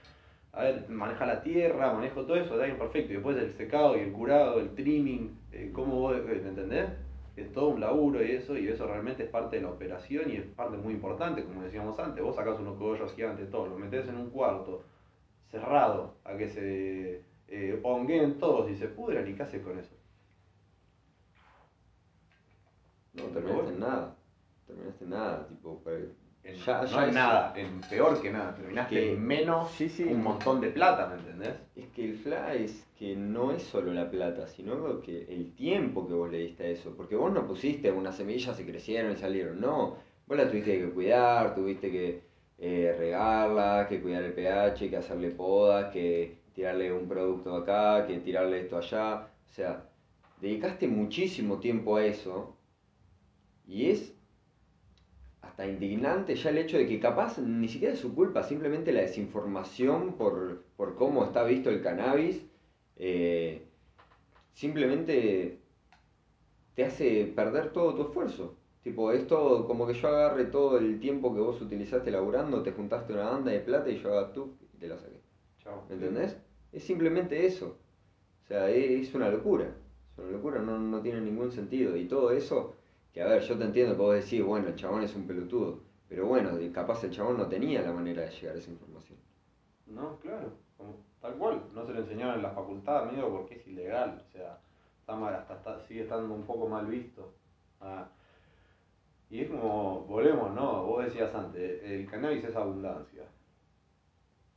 a 0.51 0.63
ver, 0.63 0.89
maneja 0.89 1.27
la 1.27 1.43
tierra, 1.43 1.93
maneja 1.93 2.15
todo 2.15 2.37
eso, 2.37 2.55
está 2.55 2.65
bien 2.65 2.79
perfecto. 2.79 3.13
Y 3.13 3.17
después 3.17 3.37
el 3.37 3.53
secado 3.53 3.99
y 3.99 4.01
el 4.01 4.13
curado, 4.13 4.59
el 4.59 4.75
trimming, 4.75 5.39
eh, 5.53 5.71
¿cómo 5.75 6.01
vos, 6.01 6.17
eh, 6.17 6.23
¿me 6.43 6.49
entendés? 6.49 6.89
Es 7.37 7.53
todo 7.53 7.69
un 7.69 7.81
laburo 7.81 8.25
y 8.25 8.31
eso, 8.31 8.57
y 8.57 8.67
eso 8.67 8.87
realmente 8.87 9.25
es 9.25 9.29
parte 9.29 9.57
de 9.57 9.63
la 9.63 9.69
operación 9.69 10.31
y 10.31 10.37
es 10.37 10.47
parte 10.47 10.79
muy 10.79 10.95
importante, 10.95 11.45
como 11.45 11.63
decíamos 11.63 11.99
antes. 11.99 12.25
Vos 12.25 12.35
sacás 12.35 12.59
unos 12.61 12.79
cogollos 12.79 13.13
gigantes, 13.13 13.51
todos, 13.51 13.69
los 13.69 13.79
metés 13.79 14.09
en 14.09 14.17
un 14.17 14.31
cuarto 14.31 14.85
cerrado 15.51 16.15
a 16.25 16.35
que 16.39 16.49
se 16.49 17.21
eh, 17.49 17.79
honguen 17.83 18.39
todos 18.39 18.71
y 18.71 18.75
se 18.77 18.89
pudran, 18.89 19.29
¿y 19.29 19.35
qué 19.35 19.43
haces 19.43 19.63
con 19.63 19.79
eso? 19.79 19.95
No, 23.13 23.25
terminaste 23.25 23.75
en 23.75 23.81
nada. 23.81 24.17
Terminaste 24.67 25.05
en 25.05 25.11
nada, 25.11 25.47
tipo, 25.49 25.83
En- 26.45 26.55
ya- 26.55 26.83
no 26.83 26.87
ya 26.87 27.03
en 27.03 27.09
es- 27.09 27.15
nada, 27.15 27.53
en 27.57 27.81
peor 27.83 28.21
que 28.23 28.31
nada. 28.33 28.55
Terminaste 28.55 28.95
Que- 28.95 29.13
en 29.13 29.23
menos 29.27 29.71
sí, 29.73 29.89
sí. 29.89 30.05
un 30.05 30.23
montón 30.23 30.61
de 30.61 30.69
plata, 30.71 31.09
¿me 31.09 31.15
entendés? 31.21 31.55
Es 31.75 31.87
que 31.89 32.05
el 32.05 32.15
fly 32.19 32.65
es 32.65 32.87
que 32.99 33.17
no 33.17 33.51
es 33.53 33.63
solo 33.65 33.93
la 33.93 34.11
plata, 34.11 34.47
sino 34.47 35.01
que 35.03 35.25
el 35.25 35.55
tiempo 35.55 36.07
que 36.07 36.15
vos 36.15 36.31
le 36.31 36.39
diste 36.39 36.65
a 36.65 36.69
eso. 36.69 36.95
Porque 36.97 37.17
vos 37.17 37.33
no 37.33 37.47
pusiste 37.47 37.91
unas 37.91 38.17
semillas 38.17 38.59
y 38.61 38.65
crecieron 38.65 39.13
y 39.13 39.17
salieron. 39.17 39.61
No, 39.61 39.97
vos 40.27 40.37
las 40.37 40.49
tuviste 40.51 40.79
que 40.79 40.91
cuidar, 40.91 41.55
tuviste 41.55 41.91
que 41.91 42.23
eh, 42.59 42.95
regarlas, 42.97 43.87
que 43.87 44.01
cuidar 44.01 44.23
el 44.23 44.33
pH, 44.33 44.89
que 44.89 44.97
hacerle 44.97 45.31
podas, 45.31 45.93
que 45.93 46.39
tirarle 46.55 46.91
un 46.91 47.07
producto 47.07 47.55
acá, 47.55 48.07
que 48.07 48.19
tirarle 48.21 48.61
esto 48.63 48.79
allá. 48.79 49.29
O 49.51 49.53
sea, 49.53 49.85
dedicaste 50.41 50.89
muchísimo 50.89 51.59
tiempo 51.59 51.97
a 51.97 52.05
eso 52.07 52.57
y 53.67 53.91
es 53.91 54.16
hasta 55.47 55.67
indignante 55.67 56.35
ya 56.35 56.51
el 56.51 56.59
hecho 56.59 56.77
de 56.77 56.87
que 56.87 57.01
capaz 57.01 57.39
ni 57.39 57.69
siquiera 57.69 57.95
es 57.95 58.01
su 58.01 58.15
culpa, 58.15 58.43
simplemente 58.43 58.93
la 58.93 59.03
desinformación 59.03 60.15
por, 60.15 60.65
por 60.77 60.97
cómo 60.97 61.25
está 61.25 61.45
visto 61.45 61.71
el 61.71 61.83
cannabis, 61.83 62.45
eh, 62.97 63.67
simplemente 64.53 65.61
te 66.75 66.85
hace 66.85 67.33
perder 67.35 67.73
todo 67.73 67.95
tu 67.95 68.03
esfuerzo. 68.03 68.57
Tipo, 68.83 69.11
es 69.11 69.27
todo 69.27 69.67
como 69.67 69.87
que 69.87 69.95
yo 69.95 70.09
agarre 70.09 70.45
todo 70.45 70.79
el 70.79 71.01
tiempo 71.01 71.35
que 71.35 71.41
vos 71.41 71.61
utilizaste 71.61 72.11
laburando, 72.11 72.63
te 72.63 72.73
juntaste 72.73 73.13
una 73.13 73.31
banda 73.31 73.51
de 73.51 73.61
plata 73.61 73.91
y 73.91 73.99
yo 73.99 74.13
haga 74.13 74.33
tú 74.33 74.57
y 74.75 74.79
te 74.79 74.87
la 74.87 74.97
saqué. 74.97 75.21
Chao. 75.59 75.85
¿Me 75.89 75.95
entendés? 75.95 76.37
Es 76.73 76.85
simplemente 76.85 77.47
eso. 77.47 77.79
O 78.45 78.47
sea, 78.47 78.71
es 78.71 79.13
una 79.15 79.29
locura. 79.29 79.75
Es 80.13 80.19
una 80.19 80.31
locura, 80.31 80.61
no, 80.61 80.79
no 80.79 81.01
tiene 81.01 81.21
ningún 81.21 81.51
sentido. 81.51 81.97
Y 81.97 82.07
todo 82.07 82.31
eso, 82.31 82.76
que 83.17 83.23
a 83.23 83.29
ver, 83.29 83.41
yo 83.41 83.57
te 83.57 83.65
entiendo 83.65 83.95
que 83.95 84.03
vos 84.03 84.15
decís, 84.15 84.45
bueno, 84.45 84.69
el 84.69 84.77
chabón 84.77 85.03
es 85.03 85.17
un 85.17 85.27
pelotudo. 85.27 85.81
Pero 86.07 86.27
bueno, 86.27 86.51
capaz 86.71 87.03
el 87.03 87.11
chabón 87.11 87.39
no 87.39 87.49
tenía 87.49 87.81
la 87.81 87.91
manera 87.91 88.21
de 88.21 88.31
llegar 88.31 88.55
a 88.55 88.59
esa 88.59 88.71
información. 88.71 89.19
No, 89.87 90.19
claro, 90.19 90.53
tal 91.23 91.35
cual, 91.37 91.63
no 91.73 91.87
se 91.87 91.95
lo 91.95 92.01
enseñaron 92.01 92.35
en 92.35 92.43
la 92.43 92.51
facultad, 92.51 93.09
amigo, 93.09 93.31
porque 93.31 93.55
es 93.55 93.67
ilegal, 93.69 94.23
o 94.23 94.31
sea, 94.33 94.59
está 95.01 95.17
mal, 95.17 95.35
hasta 95.35 95.81
sigue 95.87 96.03
estando 96.03 96.35
un 96.35 96.43
poco 96.43 96.69
mal 96.69 96.85
visto. 96.89 97.33
Ah, 97.81 98.07
y 99.31 99.41
es 99.41 99.49
como, 99.49 100.03
volvemos, 100.03 100.53
¿no? 100.55 100.85
Vos 100.85 101.07
decías 101.07 101.35
antes, 101.35 101.83
el 101.85 102.07
cannabis 102.11 102.45
es 102.45 102.55
abundancia. 102.55 103.25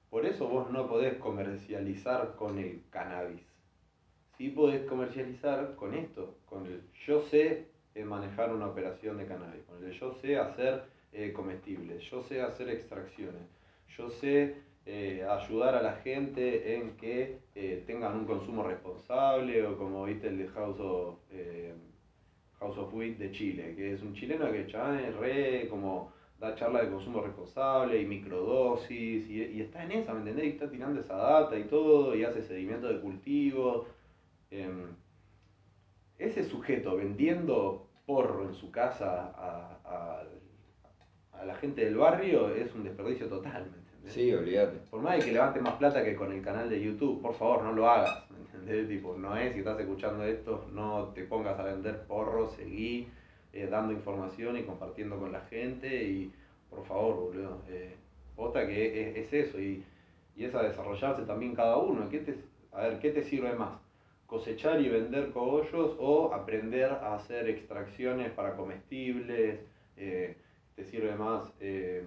Por 0.10 0.26
eso 0.26 0.50
vos 0.50 0.70
no 0.70 0.86
podés 0.86 1.14
comercializar 1.20 2.36
con 2.36 2.60
el 2.60 2.84
cannabis. 2.90 3.42
Sí 4.38 4.50
podés 4.50 4.86
comercializar 4.86 5.78
con 5.78 5.94
esto, 5.94 6.36
con 6.46 6.66
el 6.66 6.84
yo 7.08 7.22
sé 7.22 7.79
manejar 8.06 8.54
una 8.54 8.68
operación 8.68 9.18
de 9.18 9.26
cannabis, 9.26 9.64
yo 10.00 10.14
sé 10.22 10.38
hacer 10.38 10.84
eh, 11.12 11.34
comestibles, 11.34 12.04
yo 12.10 12.24
sé 12.24 12.42
hacer 12.42 12.70
extracciones, 12.70 13.42
yo 13.98 14.10
sé 14.10 14.56
eh, 14.86 15.26
ayudar 15.30 15.76
a 15.76 15.82
la 15.82 15.94
gente 15.98 16.76
en 16.76 16.96
que 16.98 17.40
eh, 17.56 17.84
tengan 17.86 18.16
un 18.16 18.26
consumo 18.26 18.64
responsable 18.64 19.66
o 19.66 19.78
como 19.78 20.06
viste 20.06 20.28
el 20.28 20.38
de 20.38 20.48
House 20.48 20.80
of 20.80 21.16
House 22.60 22.78
of 22.78 22.94
Wheat 22.94 23.18
de 23.18 23.32
Chile, 23.32 23.74
que 23.76 23.94
es 23.94 24.02
un 24.02 24.14
chileno 24.14 24.52
que 24.52 24.62
es 24.62 25.16
re 25.16 25.68
como 25.70 26.12
da 26.40 26.56
charla 26.56 26.84
de 26.84 26.90
consumo 26.90 27.22
responsable 27.22 28.02
y 28.02 28.06
microdosis 28.06 29.30
y, 29.30 29.62
está 29.62 29.84
en 29.84 29.92
esa, 29.92 30.14
¿me 30.14 30.20
entendés? 30.20 30.46
Y 30.46 30.50
está 30.50 30.70
tirando 30.70 31.00
esa 31.00 31.16
data 31.16 31.58
y 31.58 31.64
todo 31.64 32.16
y 32.16 32.24
hace 32.24 32.42
seguimiento 32.42 32.88
de 32.88 33.02
cultivos. 33.02 33.88
Ese 36.20 36.44
sujeto 36.44 36.98
vendiendo 36.98 37.88
porro 38.06 38.44
en 38.44 38.54
su 38.54 38.70
casa 38.72 39.32
a, 39.36 40.24
a, 41.32 41.46
la 41.46 41.56
gente 41.56 41.86
del 41.86 41.96
barrio 41.96 42.54
es 42.54 42.76
un 42.76 42.84
desperdicio 42.84 43.28
total, 43.28 43.68
¿me 43.72 43.78
entendés? 43.78 44.14
Sí, 44.14 44.34
olvídate. 44.34 44.78
Por 44.90 45.02
más 45.02 45.18
de 45.18 45.26
que 45.26 45.32
levante 45.32 45.62
más 45.62 45.76
plata 45.76 46.04
que 46.04 46.16
con 46.16 46.34
el 46.34 46.42
canal 46.42 46.70
de 46.70 46.82
YouTube, 46.82 47.22
por 47.22 47.34
favor, 47.36 47.64
no 47.64 47.72
lo 47.72 47.90
hagas, 47.90 48.30
¿me 48.30 48.40
entendés? 48.40 48.90
Tipo, 48.90 49.16
no 49.16 49.38
es, 49.38 49.54
si 49.54 49.60
estás 49.60 49.80
escuchando 49.80 50.26
esto, 50.26 50.68
no 50.74 51.12
te 51.16 51.24
pongas 51.24 51.58
a 51.58 51.64
vender 51.64 52.04
porro, 52.04 52.50
seguí 52.50 53.08
eh, 53.54 53.68
dando 53.72 53.94
información 53.94 54.58
y 54.58 54.64
compartiendo 54.64 55.18
con 55.18 55.32
la 55.32 55.42
gente 55.42 56.04
y, 56.04 56.34
por 56.70 56.84
favor, 56.86 57.16
boludo, 57.16 57.62
eh, 57.70 57.96
que 58.54 59.20
es, 59.22 59.34
eso 59.34 59.60
y, 59.60 59.84
y, 60.36 60.44
es 60.44 60.54
a 60.54 60.64
desarrollarse 60.64 61.24
también 61.24 61.56
cada 61.56 61.78
uno. 61.78 62.10
¿Qué 62.10 62.20
te, 62.20 62.36
a 62.74 62.82
ver, 62.82 63.00
¿qué 63.00 63.12
te 63.12 63.24
sirve 63.24 63.54
más? 63.54 63.80
Cosechar 64.30 64.80
y 64.80 64.90
vender 64.90 65.32
cogollos 65.32 65.96
o 66.00 66.32
aprender 66.34 66.92
a 66.92 67.16
hacer 67.16 67.50
extracciones 67.50 68.32
para 68.32 68.56
comestibles, 68.56 69.60
eh, 69.98 70.38
te 70.76 70.86
sirve 70.86 71.16
más, 71.16 71.52
eh, 71.60 72.04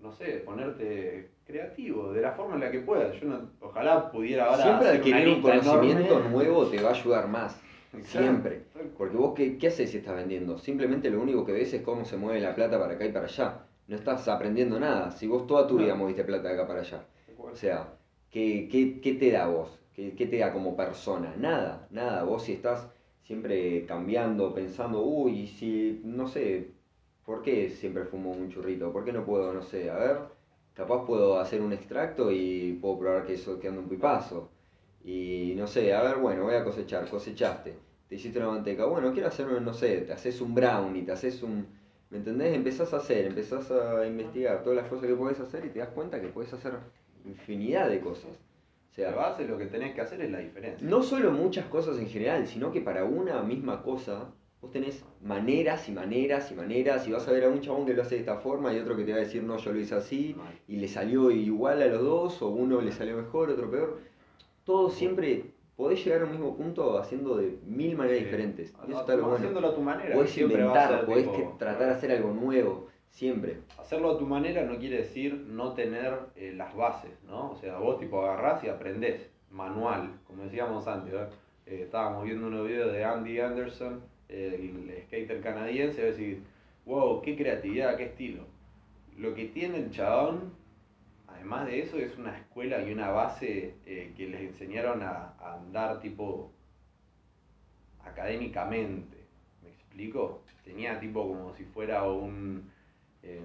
no 0.00 0.10
sé, 0.10 0.42
ponerte 0.44 1.30
creativo 1.44 2.12
de 2.12 2.22
la 2.22 2.32
forma 2.32 2.54
en 2.54 2.62
la 2.62 2.70
que 2.70 2.80
puedas. 2.80 3.20
Yo 3.20 3.28
ojalá 3.60 4.10
pudiera 4.10 4.46
ahora 4.46 4.62
Siempre 4.62 4.88
adquirir 4.88 5.28
un 5.28 5.42
conocimiento 5.42 6.20
nuevo 6.20 6.66
te 6.66 6.82
va 6.82 6.90
a 6.90 6.92
ayudar 6.94 7.28
más. 7.28 7.60
Siempre. 8.02 8.62
Porque 8.96 9.16
vos, 9.16 9.34
qué, 9.34 9.56
¿qué 9.58 9.68
haces 9.68 9.90
si 9.90 9.98
estás 9.98 10.16
vendiendo? 10.16 10.58
Simplemente 10.58 11.10
lo 11.10 11.20
único 11.20 11.44
que 11.44 11.52
ves 11.52 11.72
es 11.72 11.82
cómo 11.82 12.04
se 12.04 12.16
mueve 12.16 12.40
la 12.40 12.54
plata 12.54 12.78
para 12.78 12.94
acá 12.94 13.06
y 13.06 13.12
para 13.12 13.26
allá. 13.26 13.66
No 13.86 13.96
estás 13.96 14.26
aprendiendo 14.28 14.80
nada. 14.80 15.10
Si 15.12 15.26
vos 15.26 15.46
toda 15.46 15.66
tu 15.66 15.78
vida 15.78 15.94
moviste 15.94 16.24
plata 16.24 16.48
de 16.48 16.54
acá 16.54 16.66
para 16.66 16.80
allá. 16.80 17.04
O 17.38 17.54
sea, 17.54 17.94
¿qué, 18.30 18.68
qué, 18.70 19.00
qué 19.00 19.14
te 19.14 19.30
da 19.30 19.46
vos? 19.46 19.78
¿Qué, 19.96 20.26
te 20.26 20.38
da 20.38 20.52
como 20.52 20.76
persona? 20.76 21.34
Nada, 21.38 21.88
nada. 21.90 22.22
Vos 22.24 22.42
si 22.44 22.52
estás 22.52 22.86
siempre 23.22 23.86
cambiando, 23.86 24.52
pensando, 24.54 25.02
uy, 25.02 25.46
si, 25.46 26.02
no 26.04 26.28
sé, 26.28 26.70
¿por 27.24 27.42
qué 27.42 27.70
siempre 27.70 28.04
fumo 28.04 28.30
un 28.30 28.50
churrito? 28.50 28.92
¿Por 28.92 29.06
qué 29.06 29.12
no 29.14 29.24
puedo, 29.24 29.54
no 29.54 29.62
sé, 29.62 29.90
a 29.90 29.96
ver, 29.96 30.18
capaz 30.74 31.06
puedo 31.06 31.40
hacer 31.40 31.62
un 31.62 31.72
extracto 31.72 32.30
y 32.30 32.74
puedo 32.74 32.98
probar 32.98 33.26
que 33.26 33.34
eso 33.34 33.58
quedando 33.58 33.80
un 33.80 33.88
pipazo? 33.88 34.50
Y 35.02 35.54
no 35.56 35.66
sé, 35.66 35.94
a 35.94 36.02
ver, 36.02 36.18
bueno, 36.18 36.44
voy 36.44 36.56
a 36.56 36.64
cosechar, 36.64 37.08
cosechaste, 37.08 37.74
te 38.08 38.14
hiciste 38.16 38.38
una 38.38 38.50
manteca, 38.50 38.84
bueno, 38.84 39.12
quiero 39.14 39.28
hacer, 39.28 39.46
no 39.62 39.72
sé, 39.72 40.02
te 40.02 40.12
haces 40.12 40.40
un 40.42 40.54
brownie, 40.54 41.04
te 41.04 41.12
haces 41.12 41.42
un... 41.42 41.66
¿Me 42.10 42.18
entendés? 42.18 42.54
Empezás 42.54 42.92
a 42.92 42.98
hacer, 42.98 43.26
empezás 43.26 43.70
a 43.70 44.06
investigar 44.06 44.62
todas 44.62 44.76
las 44.76 44.88
cosas 44.88 45.06
que 45.06 45.14
puedes 45.14 45.40
hacer 45.40 45.64
y 45.64 45.70
te 45.70 45.78
das 45.78 45.88
cuenta 45.88 46.20
que 46.20 46.28
puedes 46.28 46.52
hacer 46.52 46.74
infinidad 47.24 47.88
de 47.88 48.00
cosas 48.00 48.38
sea, 48.96 49.14
base 49.14 49.46
lo 49.46 49.58
que 49.58 49.66
tenés 49.66 49.94
que 49.94 50.00
hacer 50.00 50.22
es 50.22 50.30
la 50.30 50.38
diferencia. 50.38 50.88
No 50.88 51.02
solo 51.02 51.30
muchas 51.30 51.66
cosas 51.66 51.98
en 51.98 52.08
general, 52.08 52.46
sino 52.46 52.72
que 52.72 52.80
para 52.80 53.04
una 53.04 53.42
misma 53.42 53.82
cosa 53.82 54.32
vos 54.62 54.70
tenés 54.70 55.04
maneras 55.20 55.86
y 55.90 55.92
maneras 55.92 56.50
y 56.50 56.54
maneras 56.54 57.06
y 57.06 57.12
vas 57.12 57.28
a 57.28 57.32
ver 57.32 57.44
a 57.44 57.50
un 57.50 57.60
chabón 57.60 57.84
que 57.84 57.92
lo 57.92 58.00
hace 58.00 58.14
de 58.14 58.22
esta 58.22 58.38
forma 58.38 58.72
y 58.72 58.78
otro 58.78 58.96
que 58.96 59.04
te 59.04 59.12
va 59.12 59.18
a 59.18 59.20
decir 59.20 59.42
no, 59.42 59.58
yo 59.58 59.72
lo 59.72 59.80
hice 59.80 59.94
así 59.94 60.34
y 60.66 60.76
le 60.76 60.88
salió 60.88 61.30
igual 61.30 61.82
a 61.82 61.86
los 61.86 62.02
dos 62.02 62.40
o 62.40 62.48
uno 62.48 62.80
le 62.80 62.90
salió 62.90 63.16
mejor, 63.16 63.50
otro 63.50 63.70
peor. 63.70 64.00
Todo 64.64 64.88
siempre 64.88 65.44
podés 65.76 66.02
llegar 66.02 66.22
al 66.22 66.30
mismo 66.30 66.56
punto 66.56 66.98
haciendo 66.98 67.36
de 67.36 67.58
mil 67.66 67.96
maneras 67.96 68.24
diferentes. 68.24 68.72
Y 68.88 68.92
eso 68.92 69.00
está 69.00 69.14
lo 69.14 69.24
bueno. 69.24 69.36
Haciéndolo 69.36 69.68
a 69.68 69.74
tu 69.74 69.82
manera. 69.82 70.14
Podés 70.14 70.38
inventar, 70.38 71.04
podés 71.04 71.28
tratar 71.58 71.88
de 71.88 71.92
hacer 71.92 72.12
algo 72.12 72.32
nuevo. 72.32 72.88
Siempre. 73.10 73.60
Hacerlo 73.78 74.12
a 74.12 74.18
tu 74.18 74.26
manera 74.26 74.62
no 74.64 74.78
quiere 74.78 74.98
decir 74.98 75.34
no 75.48 75.72
tener 75.72 76.18
eh, 76.36 76.52
las 76.54 76.74
bases, 76.76 77.12
¿no? 77.26 77.52
O 77.52 77.56
sea, 77.56 77.78
vos 77.78 77.98
tipo 77.98 78.22
agarrás 78.22 78.62
y 78.62 78.68
aprendés, 78.68 79.30
manual, 79.50 80.20
como 80.26 80.44
decíamos 80.44 80.86
antes, 80.86 81.14
eh, 81.66 81.82
estábamos 81.84 82.24
viendo 82.24 82.46
unos 82.46 82.66
videos 82.66 82.92
de 82.92 83.04
Andy 83.04 83.40
Anderson, 83.40 84.02
el, 84.28 85.02
skater 85.06 85.40
canadiense, 85.40 86.02
y 86.02 86.04
decir, 86.04 86.42
wow, 86.84 87.22
qué 87.22 87.36
creatividad, 87.36 87.96
qué 87.96 88.04
estilo. 88.04 88.44
Lo 89.16 89.34
que 89.34 89.46
tiene 89.46 89.78
el 89.78 89.90
chabón, 89.90 90.52
además 91.26 91.66
de 91.66 91.80
eso, 91.80 91.96
es 91.96 92.16
una 92.18 92.36
escuela 92.36 92.82
y 92.82 92.92
una 92.92 93.10
base 93.10 93.74
eh, 93.86 94.12
que 94.16 94.28
les 94.28 94.42
enseñaron 94.42 95.02
a, 95.02 95.34
a 95.40 95.54
andar 95.54 96.00
tipo 96.00 96.52
académicamente. 98.04 99.16
¿Me 99.62 99.70
explico? 99.70 100.42
Tenía 100.64 100.98
tipo 101.00 101.26
como 101.26 101.54
si 101.54 101.64
fuera 101.64 102.04
un 102.04 102.70
eh, 103.22 103.40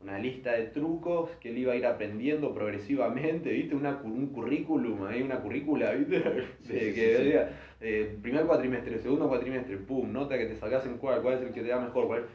una 0.00 0.18
lista 0.18 0.52
de 0.52 0.66
trucos 0.66 1.30
que 1.40 1.50
él 1.50 1.58
iba 1.58 1.72
a 1.72 1.76
ir 1.76 1.86
aprendiendo 1.86 2.54
progresivamente, 2.54 3.50
¿viste? 3.50 3.74
Una, 3.74 4.00
un 4.04 4.26
currículum, 4.28 5.00
una 5.00 5.40
currícula, 5.40 5.92
¿viste? 5.92 6.22
que 6.68 7.48
eh, 7.80 8.18
primer 8.22 8.46
cuatrimestre, 8.46 8.98
segundo 8.98 9.28
cuatrimestre, 9.28 9.78
pum, 9.78 10.12
nota 10.12 10.38
que 10.38 10.46
te 10.46 10.56
sacas 10.56 10.84
en 10.86 10.98
cuál, 10.98 11.22
cuál 11.22 11.34
es 11.34 11.42
el 11.42 11.52
que 11.52 11.62
te 11.62 11.68
da 11.68 11.80
mejor, 11.80 12.06
cuál. 12.06 12.26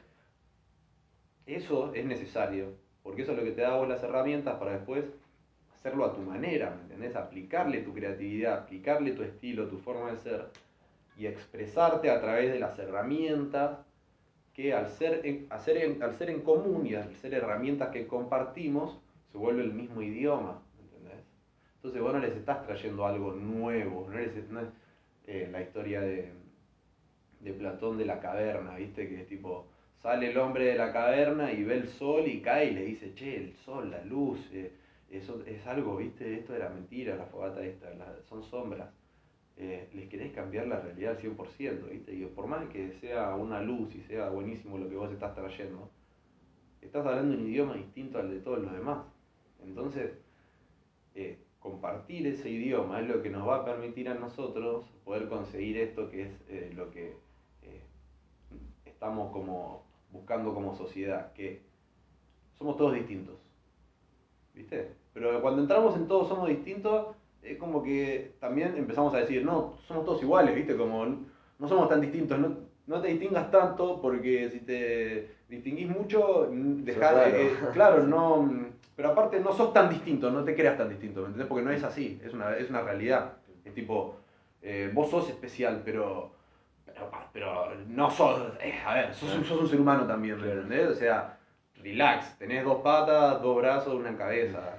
Eso 1.45 1.93
es 1.93 2.06
necesario, 2.06 2.73
porque 3.04 3.21
eso 3.21 3.32
es 3.32 3.38
lo 3.38 3.43
que 3.43 3.52
te 3.52 3.62
da 3.62 3.78
vos 3.78 3.88
las 3.88 4.04
herramientas 4.04 4.58
para 4.58 4.73
después 4.73 5.06
hacerlo 5.73 6.06
a 6.06 6.13
tu 6.13 6.21
manera, 6.21 6.75
¿me 6.75 6.82
entendés? 6.82 7.15
Aplicarle 7.15 7.82
tu 7.82 7.93
creatividad, 7.93 8.60
aplicarle 8.60 9.12
tu 9.12 9.23
estilo, 9.23 9.67
tu 9.67 9.78
forma 9.78 10.12
de 10.12 10.17
ser 10.17 10.45
y 11.17 11.28
expresarte 11.28 12.10
a 12.10 12.21
través 12.21 12.52
de 12.52 12.60
las 12.60 12.78
herramientas 12.80 13.80
que 14.62 14.74
al 14.74 14.89
ser, 14.89 15.22
en, 15.26 15.48
al 15.50 16.13
ser 16.17 16.30
en 16.30 16.41
común 16.41 16.86
y 16.86 16.93
al 16.93 17.15
ser 17.15 17.34
herramientas 17.34 17.91
que 17.91 18.06
compartimos, 18.08 19.00
se 19.32 19.38
vuelve 19.38 19.63
el 19.63 19.74
mismo 19.74 20.02
idioma, 20.02 20.62
¿entendés? 20.82 21.24
Entonces 21.76 22.02
vos 22.02 22.12
no 22.12 22.19
les 22.19 22.36
estás 22.36 22.65
trayendo 22.65 23.06
algo 23.06 23.32
nuevo, 23.32 24.10
no, 24.12 24.19
es 24.19 24.32
eh, 25.28 25.48
la 25.50 25.62
historia 25.62 26.02
de, 26.02 26.34
de 27.39 27.54
Platón 27.54 27.98
de 27.98 28.04
la 28.04 28.19
caverna, 28.19 28.76
¿viste? 28.76 29.08
Que 29.08 29.22
es 29.22 29.28
tipo, 29.28 29.65
sale 30.02 30.32
el 30.32 30.38
hombre 30.38 30.65
de 30.65 30.76
la 30.76 30.91
caverna 30.91 31.54
y 31.54 31.63
ve 31.63 31.76
el 31.76 31.88
sol 31.88 32.28
y 32.28 32.41
cae 32.41 32.72
y 32.72 32.74
le 32.74 32.84
dice, 32.84 33.13
che, 33.15 33.38
el 33.38 33.54
sol, 33.63 33.89
la 33.89 34.04
luz, 34.04 34.39
eh, 34.52 34.74
eso 35.10 35.41
es 35.45 35.65
algo, 35.67 35.95
¿viste? 35.95 36.38
Esto 36.38 36.54
era 36.54 36.67
mentira, 36.67 37.15
la 37.15 37.28
fogata 37.28 37.63
esta, 37.63 37.88
son 38.28 38.43
sombras. 38.43 38.89
Eh, 39.62 39.89
les 39.93 40.08
querés 40.08 40.32
cambiar 40.32 40.67
la 40.67 40.80
realidad 40.80 41.17
al 41.17 41.22
100%, 41.22 41.89
¿viste? 41.89 42.13
Y 42.13 42.26
por 42.28 42.48
más 42.48 42.65
que 42.69 42.93
sea 42.93 43.36
una 43.36 43.62
luz 43.62 43.93
y 43.93 44.00
sea 44.00 44.30
buenísimo 44.30 44.78
lo 44.78 44.88
que 44.88 44.95
vos 44.95 45.12
estás 45.12 45.36
trayendo, 45.36 45.91
estás 46.82 47.06
hablando 47.06 47.36
un 47.36 47.45
idioma 47.45 47.74
distinto 47.74 48.19
al 48.19 48.30
de 48.30 48.39
todos 48.39 48.60
los 48.60 48.72
demás. 48.72 49.06
Entonces, 49.62 50.17
eh, 51.13 51.39
compartir 51.60 52.26
ese 52.28 52.50
idioma 52.50 53.02
es 53.02 53.10
lo 53.10 53.22
que 53.22 53.30
nos 53.30 53.45
va 53.45 53.58
a 53.58 53.65
permitir 53.65 54.08
a 54.08 54.13
nosotros 54.13 54.86
poder 55.04 55.28
conseguir 55.28 55.78
esto 55.78 56.10
que 56.10 56.22
es 56.22 56.32
eh, 56.48 56.72
lo 56.74 56.89
que 56.89 57.17
estamos 58.86 59.34
como 59.34 59.84
buscando 60.12 60.54
como 60.54 60.74
sociedad, 60.74 61.34
que 61.34 61.62
somos 62.58 62.78
todos 62.78 62.93
distintos. 62.93 63.36
¿Viste? 64.54 64.93
Pero 65.13 65.41
cuando 65.41 65.62
entramos 65.62 65.98
en 65.98 66.08
todos 66.08 66.30
somos 66.30 66.48
distintos, 66.48 67.15
es 67.43 67.58
como 67.58 67.82
que 67.84 68.36
también 68.39 68.75
empezamos 68.78 69.13
a 69.13 69.19
decir, 69.19 69.45
no, 69.45 69.78
somos 69.88 70.06
todos 70.06 70.21
iguales, 70.21 70.56
¿viste? 70.56 70.75
Como 70.75 71.06
no 71.06 71.67
somos 71.67 71.89
tan 71.89 72.02
distintos, 72.02 72.39
no, 72.39 72.58
no 72.88 73.02
te 73.02 73.10
distingas 73.10 73.52
tanto 73.52 74.02
porque 74.02 74.49
si 74.49 74.60
te 74.62 75.36
distinguís 75.47 75.88
mucho, 75.88 76.49
dejar, 76.52 77.30
eh, 77.34 77.52
claro, 77.73 78.04
no, 78.08 78.69
pero 78.95 79.10
aparte 79.10 79.39
no 79.39 79.54
sos 79.54 79.73
tan 79.73 79.89
distinto, 79.89 80.30
no 80.30 80.43
te 80.43 80.56
creas 80.56 80.78
tan 80.78 80.89
distinto, 80.89 81.21
¿me 81.21 81.28
entendés? 81.28 81.47
Porque 81.47 81.63
no 81.63 81.71
es 81.71 81.84
así, 81.84 82.19
es 82.23 82.34
una, 82.34 82.56
es 82.58 82.69
una 82.69 82.82
realidad. 82.82 83.34
Es 83.63 83.73
tipo, 83.73 84.15
eh, 84.62 84.89
vos 84.93 85.10
sos 85.10 85.30
especial, 85.30 85.82
pero, 85.86 86.32
pero, 87.32 87.73
no 87.88 88.10
sos, 88.10 88.54
eh, 88.62 88.73
a 88.86 88.93
ver, 88.95 89.13
sos, 89.13 89.30
sos, 89.47 89.62
un 89.62 89.69
ser 89.69 89.80
humano 89.80 90.06
también, 90.06 90.41
¿me 90.41 90.52
entendés? 90.52 90.89
O 90.89 90.95
sea, 90.95 91.38
relax, 91.82 92.38
tenés 92.38 92.65
dos 92.65 92.82
patas, 92.82 93.41
dos 93.41 93.58
brazos, 93.58 93.93
una 93.95 94.17
cabeza. 94.17 94.78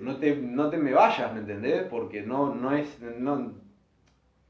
No, 0.00 0.16
te, 0.18 0.36
no 0.36 0.70
te 0.70 0.76
me 0.78 0.92
vayas, 0.92 1.32
¿me 1.32 1.40
entendés? 1.40 1.84
Porque 1.84 2.22
no, 2.22 2.54
no 2.54 2.72
es... 2.72 3.00
No, 3.00 3.52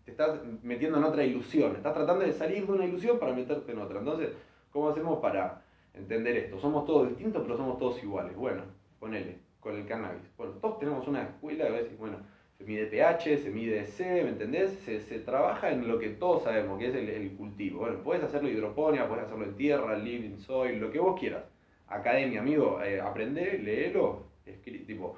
te 0.04 0.10
estás 0.10 0.38
metiendo 0.62 0.98
en 0.98 1.04
otra 1.04 1.24
ilusión. 1.24 1.76
Estás 1.76 1.94
tratando 1.94 2.24
de 2.24 2.32
salir 2.32 2.66
de 2.66 2.72
una 2.72 2.84
ilusión 2.84 3.18
para 3.18 3.32
meterte 3.32 3.72
en 3.72 3.78
otra. 3.78 4.00
Entonces, 4.00 4.30
¿cómo 4.70 4.90
hacemos 4.90 5.18
para 5.20 5.62
entender 5.94 6.36
esto? 6.36 6.58
Somos 6.58 6.84
todos 6.84 7.08
distintos, 7.08 7.42
pero 7.42 7.56
somos 7.56 7.78
todos 7.78 8.02
iguales. 8.02 8.36
Bueno, 8.36 8.64
ponele, 9.00 9.38
con 9.60 9.74
el 9.76 9.86
cannabis. 9.86 10.22
Bueno, 10.36 10.52
todos 10.60 10.78
tenemos 10.78 11.08
una 11.08 11.22
escuela, 11.22 11.66
a 11.66 11.70
veces, 11.70 11.96
bueno, 11.98 12.18
se 12.58 12.64
mide 12.64 12.86
pH, 12.86 13.38
se 13.38 13.50
mide 13.50 13.86
C, 13.86 14.22
¿me 14.24 14.28
entendés? 14.28 14.72
Se, 14.84 15.00
se 15.00 15.20
trabaja 15.20 15.70
en 15.70 15.88
lo 15.88 15.98
que 15.98 16.10
todos 16.10 16.44
sabemos, 16.44 16.78
que 16.78 16.88
es 16.88 16.94
el, 16.94 17.08
el 17.08 17.32
cultivo. 17.32 17.80
Bueno, 17.80 18.00
puedes 18.04 18.22
hacerlo 18.22 18.50
hidroponía, 18.50 19.08
puedes 19.08 19.24
hacerlo 19.24 19.44
en 19.44 19.56
tierra, 19.56 19.96
living 19.96 20.36
soil, 20.36 20.78
lo 20.78 20.90
que 20.90 20.98
vos 20.98 21.18
quieras. 21.18 21.44
Academia, 21.88 22.40
amigo, 22.40 22.80
eh, 22.82 23.00
aprende, 23.00 23.58
léelo, 23.58 24.23
escri- 24.46 24.84
tipo, 24.86 25.16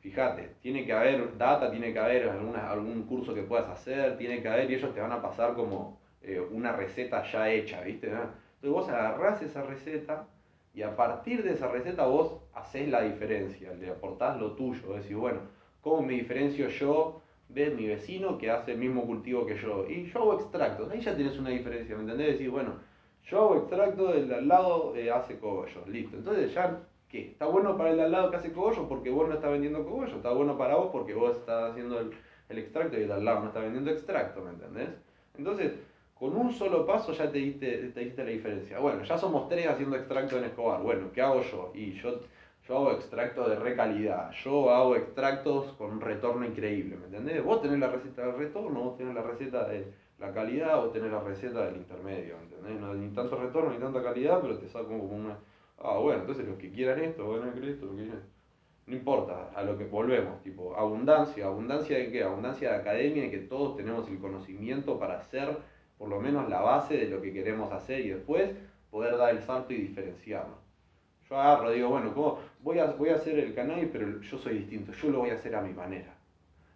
fíjate, 0.00 0.50
tiene 0.60 0.84
que 0.84 0.92
haber 0.92 1.36
data, 1.38 1.70
tiene 1.70 1.92
que 1.92 1.98
haber 1.98 2.28
algún 2.28 3.04
curso 3.06 3.34
que 3.34 3.42
puedas 3.42 3.68
hacer, 3.68 4.16
tiene 4.16 4.40
que 4.42 4.48
haber, 4.48 4.70
y 4.70 4.74
ellos 4.74 4.92
te 4.94 5.00
van 5.00 5.12
a 5.12 5.20
pasar 5.22 5.54
como 5.54 5.98
eh, 6.22 6.40
una 6.50 6.72
receta 6.72 7.22
ya 7.30 7.48
hecha, 7.50 7.80
¿viste? 7.82 8.08
Entonces 8.08 8.70
vos 8.70 8.88
agarrás 8.88 9.42
esa 9.42 9.62
receta 9.62 10.24
y 10.74 10.82
a 10.82 10.94
partir 10.96 11.42
de 11.42 11.52
esa 11.52 11.66
receta 11.66 12.04
vos 12.04 12.36
hacés 12.54 12.88
la 12.88 13.00
diferencia, 13.00 13.72
le 13.72 13.88
aportás 13.88 14.36
lo 14.38 14.52
tuyo, 14.52 14.94
decís, 14.94 15.16
bueno, 15.16 15.40
¿cómo 15.80 16.02
me 16.02 16.14
diferencio 16.14 16.68
yo 16.68 17.20
de 17.48 17.70
mi 17.70 17.86
vecino 17.86 18.38
que 18.38 18.50
hace 18.50 18.72
el 18.72 18.78
mismo 18.78 19.04
cultivo 19.04 19.44
que 19.44 19.54
yo? 19.56 19.84
Y 19.86 20.04
yo 20.04 20.20
hago 20.20 20.34
extractos, 20.34 20.88
ahí 20.90 21.00
ya 21.00 21.14
tenés 21.14 21.38
una 21.38 21.50
diferencia, 21.50 21.94
¿me 21.96 22.02
entendés? 22.02 22.34
Decís, 22.38 22.48
bueno, 22.50 22.74
yo 23.24 23.38
hago 23.40 23.56
extracto, 23.56 24.14
el 24.14 24.32
al 24.32 24.46
lado 24.48 24.94
eh, 24.94 25.10
hace 25.10 25.36
cogollo, 25.38 25.84
listo. 25.86 26.16
Entonces 26.16 26.52
ya, 26.54 26.78
¿qué? 27.10 27.32
Está 27.32 27.46
bueno 27.46 27.76
para 27.76 27.90
el 27.90 27.96
de 27.96 28.04
al 28.04 28.12
lado 28.12 28.30
que 28.30 28.36
hace 28.36 28.52
cogollo 28.52 28.88
porque 28.88 29.10
vos 29.10 29.28
no 29.28 29.34
estás 29.34 29.50
vendiendo 29.50 29.84
cogollo, 29.84 30.16
está 30.16 30.32
bueno 30.32 30.56
para 30.56 30.76
vos 30.76 30.90
porque 30.92 31.14
vos 31.14 31.36
estás 31.36 31.72
haciendo 31.72 32.00
el, 32.00 32.12
el 32.48 32.58
extracto 32.58 32.98
y 32.98 33.02
el 33.02 33.12
al 33.12 33.24
lado 33.24 33.40
no 33.40 33.46
está 33.48 33.60
vendiendo 33.60 33.90
extracto, 33.90 34.40
¿me 34.40 34.50
entendés? 34.50 34.88
Entonces, 35.36 35.72
con 36.20 36.36
un 36.36 36.52
solo 36.52 36.84
paso 36.84 37.12
ya 37.12 37.32
te 37.32 37.38
diste, 37.38 37.78
te 37.94 38.00
diste 38.00 38.22
la 38.22 38.30
diferencia. 38.30 38.78
Bueno, 38.78 39.02
ya 39.04 39.16
somos 39.16 39.48
tres 39.48 39.66
haciendo 39.66 39.96
extracto 39.96 40.36
en 40.36 40.44
Escobar. 40.44 40.82
Bueno, 40.82 41.10
¿qué 41.14 41.22
hago 41.22 41.40
yo? 41.40 41.72
Y 41.74 41.92
yo, 41.92 42.20
yo 42.68 42.76
hago 42.76 42.92
extracto 42.92 43.48
de 43.48 43.56
recalidad. 43.56 44.30
Yo 44.44 44.70
hago 44.70 44.96
extractos 44.96 45.72
con 45.78 45.92
un 45.92 46.00
retorno 46.00 46.44
increíble, 46.44 46.96
¿me 46.96 47.06
entendés? 47.06 47.42
Vos 47.42 47.62
tenés 47.62 47.78
la 47.78 47.88
receta 47.88 48.26
del 48.26 48.36
retorno, 48.36 48.80
vos 48.80 48.98
tenés 48.98 49.14
la 49.14 49.22
receta 49.22 49.66
de 49.66 49.86
la 50.18 50.30
calidad, 50.34 50.76
vos 50.76 50.92
tenés 50.92 51.10
la 51.10 51.20
receta 51.20 51.64
del 51.64 51.76
intermedio, 51.76 52.36
¿me 52.36 52.42
entendés? 52.44 52.80
No 52.80 52.92
ni 52.92 53.08
tanto 53.14 53.36
retorno 53.36 53.70
ni 53.70 53.78
tanta 53.78 54.02
calidad, 54.02 54.40
pero 54.42 54.58
te 54.58 54.68
saco 54.68 54.88
como 54.88 55.16
una... 55.16 55.38
Ah, 55.80 55.98
bueno, 55.98 56.20
entonces 56.20 56.46
los 56.46 56.58
que 56.58 56.70
quieran 56.70 57.00
esto, 57.00 57.24
bueno, 57.24 57.52
que 57.54 57.70
esto, 57.70 57.86
lo 57.86 57.96
que 57.96 58.02
quieran. 58.02 58.22
No 58.86 58.96
importa, 58.96 59.50
a 59.54 59.62
lo 59.62 59.78
que 59.78 59.84
volvemos, 59.84 60.42
tipo, 60.42 60.74
abundancia, 60.76 61.46
abundancia 61.46 61.96
de 61.96 62.10
qué? 62.10 62.22
Abundancia 62.22 62.70
de 62.70 62.76
academia 62.76 63.26
y 63.26 63.30
que 63.30 63.38
todos 63.38 63.76
tenemos 63.76 64.08
el 64.08 64.18
conocimiento 64.18 64.98
para 64.98 65.18
hacer 65.18 65.58
por 65.96 66.08
lo 66.08 66.20
menos 66.20 66.48
la 66.48 66.60
base 66.60 66.96
de 66.96 67.08
lo 67.08 67.20
que 67.22 67.32
queremos 67.32 67.72
hacer 67.72 68.00
y 68.00 68.10
después 68.10 68.50
poder 68.90 69.16
dar 69.16 69.30
el 69.30 69.42
salto 69.42 69.72
y 69.72 69.76
diferenciarnos. 69.76 70.58
Yo 71.28 71.38
agarro, 71.38 71.70
digo, 71.70 71.88
bueno, 71.88 72.12
¿cómo? 72.14 72.38
Voy, 72.60 72.78
a, 72.78 72.86
voy 72.92 73.10
a 73.10 73.14
hacer 73.14 73.38
el 73.38 73.54
cannabis, 73.54 73.88
pero 73.92 74.20
yo 74.20 74.38
soy 74.38 74.58
distinto, 74.58 74.92
yo 74.92 75.10
lo 75.10 75.20
voy 75.20 75.30
a 75.30 75.34
hacer 75.34 75.54
a 75.54 75.62
mi 75.62 75.72
manera. 75.72 76.14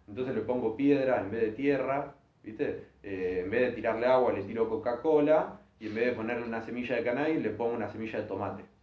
Entonces 0.07 0.33
le 0.33 0.41
pongo 0.41 0.75
piedra 0.75 1.19
en 1.21 1.31
vez 1.31 1.41
de 1.41 1.51
tierra, 1.51 2.13
¿viste? 2.43 2.85
Eh, 3.03 3.41
en 3.43 3.51
vez 3.51 3.61
de 3.61 3.71
tirarle 3.73 4.07
agua 4.07 4.31
le 4.31 4.43
tiro 4.43 4.69
Coca-Cola 4.69 5.59
y 5.79 5.87
en 5.87 5.95
vez 5.95 6.05
de 6.05 6.11
ponerle 6.13 6.45
una 6.45 6.61
semilla 6.61 6.95
de 6.95 7.03
cannabis 7.03 7.41
le 7.41 7.49
pongo 7.49 7.75
una 7.75 7.89
semilla 7.89 8.21
de 8.21 8.27
tomate. 8.27 8.74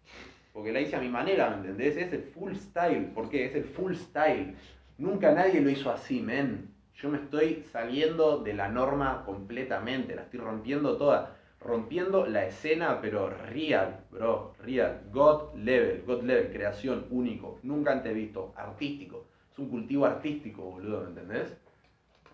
Porque 0.52 0.72
la 0.72 0.80
hice 0.80 0.96
a 0.96 1.00
mi 1.00 1.08
manera, 1.08 1.50
¿me 1.50 1.56
entendés? 1.56 1.96
Es 1.96 2.12
el 2.12 2.22
full 2.22 2.54
style. 2.54 3.06
¿Por 3.14 3.30
qué? 3.30 3.46
Es 3.46 3.54
el 3.54 3.64
full 3.64 3.94
style. 3.94 4.54
Nunca 4.98 5.32
nadie 5.32 5.60
lo 5.60 5.70
hizo 5.70 5.90
así, 5.90 6.20
men. 6.20 6.72
Yo 6.94 7.08
me 7.08 7.18
estoy 7.18 7.64
saliendo 7.72 8.38
de 8.38 8.54
la 8.54 8.68
norma 8.68 9.24
completamente, 9.24 10.14
la 10.14 10.22
estoy 10.22 10.40
rompiendo 10.40 10.96
toda. 10.96 11.36
Rompiendo 11.60 12.26
la 12.26 12.46
escena, 12.46 13.00
pero 13.00 13.30
real, 13.30 14.04
bro, 14.10 14.54
real. 14.62 15.02
God 15.10 15.54
level, 15.54 16.02
God 16.06 16.22
level, 16.24 16.52
creación 16.52 17.06
único, 17.10 17.58
nunca 17.62 17.92
antes 17.92 18.14
visto, 18.14 18.52
artístico. 18.56 19.26
Es 19.50 19.58
un 19.58 19.68
cultivo 19.68 20.04
artístico, 20.06 20.62
boludo, 20.62 21.02
¿me 21.02 21.08
entendés? 21.08 21.56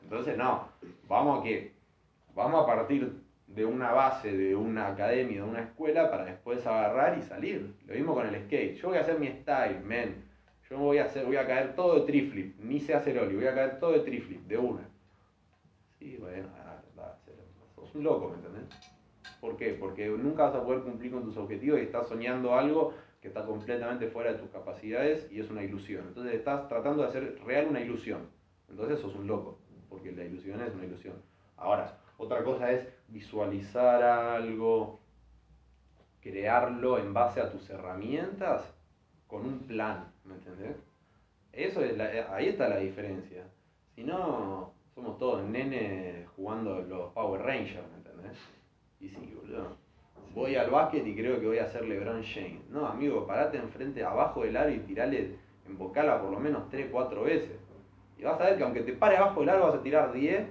Entonces, 0.03 0.37
no, 0.37 0.69
vamos 1.07 1.41
a 1.41 1.43
qué? 1.43 1.73
Vamos 2.35 2.63
a 2.63 2.67
partir 2.67 3.13
de 3.49 3.65
una 3.65 3.93
base, 3.93 4.37
de 4.37 4.55
una 4.55 4.89
academia, 4.89 5.43
de 5.43 5.49
una 5.49 5.63
escuela, 5.63 6.11
para 6.11 6.27
después 6.27 6.65
agarrar 6.67 7.19
y 7.19 7.23
salir. 7.23 7.75
Lo 7.87 7.95
mismo 7.95 8.15
con 8.15 8.27
el 8.27 8.45
skate. 8.45 8.77
Yo 8.77 8.89
voy 8.89 8.99
a 8.99 9.01
hacer 9.01 9.19
mi 9.19 9.29
style, 9.29 9.81
men. 9.85 10.25
Yo 10.71 10.77
voy 10.79 10.99
a 10.99 11.05
hacer, 11.05 11.25
voy 11.25 11.37
a 11.37 11.47
caer 11.47 11.75
todo 11.75 12.01
de 12.01 12.07
triflip, 12.07 12.59
ni 12.61 12.79
sé 12.79 12.95
hacer 12.95 13.19
oli, 13.19 13.35
voy 13.35 13.47
a 13.47 13.55
caer 13.55 13.81
todo 13.81 13.93
de 13.93 14.01
triflip, 14.01 14.47
de 14.47 14.59
una. 14.59 14.87
Sí, 15.99 16.19
bueno, 16.21 16.49
dale, 16.95 17.15
sos 17.75 17.95
un 17.95 18.05
loco, 18.05 18.29
¿me 18.29 18.37
entendés? 18.37 18.77
¿Por 19.41 19.57
qué? 19.57 19.71
Porque 19.73 20.09
nunca 20.09 20.45
vas 20.45 20.55
a 20.55 20.65
poder 20.65 20.83
cumplir 20.83 21.13
con 21.13 21.25
tus 21.25 21.39
objetivos 21.39 21.81
y 21.81 21.85
estás 21.85 22.07
soñando 22.07 22.55
algo 22.55 22.93
que 23.23 23.29
está 23.29 23.47
completamente 23.47 24.09
fuera 24.09 24.33
de 24.33 24.39
tus 24.39 24.51
capacidades 24.51 25.27
y 25.33 25.41
es 25.41 25.49
una 25.51 25.63
ilusión. 25.63 26.05
Entonces 26.09 26.35
estás 26.35 26.69
tratando 26.69 27.03
de 27.03 27.09
hacer 27.09 27.41
real 27.45 27.69
una 27.69 27.81
ilusión. 27.81 28.29
Entonces 28.69 29.01
sos 29.01 29.15
un 29.15 29.27
loco, 29.27 29.59
porque 29.89 30.13
la 30.13 30.25
ilusión 30.25 30.61
es 30.61 30.75
una 30.75 30.85
ilusión. 30.85 31.15
Ahora, 31.57 31.99
otra 32.19 32.45
cosa 32.45 32.71
es 32.71 32.87
visualizar 33.09 34.03
algo, 34.03 35.01
crearlo 36.21 36.99
en 36.99 37.15
base 37.15 37.41
a 37.41 37.51
tus 37.51 37.69
herramientas 37.71 38.63
con 39.27 39.47
un 39.47 39.61
plan, 39.61 40.13
¿me 40.25 40.35
entendés? 40.35 40.77
Eso 41.53 41.83
es 41.83 41.97
la- 41.97 42.35
ahí 42.35 42.49
está 42.49 42.69
la 42.69 42.79
diferencia. 42.79 43.45
Si 43.95 44.05
no, 44.05 44.73
somos 44.95 45.19
todos 45.19 45.43
nenes 45.45 46.29
jugando 46.37 46.83
los 46.83 47.13
Power 47.13 47.41
Rangers, 47.43 47.87
¿me 47.91 47.99
entendés? 47.99 48.39
Y 49.01 49.09
sí, 49.09 49.35
boludo. 49.35 49.77
Voy 50.35 50.57
al 50.57 50.71
básquet 50.71 51.07
y 51.07 51.15
creo 51.17 51.41
que 51.41 51.47
voy 51.47 51.59
a 51.59 51.69
ser 51.69 51.85
LeBron 51.87 52.23
James. 52.23 52.69
No, 52.69 52.87
amigo, 52.87 53.27
parate 53.27 53.57
enfrente, 53.59 54.05
abajo 54.05 54.43
del 54.43 54.57
aro 54.57 54.71
y 54.71 54.81
tirale 54.81 55.37
en 55.67 55.79
bocala 55.79 56.21
por 56.21 56.31
lo 56.31 56.41
menos 56.41 56.69
3, 56.69 56.89
4 56.91 57.23
veces. 57.23 57.59
Y 58.19 58.25
vas 58.25 58.41
a 58.41 58.45
ver 58.45 58.59
que 58.59 58.65
aunque 58.65 58.81
te 58.83 58.93
pare 58.93 59.17
abajo 59.17 59.41
del 59.41 59.51
aro 59.51 59.67
vas 59.67 59.77
a 59.77 59.83
tirar 59.83 60.13
10. 60.13 60.47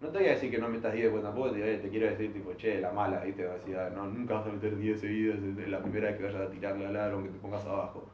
No 0.00 0.08
te 0.08 0.18
voy 0.18 0.28
a 0.28 0.30
decir 0.30 0.50
que 0.50 0.58
no 0.58 0.68
metas 0.68 0.94
10, 0.94 1.10
pues 1.10 1.22
tampoco 1.22 1.50
te, 1.50 1.76
te 1.78 1.88
quiero 1.90 2.06
decir 2.06 2.32
tipo, 2.32 2.54
che, 2.54 2.80
la 2.80 2.90
mala, 2.90 3.20
¿viste? 3.22 3.44
Vas 3.44 3.56
a 3.56 3.58
decir, 3.58 3.76
ah, 3.76 3.90
no, 3.94 4.06
nunca 4.06 4.34
vas 4.34 4.46
a 4.46 4.52
meter 4.52 4.76
10 4.76 4.98
seguidas, 5.00 5.38
es 5.42 5.68
la 5.68 5.80
primera 5.80 6.08
vez 6.08 6.16
que 6.16 6.24
vayas 6.24 6.40
a 6.40 6.50
tirarle 6.50 6.86
al 6.86 6.96
aro 6.96 7.16
aunque 7.16 7.30
te 7.30 7.38
pongas 7.38 7.64
abajo. 7.66 8.04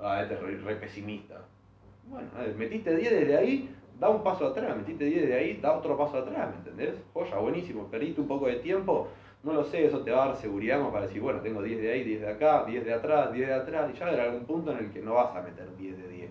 Ah, 0.00 0.22
este 0.22 0.34
es 0.34 0.40
re, 0.40 0.56
re 0.56 0.76
pesimista. 0.76 1.42
Bueno, 2.08 2.28
a 2.36 2.42
ver, 2.42 2.54
metiste 2.54 2.96
10 2.96 3.10
desde 3.12 3.36
ahí, 3.36 3.70
da 4.00 4.08
un 4.08 4.22
paso 4.22 4.46
atrás, 4.46 4.74
metiste 4.76 5.04
10 5.04 5.22
desde 5.22 5.34
ahí, 5.34 5.58
da 5.60 5.76
otro 5.76 5.96
paso 5.98 6.18
atrás, 6.18 6.50
¿me 6.50 6.56
entendés? 6.56 6.94
Joya, 7.12 7.36
buenísimo, 7.36 7.88
perdiste 7.88 8.22
un 8.22 8.28
poco 8.28 8.46
de 8.46 8.56
tiempo, 8.56 9.08
no 9.42 9.52
lo 9.52 9.64
sé, 9.64 9.84
eso 9.84 10.00
te 10.00 10.10
va 10.10 10.24
a 10.24 10.26
dar 10.28 10.36
seguridad 10.36 10.78
como 10.78 10.92
para 10.92 11.06
decir, 11.06 11.20
bueno, 11.20 11.40
tengo 11.40 11.62
10 11.62 11.80
de 11.80 11.92
ahí, 11.92 12.04
10 12.04 12.20
de 12.22 12.28
acá, 12.28 12.64
10 12.66 12.84
de 12.86 12.94
atrás, 12.94 13.32
10 13.32 13.48
de 13.48 13.54
atrás, 13.54 13.90
y 13.94 13.98
ya 13.98 14.08
habrá 14.08 14.24
algún 14.24 14.44
punto 14.44 14.72
en 14.72 14.78
el 14.78 14.90
que 14.90 15.00
no 15.00 15.14
vas 15.14 15.36
a 15.36 15.42
meter 15.42 15.76
10 15.76 15.98
de 15.98 16.08
10. 16.08 16.30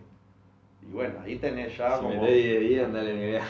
Y 0.81 0.91
bueno, 0.91 1.15
ahí 1.23 1.37
tenés 1.37 1.77
ya 1.77 1.97
Si 1.97 2.03
como... 2.03 2.21
metés 2.21 2.35
10 2.35 2.53
de 2.53 2.59
10, 2.59 2.83
andale 2.85 3.13
NBA. 3.13 3.43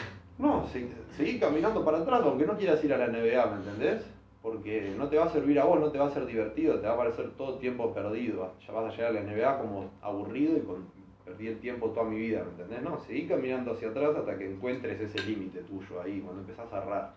No, 0.43 0.67
se- 0.67 0.89
seguí 1.15 1.39
caminando 1.39 1.85
para 1.85 1.99
atrás, 1.99 2.21
aunque 2.25 2.45
no 2.45 2.57
quieras 2.57 2.83
ir 2.83 2.93
a 2.93 2.97
la 2.97 3.05
NBA, 3.07 3.45
¿me 3.45 3.55
entendés? 3.57 4.03
Porque 4.41 4.93
no 4.97 5.07
te 5.07 5.17
va 5.17 5.23
a 5.25 5.29
servir 5.29 5.57
a 5.57 5.63
vos, 5.63 5.79
no 5.79 5.89
te 5.89 5.97
va 5.97 6.07
a 6.07 6.13
ser 6.13 6.25
divertido, 6.25 6.79
te 6.81 6.87
va 6.87 6.95
a 6.95 6.97
parecer 6.97 7.31
todo 7.37 7.59
tiempo 7.59 7.93
perdido. 7.93 8.51
Ya 8.67 8.73
vas 8.73 8.91
a 8.91 8.95
llegar 8.95 9.11
a 9.11 9.13
la 9.13 9.21
NBA 9.21 9.57
como 9.59 9.89
aburrido 10.01 10.57
y 10.57 10.61
con 10.61 10.85
perdí 11.23 11.47
el 11.47 11.59
tiempo 11.61 11.91
toda 11.91 12.05
mi 12.07 12.17
vida, 12.17 12.43
¿me 12.43 12.51
entendés? 12.51 12.81
No, 12.83 12.99
seguí 13.07 13.25
caminando 13.25 13.71
hacia 13.71 13.87
atrás 13.87 14.13
hasta 14.17 14.37
que 14.37 14.51
encuentres 14.51 14.99
ese 14.99 15.19
límite 15.25 15.61
tuyo 15.61 16.01
ahí, 16.01 16.19
cuando 16.19 16.41
empezás 16.41 16.71
a 16.73 16.83
errar. 16.83 17.13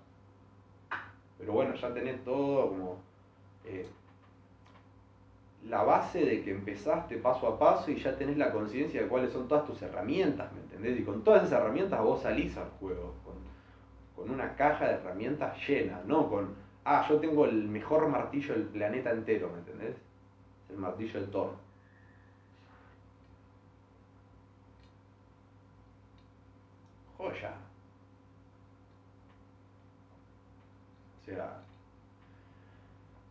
Pero 1.39 1.53
bueno, 1.53 1.75
ya 1.75 1.93
tenés 1.93 2.23
todo 2.25 2.69
como 2.69 2.97
eh, 3.65 3.85
la 5.65 5.83
base 5.83 6.25
de 6.25 6.43
que 6.43 6.53
empezaste 6.53 7.17
paso 7.17 7.49
a 7.49 7.59
paso 7.59 7.91
y 7.91 7.97
ya 7.97 8.17
tenés 8.17 8.37
la 8.37 8.53
conciencia 8.53 9.03
de 9.03 9.09
cuáles 9.09 9.33
son 9.33 9.49
todas 9.49 9.67
tus 9.67 9.81
herramientas, 9.83 10.53
¿me 10.53 10.61
entendés? 10.61 11.01
Y 11.01 11.05
con 11.05 11.25
todas 11.25 11.45
esas 11.45 11.61
herramientas 11.61 12.01
vos 12.03 12.23
salís 12.23 12.57
al 12.57 12.69
juego, 12.79 13.15
con, 13.25 13.35
con 14.15 14.33
una 14.33 14.55
caja 14.55 14.87
de 14.87 14.95
herramientas 14.95 15.57
llena, 15.67 16.01
no 16.07 16.29
con, 16.29 16.55
ah, 16.85 17.05
yo 17.09 17.19
tengo 17.19 17.45
el 17.47 17.69
mejor 17.69 18.09
martillo 18.09 18.55
del 18.55 18.65
planeta 18.65 19.11
entero, 19.11 19.51
¿me 19.53 19.59
entendés? 19.59 19.97
El 20.71 20.77
martillo 20.79 21.21
de 21.21 21.27
Thor. 21.27 21.51
Joya. 27.19 27.55
O 31.23 31.25
sea, 31.25 31.59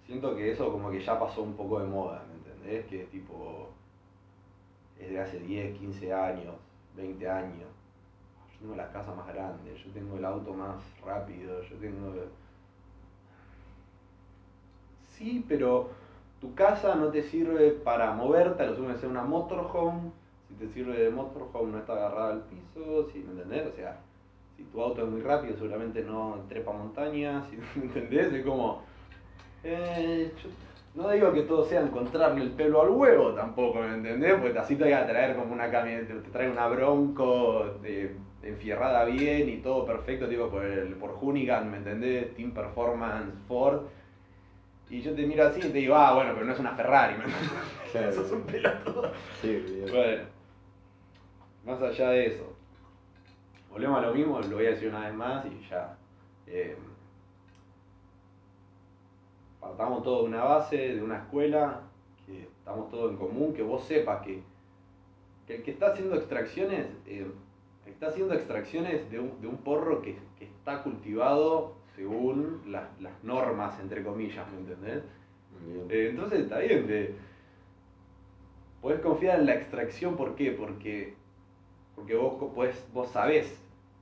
siento 0.06 0.36
que 0.36 0.52
eso 0.52 0.72
como 0.72 0.92
que 0.92 1.02
ya 1.02 1.20
pasó 1.20 1.42
un 1.42 1.54
poco 1.54 1.80
de 1.80 1.88
moda, 1.88 2.24
¿me 2.30 2.36
entendés? 2.36 2.86
Que 2.86 3.04
es 3.04 3.10
tipo, 3.10 3.70
es 5.00 5.10
de 5.10 5.20
hace 5.20 5.40
10, 5.40 5.78
15 5.78 6.14
años, 6.14 6.56
20 6.96 7.30
años. 7.30 7.68
Yo 8.54 8.60
tengo 8.60 8.76
la 8.76 8.92
casa 8.92 9.14
más 9.14 9.28
grande, 9.28 9.76
yo 9.76 9.92
tengo 9.92 10.18
el 10.18 10.26
auto 10.26 10.54
más 10.54 10.78
rápido, 11.04 11.62
yo 11.64 11.76
tengo... 11.78 12.14
Sí, 15.18 15.46
pero 15.48 15.90
tu 16.42 16.54
casa 16.54 16.96
no 16.96 17.08
te 17.08 17.24
sirve 17.24 17.72
para 17.72 18.14
moverte, 18.14 18.64
a 18.64 18.68
lo 18.68 18.76
sumo 18.76 18.96
sea 18.96 19.10
una 19.10 19.24
motorhome, 19.24 20.12
si 20.48 20.54
te 20.56 20.68
sirve 20.68 21.00
de 21.00 21.10
motorhome 21.10 21.72
no 21.72 21.80
está 21.80 21.94
agarrada 21.94 22.34
al 22.34 22.42
piso, 22.44 23.10
si, 23.10 23.20
¿me 23.20 23.32
entendés? 23.32 23.68
O 23.68 23.76
sea, 23.76 24.00
si 24.56 24.64
tu 24.64 24.82
auto 24.82 25.04
es 25.04 25.10
muy 25.10 25.22
rápido 25.22 25.56
seguramente 25.56 26.04
no 26.04 26.46
trepa 26.50 26.74
montañas, 26.74 27.46
¿me 27.76 27.84
entendés? 27.84 28.32
Es 28.34 28.46
como... 28.46 28.84
Eh, 29.68 30.32
yo 30.44 30.50
no 31.02 31.10
digo 31.10 31.34
que 31.34 31.42
todo 31.42 31.66
sea 31.66 31.82
encontrarle 31.82 32.44
el 32.44 32.52
pelo 32.52 32.84
al 32.84 32.90
huevo 32.90 33.32
tampoco, 33.32 33.80
¿me 33.82 33.96
entendés? 33.96 34.36
Porque 34.40 34.60
así 34.60 34.76
te 34.76 34.84
voy 34.84 34.94
a 34.94 35.08
traer 35.08 35.36
como 35.36 35.54
una 35.54 35.72
camioneta, 35.72 36.14
te 36.14 36.30
trae 36.30 36.50
una 36.50 36.68
bronco 36.68 37.80
de, 37.82 38.16
enfierrada 38.44 39.04
bien 39.06 39.50
y 39.50 39.58
todo 39.58 39.84
perfecto, 39.88 40.28
digo, 40.28 40.50
por, 40.52 40.64
el, 40.64 40.94
por 40.94 41.18
Hunigan, 41.20 41.72
¿me 41.72 41.78
entendés? 41.78 42.36
Team 42.36 42.52
Performance 42.52 43.34
Ford. 43.48 43.82
Y 44.88 45.02
yo 45.02 45.16
te 45.16 45.26
miro 45.26 45.48
así 45.48 45.60
y 45.62 45.64
te 45.72 45.80
digo, 45.80 45.96
ah, 45.96 46.14
bueno, 46.14 46.34
pero 46.36 46.46
no 46.46 46.54
es 46.54 46.60
una 46.60 46.76
Ferrari, 46.76 47.18
¿me 47.18 47.24
entendés? 47.26 47.52
Claro. 47.92 48.10
Eso 48.12 48.26
es 48.26 48.32
un 48.32 48.42
pelotudo. 48.44 49.12
Sí, 49.42 49.66
bien. 49.68 49.92
Bueno, 49.92 50.24
más 51.66 51.82
allá 51.82 52.10
de 52.10 52.28
eso, 52.28 52.54
volvemos 53.72 53.98
a 53.98 54.02
lo 54.02 54.14
mismo, 54.14 54.40
lo 54.40 54.56
voy 54.58 54.68
a 54.68 54.72
decir 54.72 54.90
una 54.90 55.08
vez 55.08 55.14
más 55.14 55.46
y 55.46 55.70
ya. 55.70 55.98
eh, 56.46 56.78
partamos 59.66 60.04
todos 60.04 60.24
de 60.24 60.30
una 60.30 60.44
base, 60.44 60.78
de 60.96 61.02
una 61.02 61.18
escuela, 61.18 61.82
que 62.26 62.44
estamos 62.44 62.90
todos 62.92 63.12
en 63.12 63.18
común, 63.18 63.54
que 63.54 63.64
vos 63.64 63.84
sepas 63.84 64.22
que, 64.24 64.42
que 65.48 65.56
el 65.56 65.64
que 65.64 65.72
está 65.72 65.88
haciendo 65.88 66.16
extracciones, 66.16 66.88
eh, 67.08 67.28
está 67.88 68.08
haciendo 68.08 68.34
extracciones 68.36 69.10
de 69.10 69.20
un, 69.20 69.42
de 69.42 69.48
un 69.48 69.58
porro 69.58 70.02
que, 70.02 70.18
que 70.38 70.46
está 70.46 70.84
cultivado 70.84 71.74
según 71.96 72.62
las, 72.68 72.84
las 73.02 73.24
normas, 73.24 73.80
entre 73.80 74.04
comillas, 74.04 74.46
¿me 74.52 74.60
entendés? 74.60 75.02
Eh, 75.90 76.10
entonces 76.12 76.42
está 76.42 76.60
bien, 76.60 76.86
te, 76.86 77.16
podés 78.82 79.02
confiar 79.02 79.40
en 79.40 79.46
la 79.48 79.56
extracción, 79.56 80.16
¿por 80.16 80.36
qué? 80.36 80.52
Porque, 80.52 81.16
porque 81.96 82.16
vos, 82.16 82.36
podés- 82.56 82.86
vos 82.94 83.10
sabés 83.10 83.60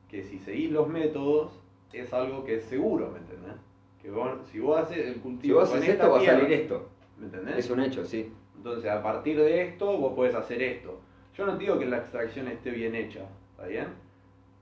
que 0.09 0.23
si 0.23 0.39
seguís 0.39 0.71
los 0.71 0.87
métodos 0.87 1.51
es 1.93 2.13
algo 2.13 2.43
que 2.43 2.55
es 2.55 2.63
seguro, 2.65 3.09
¿me 3.11 3.19
entendés? 3.19 3.55
Que 4.03 4.11
vos, 4.11 4.29
si 4.51 4.59
vos 4.59 4.77
haces 4.77 5.07
el 5.07 5.13
Si 5.15 5.19
cultivo 5.21 5.59
vos 5.61 5.69
con 5.69 5.79
haces 5.79 5.89
esto, 5.91 6.11
va 6.11 6.19
a 6.19 6.25
salir 6.25 6.51
esto. 6.51 6.89
¿me 7.17 7.25
entendés? 7.25 7.57
Es 7.57 7.69
un 7.71 7.79
hecho, 7.79 8.05
sí. 8.05 8.31
Entonces, 8.57 8.91
a 8.91 9.01
partir 9.01 9.37
de 9.37 9.63
esto, 9.63 9.97
vos 9.97 10.13
podés 10.13 10.35
hacer 10.35 10.61
esto. 10.61 10.99
Yo 11.35 11.45
no 11.45 11.57
digo 11.57 11.79
que 11.79 11.85
la 11.85 11.97
extracción 11.97 12.47
esté 12.47 12.69
bien 12.69 12.93
hecha, 12.95 13.21
¿está 13.51 13.65
bien? 13.65 13.87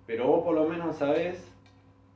Pero 0.08 0.28
vos 0.28 0.44
por 0.44 0.56
lo 0.56 0.70
menos 0.70 0.96
sabés 0.96 1.52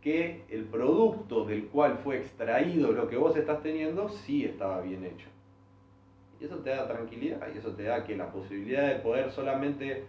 que 0.01 0.43
el 0.49 0.65
producto 0.65 1.45
del 1.45 1.65
cual 1.65 1.97
fue 1.97 2.17
extraído 2.17 2.91
lo 2.91 3.07
que 3.07 3.17
vos 3.17 3.35
estás 3.35 3.63
teniendo 3.63 4.07
sí 4.07 4.45
estaba 4.45 4.81
bien 4.81 5.03
hecho. 5.03 5.27
Y 6.39 6.45
eso 6.45 6.57
te 6.57 6.69
da 6.69 6.87
tranquilidad 6.87 7.41
y 7.53 7.57
eso 7.57 7.71
te 7.71 7.83
da 7.83 8.03
que 8.03 8.15
la 8.15 8.31
posibilidad 8.31 8.87
de 8.87 8.99
poder 8.99 9.31
solamente 9.31 10.05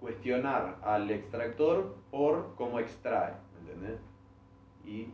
cuestionar 0.00 0.78
al 0.82 1.10
extractor 1.10 1.96
por 2.10 2.54
cómo 2.54 2.78
extrae, 2.78 3.32
¿me 3.54 3.70
entendés? 3.70 4.00
Y 4.86 5.08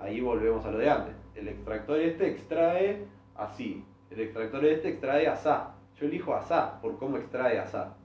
ahí 0.00 0.20
volvemos 0.20 0.64
a 0.64 0.70
lo 0.70 0.78
de 0.78 0.90
antes. 0.90 1.14
El 1.34 1.48
extractor 1.48 1.98
este 2.00 2.28
extrae 2.28 3.04
así, 3.36 3.84
el 4.10 4.20
extractor 4.20 4.64
este 4.64 4.88
extrae 4.90 5.26
asá. 5.28 5.74
Yo 5.98 6.06
elijo 6.06 6.34
asá 6.34 6.80
por 6.80 6.98
cómo 6.98 7.16
extrae 7.18 7.58
asá. 7.58 7.96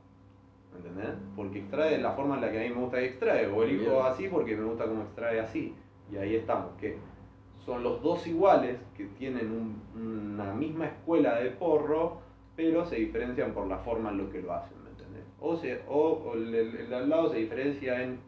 ¿Me 0.73 0.79
entendés? 0.79 1.15
Porque 1.35 1.59
extrae 1.59 1.91
de 1.91 1.97
la 1.99 2.11
forma 2.11 2.35
en 2.35 2.41
la 2.41 2.51
que 2.51 2.59
a 2.59 2.63
mí 2.67 2.69
me 2.75 2.81
gusta 2.81 2.97
que 2.97 3.05
extrae. 3.05 3.47
O 3.47 3.63
elijo 3.63 3.91
Bien. 3.91 4.05
así 4.05 4.27
porque 4.27 4.55
me 4.55 4.65
gusta 4.65 4.85
cómo 4.85 5.03
extrae 5.03 5.39
así. 5.39 5.73
Y 6.11 6.17
ahí 6.17 6.35
estamos, 6.35 6.73
que 6.79 6.97
son 7.65 7.81
los 7.83 8.01
dos 8.03 8.27
iguales 8.27 8.77
que 8.95 9.05
tienen 9.05 9.49
un- 9.51 9.81
una 10.35 10.53
misma 10.53 10.85
escuela 10.87 11.35
de 11.39 11.49
porro, 11.51 12.19
pero 12.55 12.85
se 12.85 12.97
diferencian 12.97 13.53
por 13.53 13.67
la 13.67 13.77
forma 13.79 14.09
en 14.11 14.17
lo 14.19 14.29
que 14.29 14.41
lo 14.41 14.53
hacen, 14.53 14.83
¿me 14.83 14.89
entendés? 14.91 15.23
O, 15.39 15.55
se, 15.55 15.81
o, 15.87 15.97
o 16.25 16.33
el, 16.35 16.53
el- 16.53 16.75
el 16.75 16.89
de 16.89 16.95
al 16.95 17.09
lado 17.09 17.29
se 17.31 17.37
diferencia 17.37 18.03
en 18.03 18.19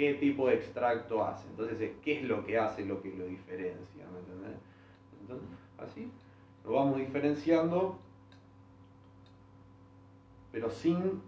qué 0.00 0.14
tipo 0.14 0.48
de 0.48 0.54
extracto 0.54 1.22
hace. 1.22 1.46
Entonces 1.48 1.78
es 1.78 1.90
qué 2.02 2.20
es 2.20 2.24
lo 2.24 2.42
que 2.46 2.56
hace 2.56 2.86
lo 2.86 3.02
que 3.02 3.10
lo 3.14 3.26
diferencia, 3.26 4.06
¿me 4.10 4.18
entendés? 4.20 4.58
Entonces, 5.20 5.48
así 5.76 6.10
lo 6.64 6.72
vamos 6.72 6.96
diferenciando, 6.96 7.98
pero 10.52 10.70
sin 10.70 11.20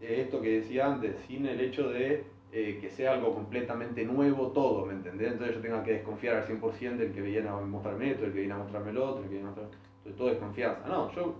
eh, 0.00 0.20
esto 0.20 0.40
que 0.40 0.60
decía 0.60 0.86
antes, 0.86 1.16
sin 1.26 1.46
el 1.46 1.60
hecho 1.60 1.88
de 1.88 2.22
eh, 2.52 2.78
que 2.80 2.90
sea 2.90 3.14
algo 3.14 3.34
completamente 3.34 4.04
nuevo 4.04 4.48
todo, 4.52 4.86
¿me 4.86 4.92
entendés? 4.92 5.32
Entonces 5.32 5.56
yo 5.56 5.62
tenga 5.62 5.82
que 5.82 5.94
desconfiar 5.94 6.36
al 6.36 6.44
100% 6.46 6.98
del 6.98 7.12
que 7.12 7.22
viene 7.22 7.48
a 7.48 7.56
mostrarme 7.56 8.12
esto, 8.12 8.24
el 8.24 8.32
que 8.32 8.38
viene 8.38 8.54
a 8.54 8.58
mostrarme 8.58 8.90
el 8.90 8.98
otro, 8.98 9.18
el 9.24 9.28
que 9.28 9.34
viene 9.34 9.46
a 9.48 9.50
mostrar... 9.50 9.68
Entonces 9.98 10.16
todo 10.16 10.30
es 10.30 10.38
confianza. 10.38 10.86
No, 10.86 11.12
yo... 11.12 11.34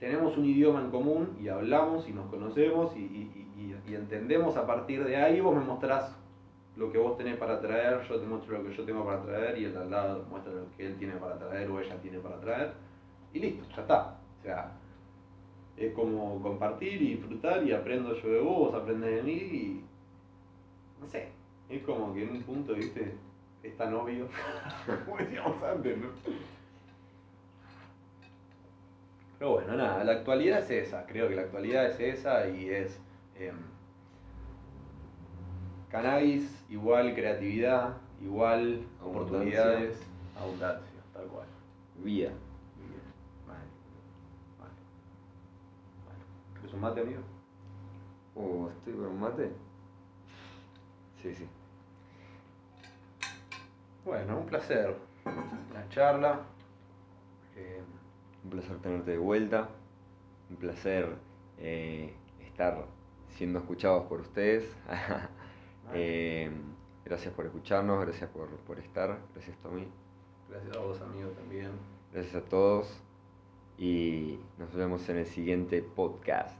Tenemos 0.00 0.36
un 0.36 0.44
idioma 0.44 0.80
en 0.82 0.90
común 0.90 1.36
y 1.42 1.48
hablamos 1.48 2.08
y 2.08 2.12
nos 2.12 2.26
conocemos 2.30 2.94
y- 2.96 3.37
y- 3.58 3.94
entendemos 3.94 4.56
a 4.56 4.66
partir 4.66 5.04
de 5.04 5.16
ahí, 5.16 5.40
vos 5.40 5.54
me 5.54 5.62
mostrás 5.64 6.12
lo 6.76 6.90
que 6.92 6.98
vos 6.98 7.16
tenés 7.16 7.36
para 7.36 7.60
traer, 7.60 8.02
yo 8.08 8.20
te 8.20 8.26
muestro 8.26 8.58
lo 8.58 8.64
que 8.68 8.76
yo 8.76 8.84
tengo 8.84 9.04
para 9.04 9.22
traer 9.22 9.58
y 9.58 9.64
el 9.64 9.72
de 9.72 9.78
al 9.80 9.90
lado 9.90 10.24
muestra 10.30 10.52
lo 10.52 10.64
que 10.76 10.86
él 10.86 10.96
tiene 10.96 11.14
para 11.14 11.38
traer 11.38 11.68
o 11.68 11.80
ella 11.80 11.96
tiene 12.00 12.18
para 12.18 12.38
traer 12.40 12.72
y 13.32 13.40
listo, 13.40 13.64
ya 13.74 13.82
está. 13.82 14.14
O 14.40 14.42
sea, 14.42 14.70
es 15.76 15.92
como 15.92 16.40
compartir 16.42 17.00
y 17.00 17.14
disfrutar 17.14 17.62
y 17.64 17.72
aprendo 17.72 18.14
yo 18.14 18.28
de 18.28 18.40
vos, 18.40 18.74
aprendés 18.74 19.16
de 19.16 19.22
mí 19.22 19.32
y 19.32 19.84
no 21.00 21.06
sé, 21.08 21.28
es 21.68 21.82
como 21.82 22.12
que 22.12 22.22
en 22.22 22.30
un 22.30 22.42
punto, 22.42 22.74
viste, 22.74 23.14
es 23.62 23.76
tan 23.76 23.94
obvio, 23.94 24.26
como 25.04 25.16
decíamos 25.18 25.62
antes, 25.62 25.96
¿no? 25.96 26.08
Pero 29.38 29.52
bueno, 29.52 29.74
nada, 29.76 30.02
la 30.04 30.12
actualidad 30.12 30.58
es 30.58 30.70
esa, 30.88 31.06
creo 31.06 31.28
que 31.28 31.34
la 31.36 31.42
actualidad 31.42 31.86
es 31.86 32.00
esa 32.00 32.48
y 32.48 32.68
es 32.70 33.00
em, 33.38 33.56
cannabis 35.90 36.64
igual 36.68 37.14
creatividad, 37.14 37.96
igual 38.20 38.80
Abundancia. 39.00 39.06
oportunidades, 39.08 39.98
abundancia, 40.38 41.00
tal 41.12 41.26
cual. 41.28 41.46
Vida. 41.96 42.28
Bien, 42.28 43.02
vale, 43.46 43.60
vale, 44.58 44.72
vale. 46.06 46.54
¿Querés 46.60 46.74
un 46.74 46.80
mate, 46.80 47.00
amigo? 47.00 47.20
Oh, 48.34 48.68
¿estoy 48.70 48.92
con 48.94 49.06
un 49.06 49.20
mate? 49.20 49.50
Sí, 51.22 51.34
sí. 51.34 51.46
Bueno, 54.04 54.38
un 54.38 54.46
placer. 54.46 54.96
La 55.74 55.88
charla. 55.90 56.40
Eh, 57.56 57.82
Un 58.44 58.50
placer 58.50 58.78
tenerte 58.78 59.10
de 59.12 59.18
vuelta. 59.18 59.68
Un 60.50 60.56
placer 60.56 61.16
eh, 61.58 62.14
estar 62.40 62.86
siendo 63.38 63.60
escuchados 63.60 64.06
por 64.06 64.20
ustedes. 64.20 64.64
Eh, 65.94 66.50
gracias 67.02 67.32
por 67.32 67.46
escucharnos, 67.46 67.98
gracias 68.04 68.28
por, 68.28 68.46
por 68.66 68.78
estar. 68.78 69.18
Gracias, 69.32 69.56
Tommy. 69.62 69.88
gracias 70.50 70.76
a 70.76 70.80
vos, 70.80 71.00
amigo, 71.00 71.30
también. 71.30 71.70
Gracias 72.12 72.34
a 72.34 72.46
todos. 72.46 73.00
Y 73.78 74.38
nos 74.58 74.74
vemos 74.74 75.08
en 75.08 75.16
el 75.16 75.26
siguiente 75.26 75.80
podcast. 75.80 76.54